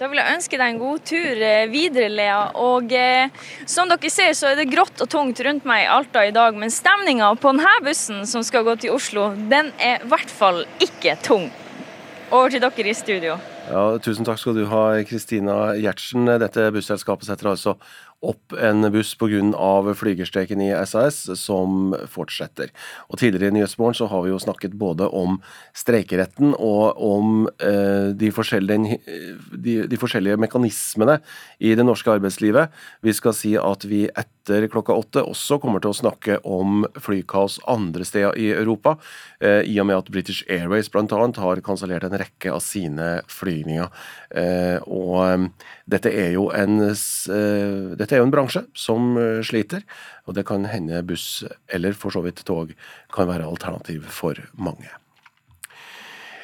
Da 0.00 0.08
vil 0.10 0.18
jeg 0.18 0.34
ønske 0.34 0.58
deg 0.58 0.72
en 0.72 0.78
god 0.80 1.02
tur 1.06 1.42
eh, 1.46 1.68
videre, 1.70 2.08
Lea. 2.10 2.38
Og 2.58 2.90
eh, 2.96 3.30
som 3.70 3.90
dere 3.90 4.10
ser, 4.10 4.32
så 4.34 4.48
er 4.50 4.58
det 4.58 4.70
grått 4.72 5.04
og 5.04 5.10
tungt 5.12 5.38
rundt 5.46 5.68
meg 5.68 5.84
i 5.84 5.90
Alta 5.94 6.24
i 6.26 6.32
dag, 6.34 6.56
men 6.58 6.72
stemninga 6.74 7.28
på 7.38 7.52
denne 7.52 7.74
bussen 7.86 8.24
som 8.26 8.42
skal 8.46 8.66
gå 8.66 8.74
til 8.82 8.96
Oslo, 8.96 9.28
den 9.52 9.70
er 9.78 10.02
i 10.02 10.10
hvert 10.10 10.32
fall 10.32 10.64
ikke 10.82 11.14
tung. 11.22 11.50
Over 12.32 12.50
til 12.50 12.64
dere 12.64 12.90
i 12.90 12.96
studio. 12.96 13.36
Ja, 13.68 13.84
tusen 14.02 14.26
takk 14.26 14.40
skal 14.42 14.56
du 14.58 14.64
ha, 14.72 14.82
Kristina 15.06 15.76
Gjertsen. 15.78 16.26
Dette 16.42 16.66
busselskapet 16.74 17.28
setter 17.28 17.52
altså 17.52 17.76
opp 18.22 18.54
en 18.54 18.86
buss 18.92 19.14
pga. 19.18 19.94
flygerstreken 19.94 20.60
i 20.60 20.70
SAS, 20.86 21.24
som 21.38 21.94
fortsetter. 22.08 22.70
Og 23.10 23.18
Tidligere 23.18 23.50
i 23.50 23.56
Nyhetsmorgen 23.58 24.08
har 24.08 24.22
vi 24.22 24.30
jo 24.30 24.38
snakket 24.38 24.74
både 24.78 25.08
om 25.08 25.40
streikeretten 25.74 26.54
og 26.58 26.98
om 27.02 27.48
eh, 27.62 28.12
de, 28.18 28.30
forskjellige, 28.34 28.98
de, 29.52 29.76
de, 29.86 29.98
forskjellige, 29.98 30.38
mekanismene 30.42 31.18
i 31.60 31.74
det 31.78 31.86
norske 31.86 32.10
arbeidslivet. 32.10 32.72
Vi 33.02 33.14
skal 33.16 33.36
si 33.36 33.54
at 33.58 33.86
vi 33.88 34.04
etter 34.08 34.68
klokka 34.70 34.94
åtte 34.98 35.22
også 35.22 35.58
kommer 35.62 35.82
til 35.82 35.92
å 35.92 35.98
snakke 36.00 36.38
om 36.44 36.86
flykaos 36.98 37.60
andre 37.70 38.06
steder 38.06 38.38
i 38.38 38.50
Europa, 38.54 38.96
eh, 39.40 39.62
i 39.66 39.78
og 39.80 39.88
med 39.90 39.98
at 39.98 40.10
British 40.14 40.46
Airways 40.50 40.90
bl.a. 40.92 41.06
har 41.42 41.64
kansellert 41.64 42.06
en 42.06 42.18
rekke 42.18 42.52
av 42.52 42.62
sine 42.64 43.12
flygninger. 43.30 43.90
Eh, 44.34 44.78
og 44.86 45.18
eh, 45.26 45.46
dette 45.92 46.12
er 46.12 46.32
jo 46.36 46.48
en 46.54 46.80
eh, 46.88 47.94
dette 48.12 48.20
er 48.20 48.26
jo 48.26 48.28
en 48.28 48.34
bransje 48.34 48.60
som 48.76 49.14
sliter, 49.40 49.80
og 50.28 50.36
det 50.36 50.42
kan 50.44 50.66
hende 50.68 50.98
buss, 51.08 51.46
eller 51.72 51.96
for 51.96 52.12
så 52.12 52.20
vidt 52.20 52.44
tog, 52.44 52.74
kan 53.08 53.30
være 53.30 53.48
alternativ 53.48 54.04
for 54.12 54.36
mange. 54.52 54.90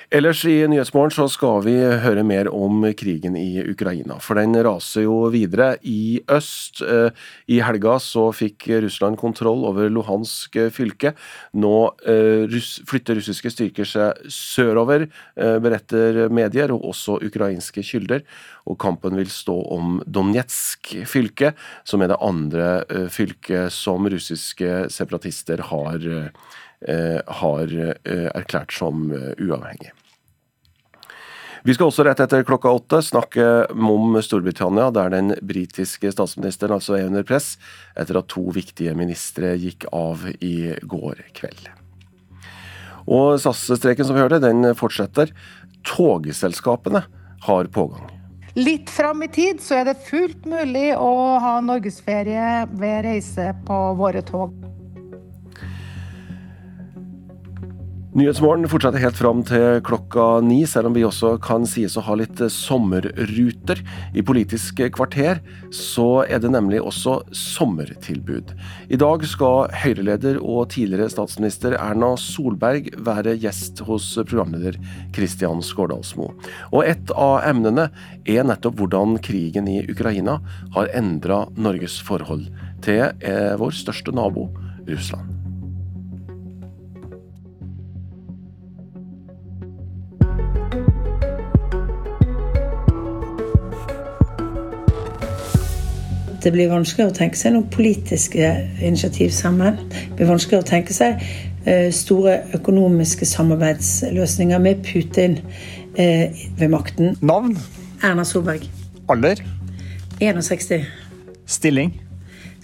Ellers 0.08 0.40
i 0.48 0.62
Nyhetsmorgen 0.64 1.12
så 1.12 1.26
skal 1.28 1.58
vi 1.66 1.74
høre 2.00 2.22
mer 2.24 2.48
om 2.48 2.80
krigen 2.96 3.34
i 3.36 3.60
Ukraina, 3.60 4.14
for 4.24 4.40
den 4.40 4.56
raser 4.64 5.04
jo 5.04 5.18
videre. 5.28 5.74
I 5.84 6.22
øst 6.32 6.80
eh, 6.80 7.12
i 7.52 7.58
helga 7.60 7.98
så 8.00 8.30
fikk 8.32 8.70
Russland 8.86 9.18
kontroll 9.20 9.66
over 9.68 9.90
Luhansk 9.92 10.56
fylke. 10.72 11.12
Nå 11.60 11.74
eh, 12.08 12.56
flytter 12.88 13.20
russiske 13.20 13.52
styrker 13.52 13.90
seg 13.90 14.32
sørover, 14.32 15.04
eh, 15.36 15.58
beretter 15.60 16.22
medier 16.32 16.72
og 16.72 16.88
også 16.94 17.18
ukrainske 17.28 17.84
kilder. 17.84 18.24
Og 18.64 18.80
kampen 18.80 19.20
vil 19.20 19.28
stå 19.28 19.58
om 19.76 20.00
Donetsk 20.08 20.94
fylke, 21.04 21.52
som 21.84 22.00
er 22.00 22.14
det 22.14 22.20
andre 22.24 22.72
fylket 23.12 23.76
som 23.76 24.08
russiske 24.08 24.86
separatister 24.88 25.68
har 25.68 26.10
har 26.78 27.72
erklært 28.06 28.70
som 28.70 29.08
uavhengig. 29.10 29.90
Vi 31.66 31.74
skal 31.74 31.88
også 31.90 32.04
rett 32.06 32.20
etter 32.22 32.44
klokka 32.46 32.70
åtte 32.70 33.00
snakke 33.02 33.46
om 33.72 34.18
Storbritannia, 34.22 34.90
der 34.94 35.10
den 35.14 35.32
britiske 35.42 36.12
statsministeren 36.14 36.76
altså 36.76 36.98
er 36.98 37.08
under 37.08 37.26
press 37.26 37.56
etter 37.98 38.20
at 38.20 38.30
to 38.30 38.44
viktige 38.54 38.94
ministre 38.98 39.56
gikk 39.58 39.88
av 39.94 40.28
i 40.38 40.74
går 40.82 41.24
kveld. 41.38 41.66
Og 43.08 43.40
SAS-streken 43.40 44.06
som 44.06 44.18
vi 44.18 44.22
hørte, 44.22 44.42
den 44.44 44.74
fortsetter. 44.76 45.32
Togselskapene 45.88 47.06
har 47.48 47.72
pågang. 47.72 48.12
Litt 48.58 48.90
fram 48.90 49.22
i 49.22 49.28
tid 49.32 49.62
så 49.62 49.80
er 49.80 49.90
det 49.90 50.00
fullt 50.08 50.46
mulig 50.48 50.90
å 50.98 51.12
ha 51.42 51.58
norgesferie 51.64 52.66
ved 52.78 53.04
reise 53.06 53.52
på 53.68 53.78
våre 53.98 54.24
tog. 54.26 54.67
Nyhetsmorgen 58.16 58.64
fortsetter 58.72 59.02
helt 59.02 59.18
fram 59.20 59.42
til 59.44 59.82
klokka 59.84 60.38
ni, 60.40 60.62
selv 60.64 60.88
om 60.88 60.94
vi 60.96 61.02
også 61.04 61.34
kan 61.44 61.66
sies 61.68 61.92
å 62.00 62.04
ha 62.06 62.14
litt 62.16 62.40
sommerruter. 62.54 63.82
I 64.16 64.24
Politisk 64.24 64.80
kvarter 64.96 65.42
så 65.76 66.22
er 66.24 66.40
det 66.40 66.48
nemlig 66.54 66.80
også 66.80 67.18
sommertilbud. 67.36 68.54
I 68.88 68.96
dag 69.04 69.28
skal 69.28 69.68
Høyre-leder 69.82 70.40
og 70.40 70.70
tidligere 70.72 71.12
statsminister 71.12 71.76
Erna 71.76 72.14
Solberg 72.16 72.88
være 72.96 73.36
gjest 73.44 73.84
hos 73.84 74.14
programleder 74.22 74.80
Kristian 75.12 75.60
Skårdalsmo. 75.60 76.30
Og 76.72 76.88
et 76.88 77.12
av 77.12 77.42
emnene 77.50 77.90
er 78.24 78.48
nettopp 78.48 78.80
hvordan 78.80 79.18
krigen 79.20 79.68
i 79.68 79.82
Ukraina 79.84 80.40
har 80.78 80.88
endra 80.96 81.44
Norges 81.60 82.00
forhold 82.00 82.48
til 82.80 83.10
eh, 83.20 83.52
vår 83.60 83.76
største 83.84 84.16
nabo, 84.16 84.48
Russland. 84.88 85.37
Det 96.48 96.54
blir 96.54 96.70
vanskeligere 96.72 97.12
å 97.12 97.16
tenke 97.18 97.36
seg 97.36 97.52
noen 97.52 97.66
politiske 97.68 98.46
initiativ 98.80 99.34
sammen. 99.36 99.76
Det 99.92 100.16
blir 100.16 100.30
vanskeligere 100.30 100.64
å 100.64 100.68
tenke 100.70 100.94
seg 100.96 101.20
eh, 101.68 101.90
store 101.92 102.38
økonomiske 102.56 103.28
samarbeidsløsninger 103.28 104.62
med 104.64 104.80
Putin 104.86 105.36
eh, 105.92 106.32
ved 106.56 106.72
makten. 106.72 107.18
Navn? 107.20 107.52
Erna 108.00 108.24
Solberg. 108.24 108.64
Alder? 109.12 109.42
61. 110.22 110.88
Stilling? 111.44 111.92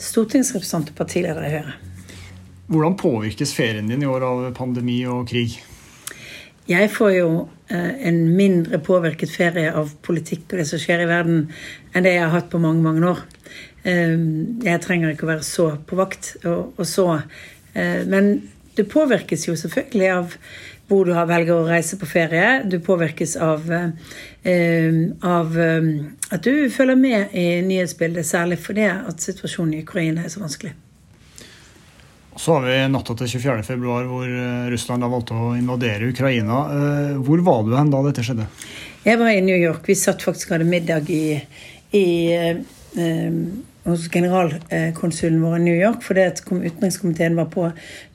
Stortingsrepresentant 0.00 0.94
og 0.94 0.96
partileder 1.02 1.44
i 1.44 1.52
Høyre. 1.58 1.76
Hvordan 2.72 2.96
påvirkes 2.96 3.52
ferien 3.52 3.92
din 3.92 4.02
i 4.02 4.08
år 4.08 4.24
av 4.24 4.48
pandemi 4.56 5.02
og 5.04 5.28
krig? 5.28 5.58
Jeg 6.72 6.88
får 6.88 7.10
jo 7.18 7.28
eh, 7.68 7.92
en 8.08 8.24
mindre 8.32 8.80
påvirket 8.80 9.28
ferie 9.28 9.68
av 9.76 9.92
politikk 10.08 10.48
og 10.48 10.62
det 10.62 10.68
som 10.72 10.80
skjer 10.80 11.04
i 11.04 11.12
verden, 11.12 11.50
enn 11.92 12.08
det 12.08 12.16
jeg 12.16 12.24
har 12.24 12.32
hatt 12.32 12.48
på 12.48 12.62
mange, 12.64 12.80
mange 12.80 13.04
år. 13.12 13.20
Eh, 13.84 14.14
jeg 14.64 14.82
trenger 14.84 15.14
ikke 15.14 15.26
å 15.28 15.32
være 15.34 15.46
så 15.46 15.70
på 15.86 15.98
vakt 16.00 16.34
og, 16.42 16.72
og 16.80 16.86
så 16.88 17.08
eh, 17.18 18.04
Men 18.08 18.36
det 18.74 18.88
påvirkes 18.90 19.44
jo 19.48 19.56
selvfølgelig 19.60 20.12
av 20.14 20.38
hvor 20.88 21.08
du 21.08 21.14
har 21.16 21.28
velger 21.30 21.54
å 21.54 21.68
reise 21.68 21.96
på 21.96 22.08
ferie. 22.08 22.58
Du 22.68 22.76
påvirkes 22.84 23.38
av, 23.40 23.70
av 25.24 25.56
at 25.56 26.44
du 26.44 26.68
følger 26.74 26.98
med 27.00 27.32
i 27.32 27.46
nyhetsbildet, 27.64 28.28
særlig 28.28 28.60
fordi 28.60 28.90
at 28.92 29.24
situasjonen 29.24 29.78
i 29.78 29.84
Ukraina 29.86 30.26
er 30.26 30.34
så 30.34 30.44
vanskelig. 30.44 30.74
Så 32.36 32.52
har 32.52 32.64
vi 32.66 32.78
natta 32.90 33.14
til 33.14 33.28
24.2, 33.30 33.74
hvor 34.10 34.26
eh, 34.26 34.70
Russland 34.72 35.04
da 35.04 35.10
valgte 35.10 35.36
å 35.38 35.52
invadere 35.54 36.08
Ukraina. 36.10 36.62
Eh, 36.74 37.12
hvor 37.22 37.42
var 37.46 37.62
du 37.62 37.76
hen 37.76 37.92
da 37.92 38.00
dette 38.08 38.24
skjedde? 38.26 38.48
Jeg 39.04 39.20
var 39.20 39.30
i 39.30 39.44
New 39.44 39.58
York. 39.58 39.86
Vi 39.86 39.94
satt 39.98 40.24
faktisk 40.24 40.50
og 40.50 40.56
hadde 40.56 40.66
middag 40.66 41.12
i, 41.14 41.38
i 41.94 42.08
eh, 42.34 42.58
hos 43.84 44.08
generalkonsulen 44.08 45.42
vår 45.42 45.58
i 45.58 45.64
New 45.64 45.76
York 45.76 46.04
fordi 46.04 46.28
utenrikskomiteen 46.50 47.36
var 47.36 47.50
på 47.52 47.68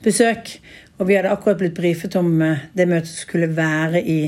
besøk. 0.04 0.56
Og 1.00 1.08
vi 1.08 1.16
hadde 1.16 1.32
akkurat 1.32 1.60
blitt 1.62 1.78
brifet 1.78 2.16
om 2.20 2.34
eh, 2.44 2.66
det 2.76 2.88
møtet 2.90 3.08
som 3.08 3.22
skulle 3.24 3.48
være 3.56 4.02
i, 4.02 4.18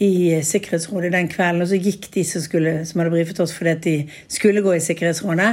i 0.00 0.12
Sikkerhetsrådet 0.40 1.12
den 1.12 1.28
kvelden. 1.28 1.60
Og 1.64 1.68
så 1.68 1.80
gikk 1.80 2.08
de 2.14 2.24
som, 2.24 2.44
skulle, 2.44 2.78
som 2.88 3.02
hadde 3.02 3.12
brifet 3.12 3.42
oss 3.44 3.52
fordi 3.56 3.74
at 3.74 3.84
de 3.84 3.96
skulle 4.38 4.64
gå 4.64 4.76
i 4.76 4.84
Sikkerhetsrådet. 4.84 5.52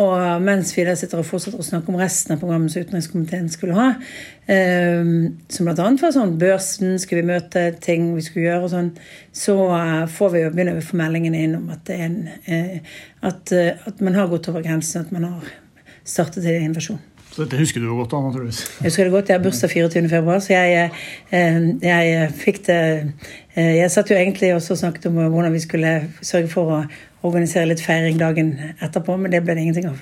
Og 0.00 0.40
mens 0.40 0.70
vi 0.72 0.86
da 0.88 0.94
sitter 0.96 1.20
og 1.20 1.26
fortsetter 1.28 1.60
å 1.60 1.66
snakke 1.66 1.92
om 1.92 1.98
resten 2.00 2.32
av 2.32 2.40
programmet 2.40 2.72
som 2.72 2.80
utenrikskomiteen 2.80 3.50
skulle 3.52 3.76
ha, 3.76 3.90
eh, 4.48 5.10
som 5.52 5.68
bl.a. 5.68 5.90
var 6.00 6.14
sånn 6.16 6.38
børsen, 6.40 6.94
skulle 7.02 7.20
vi 7.20 7.28
møte 7.34 7.66
ting 7.84 8.14
vi 8.16 8.24
skulle 8.24 8.46
gjøre 8.46 8.64
og 8.64 8.72
sånn, 8.72 8.90
så 9.36 9.58
uh, 9.68 10.06
får 10.08 10.32
vi 10.32 10.44
jo 10.46 10.54
begynne 10.54 10.78
å 10.78 10.86
få 10.86 10.96
meldingene 10.96 11.44
inn 11.44 11.58
om 11.60 11.68
at, 11.74 11.84
det 11.90 11.98
er 11.98 12.06
en, 12.08 12.18
eh, 12.48 12.96
at, 13.20 13.52
uh, 13.52 13.84
at 13.90 14.00
man 14.00 14.16
har 14.16 14.32
gått 14.32 14.48
over 14.48 14.64
grensen, 14.64 15.04
at 15.04 15.12
man 15.12 15.28
har 15.28 15.52
startet 16.08 16.48
en 16.48 16.70
invasjon. 16.70 17.02
Så 17.32 17.44
dette 17.44 17.60
husker 17.60 17.80
du 17.80 17.86
jo 17.88 17.94
godt, 17.96 18.12
da, 18.12 18.18
naturligvis. 18.20 18.58
Jeg 18.78 18.90
husker 18.90 19.08
det 19.08 19.12
godt. 19.14 19.30
Jeg 19.30 19.38
har 19.38 19.44
bursdag 19.44 19.70
24.2, 19.72 20.34
så 20.44 20.52
jeg, 20.52 20.90
jeg, 21.80 22.26
fikk 22.36 22.58
det 22.66 22.80
Jeg 23.56 23.90
satt 23.92 24.08
jo 24.08 24.16
egentlig 24.16 24.54
også 24.56 24.72
og 24.72 24.78
snakket 24.80 25.10
om 25.10 25.18
hvordan 25.28 25.52
vi 25.52 25.60
skulle 25.60 25.90
sørge 26.24 26.48
for 26.48 26.72
å 26.72 26.78
organisere 27.26 27.68
litt 27.68 27.82
feiring 27.84 28.16
dagen 28.20 28.54
etterpå, 28.80 29.18
men 29.20 29.32
det 29.34 29.42
ble 29.44 29.56
det 29.58 29.66
ingenting 29.66 29.90
av. 29.90 30.00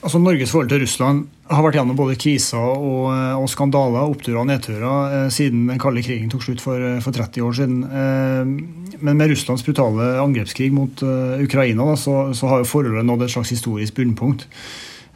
Altså 0.00 0.16
Norges 0.16 0.48
forhold 0.48 0.70
til 0.70 0.80
Russland 0.80 1.26
har 1.50 1.64
vært 1.66 1.76
gjennom 1.76 1.96
både 1.98 2.16
kriser 2.16 2.56
og, 2.56 3.10
og 3.36 3.48
skandaler, 3.52 4.08
oppturer 4.08 4.38
og 4.40 4.46
nedturer, 4.48 5.16
eh, 5.16 5.26
siden 5.34 5.66
den 5.68 5.80
kalde 5.82 6.00
krigen 6.06 6.30
tok 6.32 6.46
slutt 6.46 6.62
for, 6.64 6.80
for 7.04 7.12
30 7.12 7.44
år 7.44 7.58
siden. 7.58 7.82
Eh, 7.84 8.94
men 9.04 9.20
med 9.20 9.28
Russlands 9.34 9.64
brutale 9.66 10.14
angrepskrig 10.22 10.70
mot 10.72 11.04
eh, 11.04 11.44
Ukraina 11.44 11.90
da, 11.90 11.98
så, 12.00 12.14
så, 12.32 12.48
har 12.48 12.62
jo 12.62 12.70
forholdet 12.70 13.04
nådd 13.04 13.26
et 13.26 13.34
slags 13.34 13.52
historisk 13.52 13.98
bunnpunkt. 14.00 14.46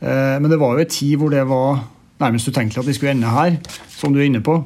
Eh, 0.05 0.37
men 0.37 0.51
det 0.53 0.61
var 0.61 0.77
jo 0.77 0.85
en 0.85 0.93
tid 0.99 1.17
hvor 1.23 1.33
det 1.33 1.47
var 1.49 1.81
nærmest 2.21 2.53
utenkelig 2.53 2.85
at 2.85 2.91
vi 2.91 2.99
skulle 2.99 3.17
ende 3.17 3.33
her, 3.33 3.57
som 3.89 4.13
du 4.13 4.21
er 4.21 4.29
inne 4.29 4.45
på. 4.45 4.59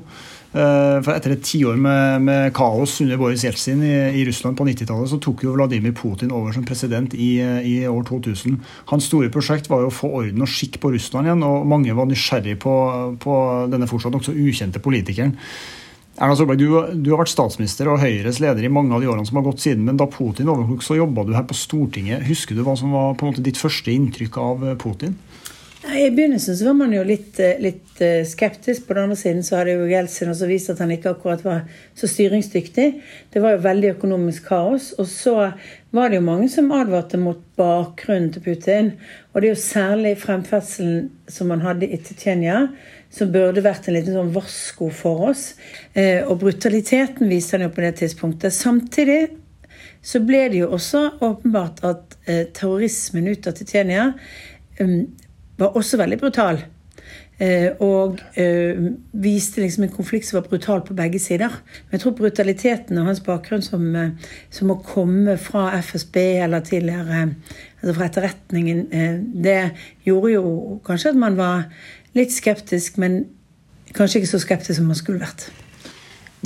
Eh, 0.59 0.99
for 1.05 1.15
Etter 1.15 1.37
et 1.37 1.45
tiår 1.47 1.77
med, 1.79 2.25
med 2.27 2.49
kaos 2.57 2.97
under 3.05 3.19
Boris 3.21 3.45
Jeltsin 3.47 3.83
i, 3.87 3.95
i 4.19 4.25
Russland 4.27 4.59
på 4.59 4.67
90-tallet, 4.67 5.11
så 5.13 5.21
tok 5.23 5.45
jo 5.47 5.55
Vladimir 5.55 5.95
Putin 5.95 6.33
over 6.35 6.57
som 6.57 6.65
president 6.67 7.15
i, 7.15 7.37
i, 7.63 7.75
år 7.87 8.03
2000. 8.09 8.57
Hans 8.91 9.07
store 9.07 9.31
prosjekt 9.35 9.71
var 9.71 9.85
jo 9.85 9.93
å 9.93 9.95
få 9.95 10.11
orden 10.23 10.43
og 10.43 10.51
skikk 10.51 10.81
på 10.83 10.91
Russland 10.97 11.31
igjen, 11.31 11.45
og 11.47 11.69
mange 11.71 11.95
var 11.95 12.09
nysgjerrig 12.11 12.57
på, 12.65 12.75
på 13.23 13.35
denne 13.71 13.87
fortsatt 13.91 14.17
nokså 14.17 14.35
ukjente 14.35 14.83
politikeren. 14.83 15.37
Erna 16.19 16.35
Solberg, 16.35 16.59
du, 16.59 16.73
du, 16.99 17.13
har 17.13 17.21
vært 17.21 17.31
statsminister 17.31 17.87
og 17.93 18.01
Høyres 18.03 18.41
leder 18.43 18.67
i 18.67 18.73
mange 18.73 18.91
av 18.97 19.05
de 19.05 19.07
årene 19.07 19.29
som 19.29 19.39
har 19.39 19.47
gått 19.47 19.63
siden. 19.63 19.85
Men 19.87 20.01
da 20.01 20.09
Putin 20.11 20.51
overtok, 20.51 20.83
så 20.83 20.99
jobba 20.99 21.23
du 21.23 21.37
her 21.37 21.47
på 21.47 21.55
Stortinget. 21.55 22.25
Husker 22.27 22.59
du 22.59 22.65
hva 22.67 22.75
som 22.81 22.91
var 22.91 23.15
på 23.15 23.23
en 23.23 23.31
måte 23.31 23.45
ditt 23.47 23.61
første 23.61 23.95
inntrykk 23.95 24.41
av 24.43 24.67
Putin? 24.83 25.15
I 25.97 26.11
begynnelsen 26.11 26.57
så 26.57 26.65
var 26.65 26.75
man 26.75 26.93
jo 26.93 27.03
litt, 27.05 27.41
eh, 27.41 27.61
litt, 27.61 28.01
eh, 28.01 28.25
skeptisk. 28.25 28.87
På 28.87 28.95
den 28.95 29.03
andre 29.03 29.17
siden 29.17 29.43
så 29.43 29.57
hadde 29.57 29.73
jo 29.73 29.87
Jeltsin 29.89 30.29
også 30.29 30.47
vist 30.47 30.71
at 30.71 30.79
han 30.79 30.91
ikke 30.91 31.15
akkurat 31.15 31.45
var 31.45 31.63
så 31.97 32.09
styringsdyktig. 32.09 33.01
Det 33.33 33.41
var 33.41 33.55
jo 33.57 33.63
veldig 33.65 33.95
økonomisk 33.97 34.51
kaos. 34.51 34.93
Og 34.99 35.07
så 35.07 35.55
var 35.93 36.09
det 36.09 36.19
jo 36.19 36.27
mange 36.27 36.51
som 36.51 36.69
advarte 36.73 37.17
mot 37.17 37.41
bakgrunnen 37.57 38.33
til 38.33 38.43
Putin. 38.43 38.93
Og 39.33 39.41
det 39.41 39.49
er 39.49 39.55
jo 39.55 39.63
særlig 39.63 40.19
fremferdselen 40.19 41.11
som 41.27 41.49
man 41.49 41.61
hadde 41.61 41.89
i 41.89 41.97
Tsjetsjenia, 41.97 42.69
som 43.11 43.33
burde 43.33 43.65
vært 43.65 43.89
en 43.89 43.95
liten 43.95 44.13
sånn 44.13 44.35
varsko 44.35 44.91
for 44.93 45.31
oss. 45.31 45.55
Eh, 45.95 46.21
og 46.21 46.41
brutaliteten 46.41 47.29
viste 47.29 47.57
han 47.57 47.65
jo 47.65 47.73
på 47.73 47.81
det 47.81 47.95
tidspunktet. 48.03 48.53
Samtidig 48.53 49.31
så 50.03 50.21
ble 50.21 50.49
det 50.51 50.61
jo 50.61 50.69
også 50.69 51.19
åpenbart 51.21 51.81
at 51.83 52.19
terrorismen 52.53 53.27
ut 53.27 53.47
av 53.47 53.55
Tsjetsjenia 53.57 54.13
um, 54.81 55.07
var 55.59 55.77
også 55.77 56.01
veldig 56.01 56.19
brutal. 56.21 56.63
Eh, 57.39 57.69
og 57.79 58.19
eh, 58.35 58.79
viste 59.23 59.63
liksom 59.63 59.85
en 59.87 59.93
konflikt 59.95 60.27
som 60.27 60.41
var 60.41 60.49
brutal 60.49 60.83
på 60.87 60.97
begge 60.99 61.21
sider. 61.23 61.53
Men 61.87 61.95
jeg 61.95 62.03
tror 62.03 62.17
brutaliteten 62.19 62.99
og 62.99 63.07
hans 63.07 63.23
bakgrunn 63.23 63.63
som, 63.63 63.85
eh, 63.95 64.33
som 64.51 64.73
å 64.75 64.81
komme 64.83 65.37
fra 65.39 65.69
FSB 65.79 66.19
eller 66.43 66.67
tidligere 66.67 67.29
altså 67.79 67.95
fra 67.95 68.09
etterretningen, 68.09 68.89
det 69.39 69.71
gjorde 70.03 70.33
jo 70.33 70.49
kanskje 70.87 71.13
at 71.13 71.21
man 71.23 71.37
var 71.39 71.69
litt 72.19 72.35
skeptisk, 72.35 72.99
men 72.99 73.21
kanskje 73.95 74.19
ikke 74.19 74.33
så 74.33 74.41
skeptisk 74.43 74.81
som 74.81 74.91
man 74.91 74.99
skulle 74.99 75.23
vært. 75.23 75.47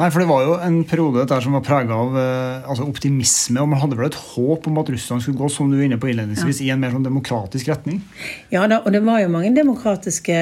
Nei, 0.01 0.09
for 0.09 0.22
Det 0.22 0.28
var 0.30 0.45
jo 0.47 0.53
en 0.57 0.78
periode 0.88 1.26
der 1.28 1.43
som 1.45 1.53
var 1.53 1.64
prega 1.66 1.93
av 1.93 2.14
eh, 2.16 2.68
altså 2.70 2.86
optimisme. 2.88 3.61
og 3.61 3.68
Man 3.68 3.80
hadde 3.82 3.99
vel 3.99 4.09
et 4.09 4.16
håp 4.16 4.66
om 4.70 4.80
at 4.80 4.88
Russland 4.95 5.24
skulle 5.24 5.36
gå 5.36 5.51
som 5.53 5.68
du 5.68 5.76
var 5.76 5.84
inne 5.84 5.99
på 6.01 6.09
innledningsvis, 6.09 6.62
ja. 6.62 6.70
i 6.70 6.72
en 6.72 6.80
mer 6.80 6.95
sånn 6.95 7.05
demokratisk 7.05 7.68
retning? 7.68 8.01
Ja, 8.55 8.64
da, 8.70 8.80
og 8.80 8.97
det 8.97 9.03
var 9.05 9.20
jo 9.20 9.28
mange 9.34 9.53
demokratiske 9.53 10.38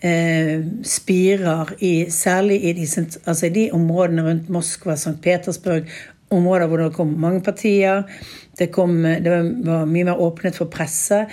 eh, 0.00 0.64
spirer, 0.88 1.76
i, 1.84 1.94
særlig 2.08 2.62
i 2.64 2.74
de, 2.80 2.88
altså 3.26 3.50
i 3.50 3.54
de, 3.58 3.68
områdene 3.76 4.24
rundt 4.30 4.52
Moskva, 4.56 4.96
St. 4.96 5.18
Petersburg. 5.20 5.92
Områder 6.32 6.70
hvor 6.70 6.80
det 6.80 6.90
kom 6.96 7.12
mange 7.20 7.44
partier. 7.44 8.06
Det, 8.56 8.72
kom, 8.72 9.02
det 9.04 9.28
var, 9.28 9.50
var 9.68 9.90
mye 9.92 10.08
mer 10.08 10.24
åpnet 10.24 10.56
for 10.56 10.72
presse. 10.72 11.26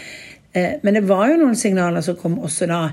Eh, 0.51 0.82
men 0.84 0.99
det 0.99 1.07
var 1.07 1.32
jo 1.32 1.39
noen 1.45 1.55
signaler 1.55 2.03
som 2.03 2.20
kom 2.20 2.41
også 2.43 2.68
da 2.68 2.89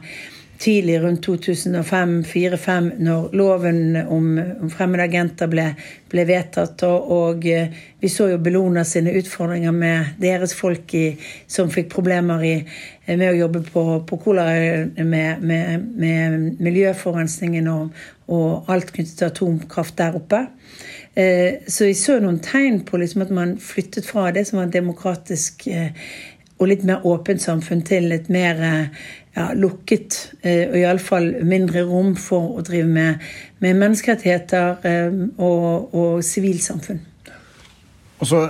tidlig 0.60 1.02
rundt 1.02 1.28
2005-2005, 1.28 2.90
når 2.98 3.28
loven 3.32 3.96
om, 3.96 4.26
om 4.60 4.70
fremmede 4.70 5.06
agenter 5.08 5.48
ble, 5.48 5.70
ble 6.12 6.24
vedtatt. 6.28 6.82
Og, 6.84 7.12
og, 7.16 7.46
eh, 7.48 7.70
vi 8.00 8.08
så 8.12 8.26
jo 8.28 8.40
Bellona 8.44 8.84
sine 8.84 9.14
utfordringer 9.16 9.72
med 9.72 10.18
deres 10.20 10.52
folk 10.56 10.92
i, 10.98 11.06
som 11.48 11.72
fikk 11.72 11.88
problemer 11.94 12.44
i, 12.44 12.54
eh, 12.60 13.16
med 13.16 13.30
å 13.30 13.38
jobbe 13.38 13.62
på, 13.70 13.84
på 14.04 14.18
Kolari 14.20 15.04
med, 15.04 15.40
med, 15.40 15.86
med 15.96 16.60
miljøforurensningen 16.60 17.70
og, 17.72 18.02
og, 18.28 18.68
alt 18.68 18.92
knyttet 18.92 19.16
til 19.16 19.30
atomkraft 19.30 19.96
der 19.96 20.18
oppe. 20.20 20.42
Eh, 21.16 21.64
så 21.72 21.88
vi 21.88 21.96
så 21.96 22.18
noen 22.20 22.42
tegn 22.44 22.82
på 22.84 23.00
liksom 23.00 23.24
at 23.24 23.32
man 23.32 23.56
flyttet 23.64 24.04
fra 24.04 24.28
det 24.36 24.44
som 24.50 24.60
var 24.60 24.68
demokratisk 24.76 25.64
og 26.60 26.68
litt 26.68 26.82
mer 26.84 27.06
åpent 27.08 27.40
samfunn 27.40 27.80
til 27.88 28.12
et 28.12 28.28
mer 28.28 28.58
ja, 29.36 29.50
lukket, 29.54 30.18
eh, 30.42 30.66
og 30.68 30.76
iallfall 30.80 31.30
mindre 31.46 31.84
rom 31.86 32.16
for 32.18 32.58
å 32.58 32.64
drive 32.66 32.88
med, 32.90 33.30
med 33.62 33.78
menneskerettigheter 33.78 34.86
eh, 34.88 35.22
og, 35.38 35.94
og 35.94 36.26
sivilsamfunn. 36.26 37.04
Og 38.20 38.28
så 38.28 38.44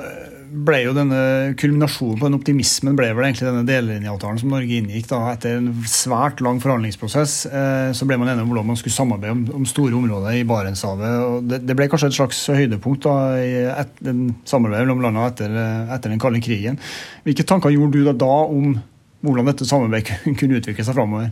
ble 0.51 0.81
jo 0.83 0.95
denne 0.95 1.19
Kulminasjonen 1.59 2.19
på 2.19 2.27
den 2.27 2.37
optimismen 2.39 2.97
ble 2.99 3.11
vel 3.15 3.29
egentlig 3.29 3.47
denne 3.47 3.67
delelinjeavtalen 3.69 4.41
som 4.41 4.51
Norge 4.51 4.81
inngikk. 4.81 5.07
da, 5.13 5.21
Etter 5.31 5.59
en 5.61 5.69
svært 5.87 6.43
lang 6.45 6.59
forhandlingsprosess 6.63 7.35
eh, 7.47 7.91
så 7.95 8.09
ble 8.09 8.19
man 8.21 8.33
enig 8.33 8.45
om 8.45 8.51
hvordan 8.51 8.71
man 8.73 8.81
skulle 8.81 8.97
samarbeide 8.97 9.37
om, 9.37 9.45
om 9.61 9.69
store 9.69 9.95
områder 9.99 10.41
i 10.41 10.47
Barentshavet. 10.49 11.17
og 11.27 11.51
det, 11.51 11.63
det, 11.69 11.77
ble 11.79 11.87
kanskje 11.93 12.11
et 12.11 12.19
slags 12.19 12.43
høydepunkt 12.51 13.07
da, 13.07 13.17
i 13.39 13.53
et, 13.71 14.03
samarbeidet 14.49 14.89
mellom 14.89 15.05
landene 15.07 15.29
etter, 15.31 15.59
etter, 15.87 16.11
den 16.11 16.23
kalde 16.23 16.43
krigen. 16.45 16.81
Hvilke 17.27 17.47
tanker 17.47 17.75
gjorde 17.75 18.01
du 18.01 18.11
da, 18.11 18.17
da 18.25 18.35
om 18.51 18.75
hvordan 19.21 19.51
dette 19.51 19.69
samarbeidet 19.69 20.21
kunne 20.41 20.61
utvikle 20.61 20.87
seg 20.87 20.97
framover? 20.97 21.31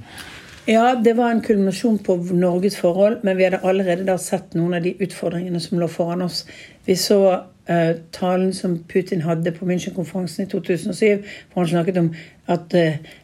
Ja, 0.69 0.95
det 1.01 1.15
var 1.17 1.31
en 1.33 1.41
kulminasjon 1.41 1.99
på 2.05 2.19
Norges 2.37 2.77
forhold, 2.77 3.23
men 3.25 3.39
vi 3.39 3.47
hadde 3.47 3.63
allerede 3.65 4.05
da 4.05 4.19
sett 4.21 4.53
noen 4.53 4.77
av 4.77 4.85
de 4.85 4.93
utfordringene 5.01 5.63
som 5.65 5.81
lå 5.81 5.89
foran 5.89 6.27
oss. 6.27 6.43
Vi 6.85 6.97
så 7.01 7.21
uh, 7.33 7.93
talen 8.13 8.51
som 8.53 8.75
Putin 8.91 9.25
hadde 9.25 9.55
på 9.57 9.65
München-konferansen 9.65 10.45
i 10.45 10.51
2007, 10.53 11.25
hvor 11.55 11.63
han 11.65 11.71
snakket 11.73 12.03
om 12.03 12.11
at 12.53 12.77
uh, 12.77 13.17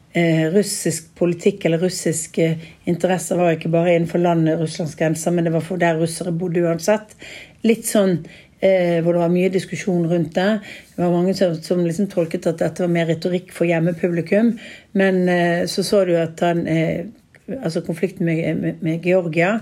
russisk 0.55 1.13
politikk 1.21 1.67
eller 1.69 1.85
russiske 1.85 2.49
interesser 2.89 3.37
var 3.37 3.59
ikke 3.59 3.73
bare 3.77 3.93
innenfor 3.99 4.25
landet 4.25 4.61
Russlands 4.63 4.97
grenser, 4.97 5.37
men 5.37 5.45
det 5.45 5.53
var 5.53 5.69
for 5.69 5.85
der 5.85 6.01
russere 6.01 6.33
bodde 6.33 6.65
uansett. 6.65 7.13
Litt 7.69 7.85
sånn 7.91 8.23
eh, 8.65 8.99
hvor 9.05 9.15
det 9.15 9.23
var 9.23 9.33
mye 9.33 9.53
diskusjon 9.53 10.07
rundt 10.11 10.35
det. 10.39 10.51
Det 10.95 11.03
var 11.03 11.15
mange 11.15 11.35
som, 11.39 11.55
som 11.63 11.83
liksom 11.85 12.11
tolket 12.13 12.49
at 12.51 12.63
dette 12.63 12.85
var 12.85 12.93
mer 12.93 13.11
retorikk 13.13 13.53
for 13.55 13.69
hjemmepublikum. 13.69 14.55
Men 14.99 15.25
eh, 15.29 15.65
så 15.71 15.85
så 15.87 16.05
du 16.09 16.17
at 16.21 16.41
han 16.45 16.67
eh, 16.67 17.05
Altså 17.45 17.83
konflikten 17.85 18.25
med, 18.25 18.39
med, 18.57 18.79
med 18.81 19.03
Georgia 19.05 19.59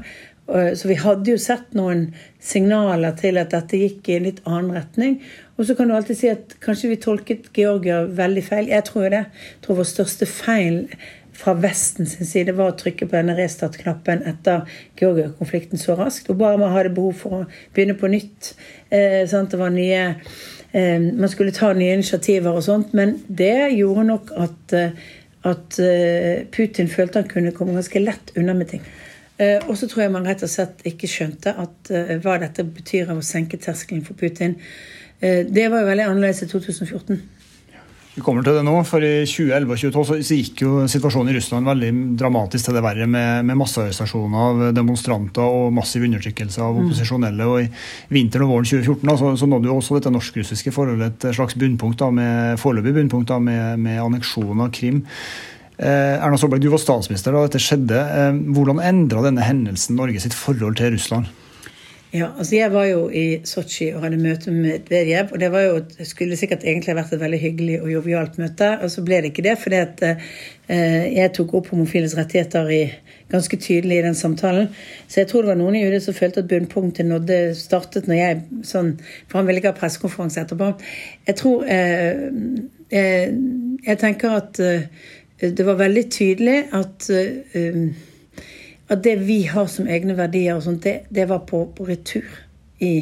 så 0.47 0.87
vi 0.87 0.95
hadde 0.99 1.33
jo 1.33 1.39
sett 1.41 1.73
noen 1.75 2.05
signaler 2.43 3.17
til 3.19 3.41
at 3.41 3.51
dette 3.51 3.79
gikk 3.79 4.07
i 4.07 4.17
en 4.19 4.29
litt 4.29 4.39
annen 4.47 4.71
retning. 4.77 5.17
Og 5.59 5.67
så 5.67 5.75
kan 5.75 5.91
du 5.91 5.95
alltid 5.97 6.19
si 6.19 6.31
at 6.31 6.55
kanskje 6.63 6.93
vi 6.93 7.01
tolket 7.03 7.49
Georgia 7.57 8.05
veldig 8.07 8.45
feil. 8.47 8.71
Jeg 8.71 8.87
tror 8.87 9.09
det. 9.11 9.25
Jeg 9.27 9.65
tror 9.67 9.81
vår 9.81 9.89
største 9.91 10.29
feil 10.31 10.81
fra 11.33 11.55
Vesten 11.55 12.07
sin 12.07 12.29
side 12.29 12.55
var 12.57 12.73
å 12.73 12.79
trykke 12.79 13.07
på 13.09 13.17
denne 13.17 13.35
restart-knappen 13.39 14.25
etter 14.29 14.67
Georgia-konflikten 15.01 15.81
så 15.81 15.97
raskt. 15.99 16.31
Obama 16.33 16.71
hadde 16.75 16.93
behov 16.95 17.17
for 17.23 17.39
å 17.39 17.47
begynne 17.75 17.97
på 17.99 18.11
nytt. 18.13 18.53
Eh, 18.93 19.25
det 19.51 19.59
var 19.59 19.71
nye 19.73 20.15
eh, 20.73 21.01
Man 21.01 21.29
skulle 21.29 21.53
ta 21.53 21.73
nye 21.73 21.97
initiativer 21.97 22.53
og 22.53 22.65
sånt. 22.65 22.95
Men 22.95 23.17
det 23.29 23.73
gjorde 23.77 24.05
nok 24.05 24.33
at, 24.37 24.77
eh, 24.77 24.91
at 25.49 25.79
eh, 25.81 26.45
Putin 26.53 26.89
følte 26.89 27.23
han 27.23 27.31
kunne 27.31 27.55
komme 27.57 27.77
ganske 27.79 28.05
lett 28.05 28.35
unna 28.37 28.55
med 28.55 28.69
ting. 28.75 28.83
Eh, 29.39 29.59
og 29.69 29.77
så 29.79 29.89
tror 29.89 30.05
jeg 30.05 30.15
man 30.15 30.27
rett 30.29 30.45
og 30.45 30.53
slett 30.53 30.85
ikke 30.89 31.09
skjønte 31.09 31.55
at, 31.59 31.93
hva 32.23 32.39
dette 32.43 32.65
betyr 32.69 33.11
av 33.11 33.23
å 33.23 33.27
senke 33.27 33.61
terskelen 33.61 34.05
for 34.05 34.19
Putin. 34.19 34.59
Det 35.23 35.69
var 35.71 35.85
jo 35.85 35.87
veldig 35.87 36.05
annerledes 36.09 36.43
i 36.43 36.49
2014. 36.51 37.21
Vi 38.13 38.21
kommer 38.21 38.45
til 38.45 38.59
det 38.59 38.63
nå, 38.67 38.75
for 38.85 39.01
I 39.01 39.23
2011 39.25 39.71
og 39.73 39.79
2012 39.81 40.25
så 40.29 40.37
gikk 40.37 40.63
jo 40.67 40.73
situasjonen 40.91 41.33
i 41.33 41.37
Russland 41.39 41.69
veldig 41.71 41.93
dramatisk 42.21 42.67
til 42.69 42.77
det 42.77 42.83
verre, 42.85 43.07
med, 43.09 43.47
med 43.49 43.57
massearrestasjoner 43.57 44.43
av 44.43 44.61
demonstranter 44.77 45.57
og 45.61 45.73
massiv 45.73 46.05
undertrykkelse 46.05 46.61
av 46.61 46.77
mm. 46.77 46.83
opposisjonelle. 46.83 47.47
og 47.49 47.63
I 47.65 47.71
vinteren 48.13 48.45
og 48.45 48.53
våren 48.53 48.69
2014 48.69 49.09
da, 49.09 49.17
så, 49.17 49.33
så 49.41 49.49
nådde 49.49 49.71
jo 49.71 49.79
også 49.79 49.97
dette 49.97 50.13
norsk-russiske 50.13 50.75
forholdet 50.77 51.25
et 51.25 51.39
slags 51.39 51.57
bunnpunkt, 51.57 52.03
da, 52.05 52.11
med 52.13 52.61
foreløpig 52.61 52.99
bunnpunkt 53.01 53.33
da, 53.33 53.41
med, 53.41 53.81
med 53.81 54.03
anneksjon 54.05 54.61
av 54.61 54.69
Krim. 54.77 55.01
Eh, 55.81 56.19
Erna 56.21 56.37
Solberg, 56.37 56.61
du 56.61 56.69
var 56.69 56.85
statsminister 56.85 57.33
da 57.33 57.47
dette 57.47 57.63
skjedde. 57.65 57.97
Eh, 57.97 58.43
hvordan 58.53 58.85
endra 58.93 59.25
denne 59.25 59.49
hendelsen 59.49 59.97
Norge 59.97 60.21
sitt 60.21 60.37
forhold 60.37 60.77
til 60.83 60.93
Russland? 60.99 61.33
Ja, 62.13 62.27
altså 62.37 62.57
Jeg 62.57 62.73
var 62.75 62.85
jo 62.91 63.07
i 63.09 63.41
Sotsji 63.49 63.87
og 63.95 64.03
hadde 64.05 64.19
møte 64.21 64.53
med 64.53 64.67
Medvedev. 64.67 65.31
Og 65.33 65.41
det 65.41 65.49
var 65.53 65.63
jo, 65.65 65.79
skulle 66.05 66.37
sikkert 66.37 66.67
egentlig 66.67 66.93
vært 66.99 67.15
et 67.17 67.23
veldig 67.23 67.39
hyggelig 67.41 67.79
og 67.81 67.89
jovialt 67.89 68.37
møte. 68.37 68.69
Og 68.85 68.93
så 68.93 69.05
ble 69.07 69.23
det 69.23 69.31
ikke 69.33 69.45
det, 69.47 69.55
fordi 69.63 69.79
at 69.81 70.03
eh, 70.05 71.07
jeg 71.09 71.33
tok 71.39 71.55
opp 71.57 71.71
homofiles 71.73 72.17
rettigheter 72.19 72.69
i, 72.69 72.83
ganske 73.33 73.57
tydelig 73.57 74.03
i 74.03 74.05
den 74.05 74.19
samtalen. 74.19 74.69
Så 75.09 75.23
jeg 75.23 75.31
tror 75.31 75.47
det 75.47 75.53
var 75.55 75.61
noen 75.63 75.81
i 75.81 75.87
UD 75.89 75.97
som 76.05 76.19
følte 76.19 76.45
at 76.45 76.53
bunnpunktet 76.53 77.09
nådde 77.09 77.41
startet 77.57 78.11
når 78.11 78.21
jeg 78.21 78.39
sånn 78.69 78.95
For 79.01 79.41
han 79.41 79.49
ville 79.49 79.63
ikke 79.63 79.73
ha 79.73 79.81
pressekonferanse 79.81 80.45
etterpå. 80.45 80.69
Jeg 81.33 81.41
tror 81.41 81.65
eh, 81.65 82.29
jeg, 82.93 83.35
jeg, 83.89 84.01
tenker 84.05 84.37
at 84.37 84.61
eh, 84.61 84.89
det 85.41 85.65
var 85.65 85.81
veldig 85.81 86.09
tydelig 86.13 86.59
at 86.77 87.09
eh, 87.09 87.87
at 88.93 89.05
det 89.05 89.17
vi 89.25 89.43
har 89.49 89.69
som 89.73 89.89
egne 89.89 90.17
verdier, 90.19 90.57
og 90.57 90.67
sånt, 90.67 90.85
det, 90.85 91.09
det 91.11 91.29
var 91.31 91.47
på, 91.49 91.65
på 91.77 91.89
retur 91.89 92.29
i, 92.81 92.95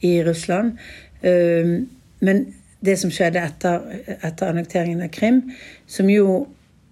i 0.00 0.12
Russland. 0.24 0.78
Men 1.22 2.42
det 2.86 2.96
som 3.00 3.12
skjedde 3.12 3.42
etter, 3.42 3.82
etter 4.20 4.52
annekteringen 4.52 5.02
av 5.04 5.10
Krim, 5.14 5.42
som 5.90 6.10
jo 6.12 6.44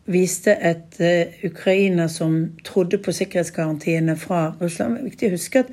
viste 0.04 0.52
et 0.52 0.98
uh, 1.00 1.44
Ukraina 1.46 2.08
som 2.12 2.34
trodde 2.64 2.98
på 3.00 3.12
sikkerhetsgarantiene 3.12 4.16
fra 4.20 4.50
Russland. 4.60 4.98
Det 4.98 5.00
er 5.00 5.08
viktig 5.08 5.30
å 5.30 5.36
huske 5.38 5.62
at, 5.64 5.70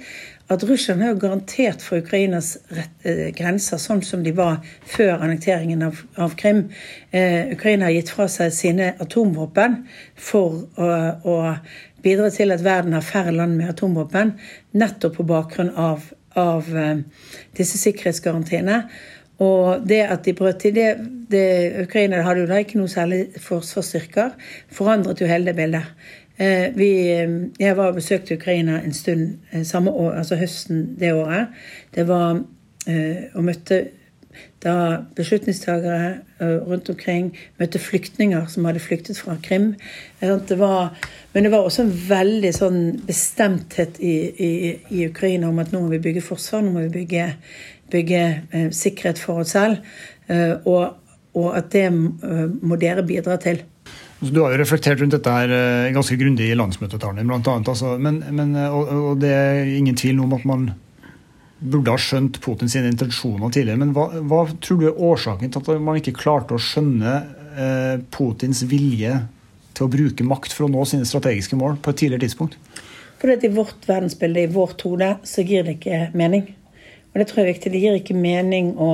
at 0.56 0.64
Russland 0.68 1.04
har 1.04 1.12
jo 1.12 1.20
garantert 1.20 1.84
for 1.84 2.00
Ukrainas 2.00 2.54
rett, 2.72 2.94
uh, 3.04 3.28
grenser 3.36 3.82
sånn 3.82 4.04
som 4.08 4.24
de 4.24 4.32
var 4.38 4.62
før 4.88 5.18
annekteringen 5.18 5.84
av, 5.90 6.00
av 6.16 6.38
Krim. 6.40 6.70
Uh, 7.12 7.52
Ukraina 7.58 7.90
har 7.90 7.98
gitt 7.98 8.14
fra 8.16 8.30
seg 8.32 8.56
sine 8.56 8.94
atomvåpen 9.04 9.82
for 10.16 10.64
å 10.80 11.38
bidra 12.04 12.30
til 12.34 12.54
at 12.54 12.64
verden 12.66 12.94
har 12.98 13.06
færre 13.06 13.34
land 13.36 13.56
med 13.60 13.72
atomvåpen, 13.74 14.36
nettopp 14.74 15.20
på 15.20 15.28
bakgrunn 15.30 15.74
av, 15.80 16.06
av 16.40 16.68
disse 17.58 17.78
sikkerhetsgarantiene. 17.82 18.84
Og 19.42 19.88
det 19.90 20.04
at 20.06 20.26
de 20.26 20.36
brøt 20.38 20.60
til 20.62 20.76
det, 20.76 20.90
det 21.32 21.46
Ukraina 21.84 22.22
hadde 22.22 22.44
jo 22.44 22.50
da 22.50 22.60
ikke 22.62 22.78
noe 22.78 22.92
særlig 22.92 23.24
forsvarsstyrker, 23.42 24.36
forandret 24.74 25.22
jo 25.22 25.30
hele 25.30 25.50
det 25.50 25.58
bildet. 25.58 25.88
Eh, 26.42 26.68
vi, 26.76 27.12
eh, 27.12 27.30
jeg 27.60 27.78
var 27.78 27.92
og 27.92 27.98
besøkte 28.00 28.36
Ukraina 28.36 28.80
en 28.82 28.94
stund 28.94 29.38
eh, 29.52 29.86
år, 29.88 30.12
altså 30.12 30.36
høsten 30.36 30.96
det 31.00 31.14
året. 31.14 31.48
Det 31.96 32.08
var 32.08 32.44
og 33.36 33.44
møtte 33.46 33.76
da 34.64 34.76
beslutningstagere 35.18 36.22
rundt 36.68 36.90
omkring 36.94 37.32
møtte 37.60 37.82
flyktninger 37.82 38.48
som 38.52 38.66
hadde 38.70 38.82
flyktet 38.84 39.20
fra 39.22 39.36
Krim. 39.44 39.74
Det 40.22 40.58
var, 40.60 40.96
men 41.34 41.46
det 41.46 41.52
var 41.54 41.66
også 41.66 41.86
en 41.86 41.94
veldig 42.10 42.54
sånn 42.56 42.82
bestemthet 43.08 44.00
i, 44.02 44.16
i, 44.32 44.52
i 44.94 45.06
Ukraina 45.10 45.50
om 45.50 45.62
at 45.62 45.74
nå 45.74 45.84
må 45.84 45.94
vi 45.96 46.04
bygge 46.04 46.26
forsvar, 46.26 46.66
nå 46.66 46.76
må 46.76 46.86
vi 46.88 46.96
bygge 47.02 47.30
bygge 47.92 48.22
eh, 48.52 48.70
sikkerhet 48.72 49.20
for 49.20 49.44
oss 49.44 49.56
selv. 49.56 49.82
Eh, 50.28 50.56
og, 50.66 50.98
og, 51.34 51.50
at 51.58 51.72
det 51.74 51.88
eh, 51.90 52.48
må 52.62 52.80
dere 52.82 53.06
bidra 53.08 53.38
til. 53.42 53.64
Du 54.22 54.44
har 54.44 54.54
jo 54.54 54.62
reflektert 54.62 55.02
rundt 55.02 55.16
dette 55.16 55.34
her 55.34 55.90
ganske 55.96 56.14
grundig 56.20 56.52
i 56.52 56.58
landsmøtetalen 56.58 57.24
din, 57.24 57.32
bl.a. 57.32 57.56
Altså, 57.58 57.96
men, 57.98 58.20
men, 58.30 58.54
og, 58.68 58.92
og, 58.94 59.16
det 59.22 59.32
er 59.34 59.72
ingen 59.80 59.98
tvil 59.98 60.20
om 60.22 60.36
at 60.38 60.46
man 60.46 60.68
burde 61.62 61.94
ha 61.94 62.00
skjønt 62.02 62.40
Putins 62.42 62.76
intensjoner 62.80 63.54
tidligere. 63.54 63.80
Men 63.84 63.94
hva, 63.96 64.08
hva, 64.26 64.46
tror 64.64 64.82
du 64.82 64.88
er 64.90 65.04
årsaken 65.10 65.54
til 65.54 65.62
at 65.62 65.84
man 65.84 66.00
ikke 66.00 66.18
klarte 66.18 66.58
å 66.58 66.62
skjønne 66.62 67.18
eh, 67.54 67.98
Putins 68.14 68.64
vilje 68.70 69.20
til 69.78 69.88
å 69.88 69.92
bruke 69.92 70.26
makt 70.28 70.56
for 70.56 70.68
å 70.68 70.72
nå 70.72 70.86
sine 70.90 71.08
strategiske 71.08 71.60
mål 71.60 71.78
på 71.82 71.94
et 71.94 72.02
tidligere 72.02 72.26
tidspunkt? 72.26 72.58
Fordi 73.22 73.48
I 73.48 73.54
vårt 73.54 73.86
verdensbilde, 73.86 74.48
i 74.48 74.52
vårt 74.52 74.82
hode, 74.88 75.14
så 75.24 75.46
gir 75.46 75.68
det 75.68 75.78
ikke 75.78 76.08
mening. 76.18 76.48
Og 77.12 77.20
det 77.20 77.28
tror 77.30 77.42
jeg 77.42 77.48
er 77.48 77.54
viktig. 77.54 77.74
Det 77.74 77.84
gir 77.84 78.00
ikke 78.00 78.18
mening 78.18 78.74
å 78.82 78.90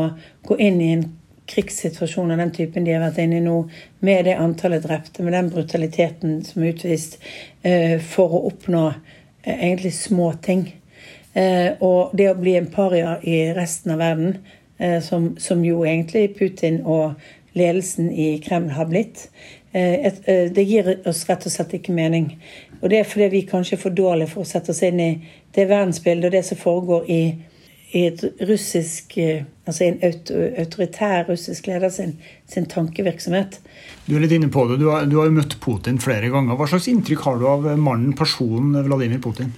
gå 0.47 0.57
inn 0.67 0.81
i 0.83 0.91
en 0.97 1.05
krigssituasjon 1.47 2.33
av 2.33 2.41
den 2.41 2.51
typen 2.51 2.83
de 2.83 2.91
har 2.91 3.05
vært 3.05 3.21
inne 3.23 3.39
i 3.39 3.45
nå, 3.45 3.61
med 4.03 4.27
det 4.27 4.35
antallet 4.35 4.83
drepte, 4.83 5.23
med 5.23 5.35
den 5.37 5.51
brutaliteten 5.53 6.41
som 6.43 6.63
er 6.63 6.73
utvist, 6.73 7.21
eh, 7.63 7.95
for 8.03 8.35
å 8.35 8.41
oppnå 8.49 8.81
eh, 8.89 9.53
egentlig 9.55 9.93
små 9.95 10.33
ting. 10.43 10.65
Eh, 11.37 11.75
og 11.85 12.15
det 12.17 12.31
å 12.31 12.37
bli 12.39 12.55
en 12.57 12.69
paria 12.73 13.17
i 13.21 13.43
resten 13.57 13.95
av 13.95 14.03
verden, 14.03 14.39
som, 15.01 15.31
som 15.41 15.63
jo 15.65 15.79
egentlig 15.89 16.35
Putin 16.37 16.75
og 16.85 17.15
ledelsen 17.57 18.11
i 18.13 18.35
Kreml 18.45 18.75
har 18.75 18.85
blitt, 18.85 19.23
det 19.73 20.65
gir 20.69 20.91
oss 21.09 21.23
rett 21.25 21.47
og 21.49 21.53
slett 21.55 21.73
ikke 21.73 21.95
mening. 21.97 22.27
Og 22.83 22.91
det 22.93 22.99
er 22.99 23.09
fordi 23.09 23.31
vi 23.31 23.41
kanskje 23.49 23.73
er 23.73 23.81
for 23.81 23.97
dårlige 23.97 24.35
for 24.35 24.45
å 24.45 24.49
sette 24.51 24.69
oss 24.75 24.83
inn 24.85 25.01
i 25.01 25.09
det 25.57 25.65
verdensbildet 25.65 26.29
og 26.29 26.35
det 26.37 26.43
som 26.45 26.61
foregår 26.61 27.09
i 27.09 27.21
i 27.95 28.07
et 28.07 28.23
russisk 28.47 29.17
eh, 29.21 29.45
Altså 29.67 29.83
en 29.83 29.97
autoritær 30.61 31.25
russisk 31.27 31.65
leder 31.67 31.89
sin, 31.91 32.13
sin, 32.47 32.69
tankevirksomhet. 32.71 33.57
Du 34.05 34.13
er 34.15 34.21
litt 34.23 34.31
inne 34.31 34.47
på 34.47 34.63
det. 34.69 34.77
Du 34.79 34.85
har, 34.87 35.03
du 35.11 35.17
har 35.19 35.33
møtt 35.35 35.57
Putin 35.59 35.99
flere 35.99 36.29
ganger. 36.31 36.55
Hva 36.55 36.69
slags 36.71 36.87
inntrykk 36.87 37.25
har 37.25 37.41
du 37.41 37.43
av 37.51 37.67
mannen, 37.75 38.13
personen 38.15 38.77
Vladimir 38.87 39.19
Putin? 39.19 39.51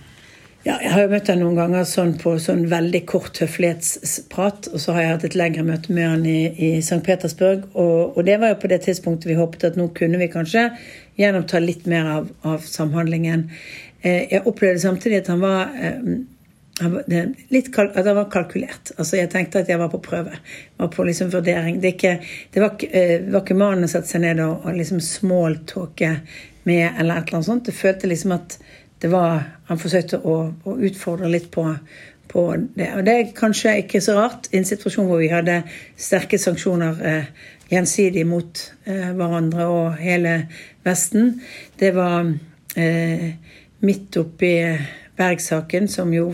Ja, 0.65 0.73
jeg 0.83 0.91
har 0.91 1.05
jo 1.05 1.11
møtt 1.13 1.29
han 1.31 1.39
noen 1.39 1.55
ganger 1.55 1.85
sånn 1.87 2.17
på 2.19 2.33
sånn 2.43 2.65
veldig 2.67 2.99
kort 3.07 3.37
høflighetsprat. 3.39 4.67
Og 4.73 4.81
så 4.83 4.95
har 4.95 5.05
jeg 5.05 5.11
hatt 5.13 5.27
et 5.29 5.37
lengre 5.39 5.63
møte 5.63 5.93
med 5.95 6.07
han 6.09 6.25
i, 6.27 6.39
i 6.51 6.71
St. 6.81 6.99
Petersburg. 7.05 7.69
Og, 7.79 8.17
og, 8.17 8.19
det 8.27 8.35
var 8.41 8.51
jo 8.51 8.57
på 8.59 8.71
det 8.71 8.81
tidspunktet 8.83 9.29
vi 9.29 9.37
håpet 9.39 9.69
at 9.69 9.77
nå 9.79 9.87
kunne 9.95 10.19
vi 10.19 10.27
kanskje 10.31 10.65
gjennomta 11.19 11.61
litt 11.63 11.87
mer 11.87 12.09
av, 12.11 12.27
av 12.43 12.65
samhandlingen. 12.67 13.45
Eh, 14.01 14.25
jeg 14.33 14.43
opplevde 14.51 14.83
samtidig 14.83 15.21
at 15.21 15.31
han 15.31 15.45
var 15.45 15.71
eh, 15.79 17.31
litt 17.55 17.71
at 17.79 18.03
han 18.03 18.19
var 18.19 18.27
kalkulert. 18.31 18.91
Altså 18.97 19.21
Jeg 19.21 19.31
tenkte 19.31 19.63
at 19.63 19.71
jeg 19.71 19.79
var 19.79 19.93
på 19.95 20.01
prøve. 20.03 20.41
Var 20.75 20.91
på 20.91 21.07
liksom 21.07 21.31
vurdering. 21.31 21.79
Det, 21.79 21.95
ikke, 21.95 22.17
det 22.51 22.65
var, 22.65 22.75
eh, 22.91 23.15
var, 23.29 23.45
ikke 23.45 23.55
mannen 23.59 23.87
å 23.87 23.91
sette 23.95 24.11
seg 24.11 24.27
ned 24.27 24.43
og, 24.43 24.67
og 24.67 24.75
liksom 24.75 24.99
smalltalke 25.03 26.17
med, 26.67 26.83
eller 26.99 27.15
et 27.15 27.31
eller 27.31 27.39
annet 27.39 27.47
sånt. 27.47 27.71
Det 27.71 27.79
følte 27.79 28.11
liksom 28.11 28.35
at 28.35 28.59
det 28.99 29.11
var 29.11 29.43
Han 29.69 29.79
forsøkte 29.79 30.19
å, 30.25 30.35
å 30.65 30.75
utfordre 30.87 31.29
litt 31.29 31.51
på, 31.53 31.63
på, 32.27 32.43
det. 32.75 32.87
Og 32.97 33.03
det 33.05 33.13
er 33.13 33.35
kanskje 33.37 33.75
ikke 33.83 34.01
så 34.01 34.15
rart 34.17 34.49
i 34.51 34.57
en 34.57 34.65
situasjon 34.65 35.05
hvor 35.07 35.21
vi 35.21 35.29
hadde 35.29 35.61
sterke 35.93 36.39
sanksjoner 36.41 37.03
eh, 37.05 37.29
gjensidig 37.69 38.25
mot 38.25 38.63
eh, 38.89 39.11
hverandre 39.13 39.67
og 39.69 39.99
hele 40.01 40.33
Vesten. 40.85 41.35
Det 41.77 41.91
var 41.93 42.31
eh, 42.75 43.29
midt 43.85 44.17
oppi 44.17 44.53
Berg-saken, 45.19 45.87
som 45.91 46.09
jo 46.15 46.31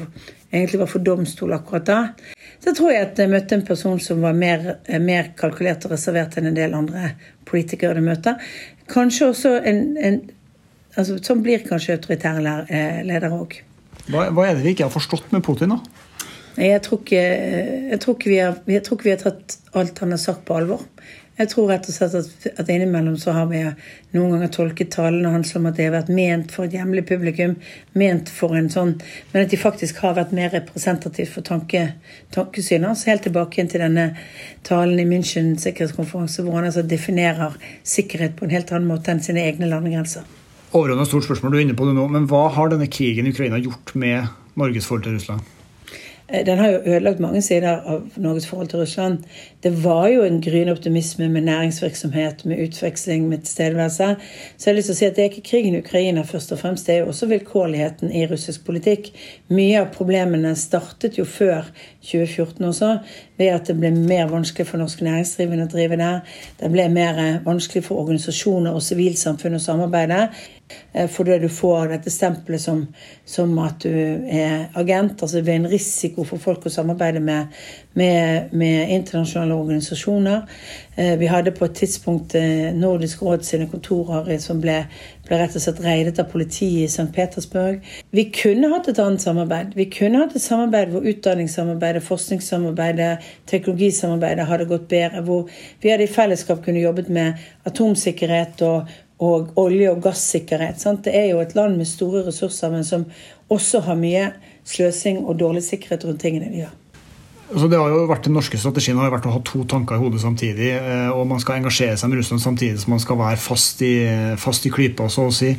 egentlig 0.55 0.79
var 0.79 0.89
for 0.89 1.03
domstol 1.03 1.53
akkurat 1.57 1.89
da. 1.89 1.99
Så 2.63 2.73
tror 2.73 2.93
jeg 2.93 3.09
at 3.09 3.19
jeg 3.19 3.29
møtte 3.29 3.57
en 3.57 3.65
person 3.67 3.99
som 4.01 4.23
var 4.23 4.37
mer, 4.37 4.63
mer 5.03 5.33
kalkulert 5.37 5.85
og 5.85 5.95
reservert 5.97 6.37
enn 6.39 6.49
en 6.49 6.57
del 6.57 6.77
andre 6.77 7.11
politikere 7.45 7.99
du 7.99 8.05
møter. 8.05 8.39
Kanskje 8.89 9.29
også 9.33 9.53
en, 9.65 9.83
en 9.97 10.21
altså, 10.95 11.19
Sånn 11.23 11.43
blir 11.45 11.63
kanskje 11.67 11.99
autoritære 11.99 12.57
eh, 12.67 13.03
ledere 13.07 13.35
òg. 13.35 13.59
Hva, 14.05 14.27
hva, 14.29 14.47
er 14.47 14.57
det 14.57 14.65
vi 14.65 14.75
ikke 14.75 14.87
har 14.87 14.93
forstått 14.93 15.31
med 15.33 15.45
Putin, 15.45 15.75
da? 15.75 16.05
Jeg 16.55 16.81
tror 16.85 17.01
ikke, 17.01 17.21
jeg 17.91 17.99
tror 18.03 18.17
vi, 18.23 18.39
har, 18.39 18.59
jeg 18.71 18.83
tror 18.85 18.97
ikke 18.97 19.09
vi 19.09 19.15
har 19.15 19.23
tatt 19.25 19.57
alt 19.75 19.97
han 19.99 20.15
har 20.15 20.21
sagt, 20.21 20.45
på 20.47 20.55
alvor. 20.55 20.85
Jeg 21.35 21.49
tror 21.51 21.67
rett 21.67 21.87
og 21.91 21.91
slett 21.91 22.13
at, 22.15 22.45
at 22.61 22.69
innimellom 22.71 23.17
så 23.19 23.33
har 23.35 23.49
vi 23.49 23.59
noen 24.15 24.37
ganger 24.37 24.51
tolket 24.55 24.93
talene 24.93 25.33
hans 25.33 25.49
som 25.51 25.65
at 25.67 25.75
det 25.75 25.89
har 25.89 25.97
vært 25.97 26.11
ment 26.15 26.53
for 26.55 26.63
et 26.63 26.77
hjemlig 26.77 27.03
publikum, 27.09 27.57
ment 27.99 28.31
for 28.31 28.55
en 28.55 28.69
sånn 28.71 28.93
Men 29.33 29.41
at 29.41 29.51
de 29.51 29.59
faktisk 29.59 29.99
har 30.05 30.15
vært 30.15 30.31
mer 30.37 30.53
representativt 30.55 31.33
for 31.33 31.43
tanke, 31.43 31.81
tankesynet 32.31 32.87
hans. 32.87 33.03
Helt 33.09 33.27
tilbake 33.27 33.67
til 33.67 33.83
denne 33.83 34.13
talen 34.63 35.01
i 35.01 35.07
München 35.09 35.57
sikkerhetskonferanse, 35.59 36.45
hvor 36.45 36.55
han 36.61 36.69
altså 36.71 36.85
definerer 36.87 37.59
sikkerhet 37.83 38.39
på 38.39 38.47
en 38.47 38.55
helt 38.55 38.71
annen 38.71 38.87
måte 38.93 39.11
enn 39.11 39.23
sine 39.25 39.43
egne 39.43 39.67
landegrenser. 39.67 40.23
Overordnet 40.75 41.07
stort 41.07 41.23
spørsmål, 41.23 41.51
du 41.51 41.57
er 41.57 41.61
inne 41.63 41.75
på 41.79 41.85
det 41.87 41.93
nå, 41.95 42.03
men 42.11 42.25
hva 42.27 42.49
har 42.51 42.67
denne 42.67 42.89
krigen 42.91 43.29
i 43.29 43.31
Ukraina 43.31 43.61
gjort 43.63 43.93
med 43.95 44.27
Norges 44.59 44.89
forhold 44.89 45.05
til 45.05 45.15
Russland? 45.15 45.45
Eh, 46.29 46.45
den 46.45 46.57
har 46.57 46.69
jo 46.69 46.79
ødelagt 46.85 47.19
mange 47.19 47.41
sider 47.41 47.77
av 47.77 48.01
Norges 48.17 48.47
forhold 48.47 48.67
til 48.67 48.79
Russland. 48.79 49.17
Det 49.63 49.83
var 49.83 50.07
jo 50.07 50.23
en 50.23 50.41
gryende 50.41 50.73
optimisme 50.73 51.29
med 51.29 51.41
næringsvirksomhet, 51.41 52.45
med 52.45 52.59
utveksling, 52.67 53.29
med 53.29 53.37
tilstedeværelse. 53.37 54.15
Så 54.57 54.69
jeg 54.69 54.73
har 54.73 54.77
lyst 54.77 54.85
til 54.85 54.95
å 54.95 54.97
si 54.97 55.05
at 55.05 55.15
det 55.15 55.23
er 55.23 55.29
ikke 55.29 55.49
krigen 55.49 55.75
i 55.75 55.83
Ukraina 55.83 56.21
først 56.21 56.51
og 56.51 56.59
fremst, 56.59 56.87
det 56.87 56.95
er 56.95 56.99
jo 56.99 57.11
også 57.13 57.29
vilkårligheten 57.29 58.11
i 58.11 58.25
russisk 58.31 58.65
politikk. 58.65 59.11
Mye 59.47 59.79
av 59.83 59.93
problemene 59.93 60.55
startet 60.55 61.19
jo 61.19 61.25
før 61.25 61.69
2014 62.01 62.65
også, 62.65 62.97
ved 63.37 63.53
at 63.53 63.67
det 63.67 63.77
ble 63.79 63.91
mer 63.95 64.27
vanskelig 64.31 64.67
for 64.67 64.81
norske 64.81 65.05
næringsdrivende 65.05 65.69
å 65.69 65.73
drive 65.77 66.01
der. 66.01 66.19
Det 66.59 66.71
ble 66.71 66.89
mer 66.89 67.21
vanskelig 67.45 67.85
for 67.85 68.01
organisasjoner 68.01 68.73
og 68.73 68.81
sivilsamfunn 68.81 69.59
å 69.59 69.61
samarbeide. 69.61 70.29
Eh, 70.93 71.09
fordi 71.09 71.39
du 71.39 71.49
får 71.49 71.91
dette 71.91 72.11
stempelet 72.11 72.61
som, 72.61 72.85
som, 73.25 73.51
at 73.59 73.83
du 73.83 73.91
er 73.91 74.71
agent. 74.73 75.21
altså 75.21 75.37
Det 75.37 75.43
blir 75.43 75.59
en 75.59 75.69
risiko 75.69 76.23
for 76.23 76.41
folk 76.41 76.65
å 76.65 76.73
samarbeide 76.73 77.19
med, 77.19 77.53
med, 77.93 78.53
med 78.53 78.93
internasjonale 78.95 79.53
organisasjoner. 79.53 80.41
Eh, 80.95 81.13
vi 81.19 81.29
hadde 81.29 81.51
på 81.51 81.67
et 81.67 81.75
tidspunkt 81.81 82.35
eh, 82.39 82.71
Nordisk 82.73 83.21
råd 83.21 83.45
sine 83.45 83.67
kontorer 83.69 84.39
som 84.41 84.61
ble, 84.63 84.79
ble 85.27 85.39
rett 85.41 85.57
og 85.57 85.65
slett 85.65 85.83
reidet 85.85 86.19
av 86.23 86.31
politiet 86.31 86.85
i 86.85 86.89
St. 86.89 87.11
Petersburg. 87.13 87.85
Vi 88.15 88.29
kunne 88.33 88.71
hatt 88.73 88.89
et 88.89 89.01
annet 89.03 89.21
samarbeid. 89.21 89.75
Vi 89.77 89.89
kunne 89.93 90.23
hatt 90.23 90.35
et 90.35 90.43
samarbeid 90.43 90.95
hvor 90.95 91.05
utdanningssamarbeidet, 91.05 92.03
forskningssamarbeidet, 92.07 93.29
teknologisamarbeidet 93.51 94.49
hadde 94.49 94.69
gått 94.71 94.89
bedre. 94.89 95.21
Hvor 95.27 95.49
vi 95.83 95.93
hadde 95.93 96.07
i 96.07 96.13
fellesskap 96.13 96.65
kunne 96.65 96.81
jobbet 96.81 97.11
med 97.13 97.45
atomsikkerhet 97.65 98.61
og 98.65 98.95
og 99.19 99.53
olje- 99.55 99.91
og 99.91 100.01
gassikkerhet. 100.03 100.79
Sant? 100.81 101.05
Det 101.05 101.15
er 101.15 101.29
jo 101.31 101.39
et 101.39 101.55
land 101.55 101.77
med 101.77 101.87
store 101.87 102.25
ressurser, 102.27 102.71
men 102.71 102.83
som 102.83 103.05
også 103.49 103.79
har 103.85 103.95
mye 103.99 104.31
sløsing 104.67 105.23
og 105.25 105.39
dårlig 105.39 105.63
sikkerhet 105.63 106.05
rundt 106.05 106.21
tingene 106.21 106.49
de 106.51 106.65
gjør. 106.65 106.73
Altså 107.45 107.67
det 107.69 107.77
har 107.77 107.91
jo 107.93 108.07
vært 108.09 108.25
Den 108.25 108.33
norske 108.33 108.57
strategien 108.57 108.97
har 108.97 109.11
vært 109.13 109.27
å 109.29 109.35
ha 109.35 109.39
to 109.45 109.61
tanker 109.69 109.99
i 109.99 110.01
hodet 110.01 110.21
samtidig. 110.23 110.71
Eh, 110.79 111.09
og 111.13 111.27
Man 111.29 111.39
skal 111.39 111.59
engasjere 111.59 111.97
seg 111.97 112.09
med 112.09 112.19
Russland 112.19 112.41
samtidig 112.41 112.81
som 112.81 112.95
man 112.95 113.03
skal 113.03 113.19
være 113.21 113.37
fast 113.37 113.81
i, 113.85 113.95
fast 114.41 114.65
i 114.65 114.73
klypa, 114.73 115.07
så 115.13 115.29
å 115.29 115.35
si. 115.35 115.53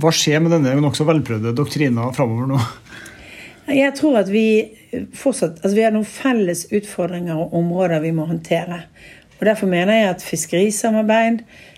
Hva 0.00 0.12
skjer 0.14 0.40
med 0.42 0.54
denne 0.54 0.76
nokså 0.82 1.06
velprøvde 1.06 1.54
doktrina 1.56 2.08
framover 2.14 2.48
nå? 2.54 2.62
Jeg 3.74 3.94
tror 3.96 4.18
at 4.20 4.28
vi 4.28 4.46
fortsatt 5.16 5.62
altså 5.62 5.76
Vi 5.76 5.84
har 5.86 5.94
noen 5.94 6.08
felles 6.08 6.66
utfordringer 6.74 7.38
og 7.40 7.54
områder 7.56 8.02
vi 8.04 8.12
må 8.14 8.26
håndtere. 8.28 8.84
Og 9.40 9.46
Derfor 9.48 9.70
mener 9.70 9.96
jeg 9.96 10.10
at 10.12 10.22
fiskerisamarbeid, 10.22 11.40
eh, 11.42 11.73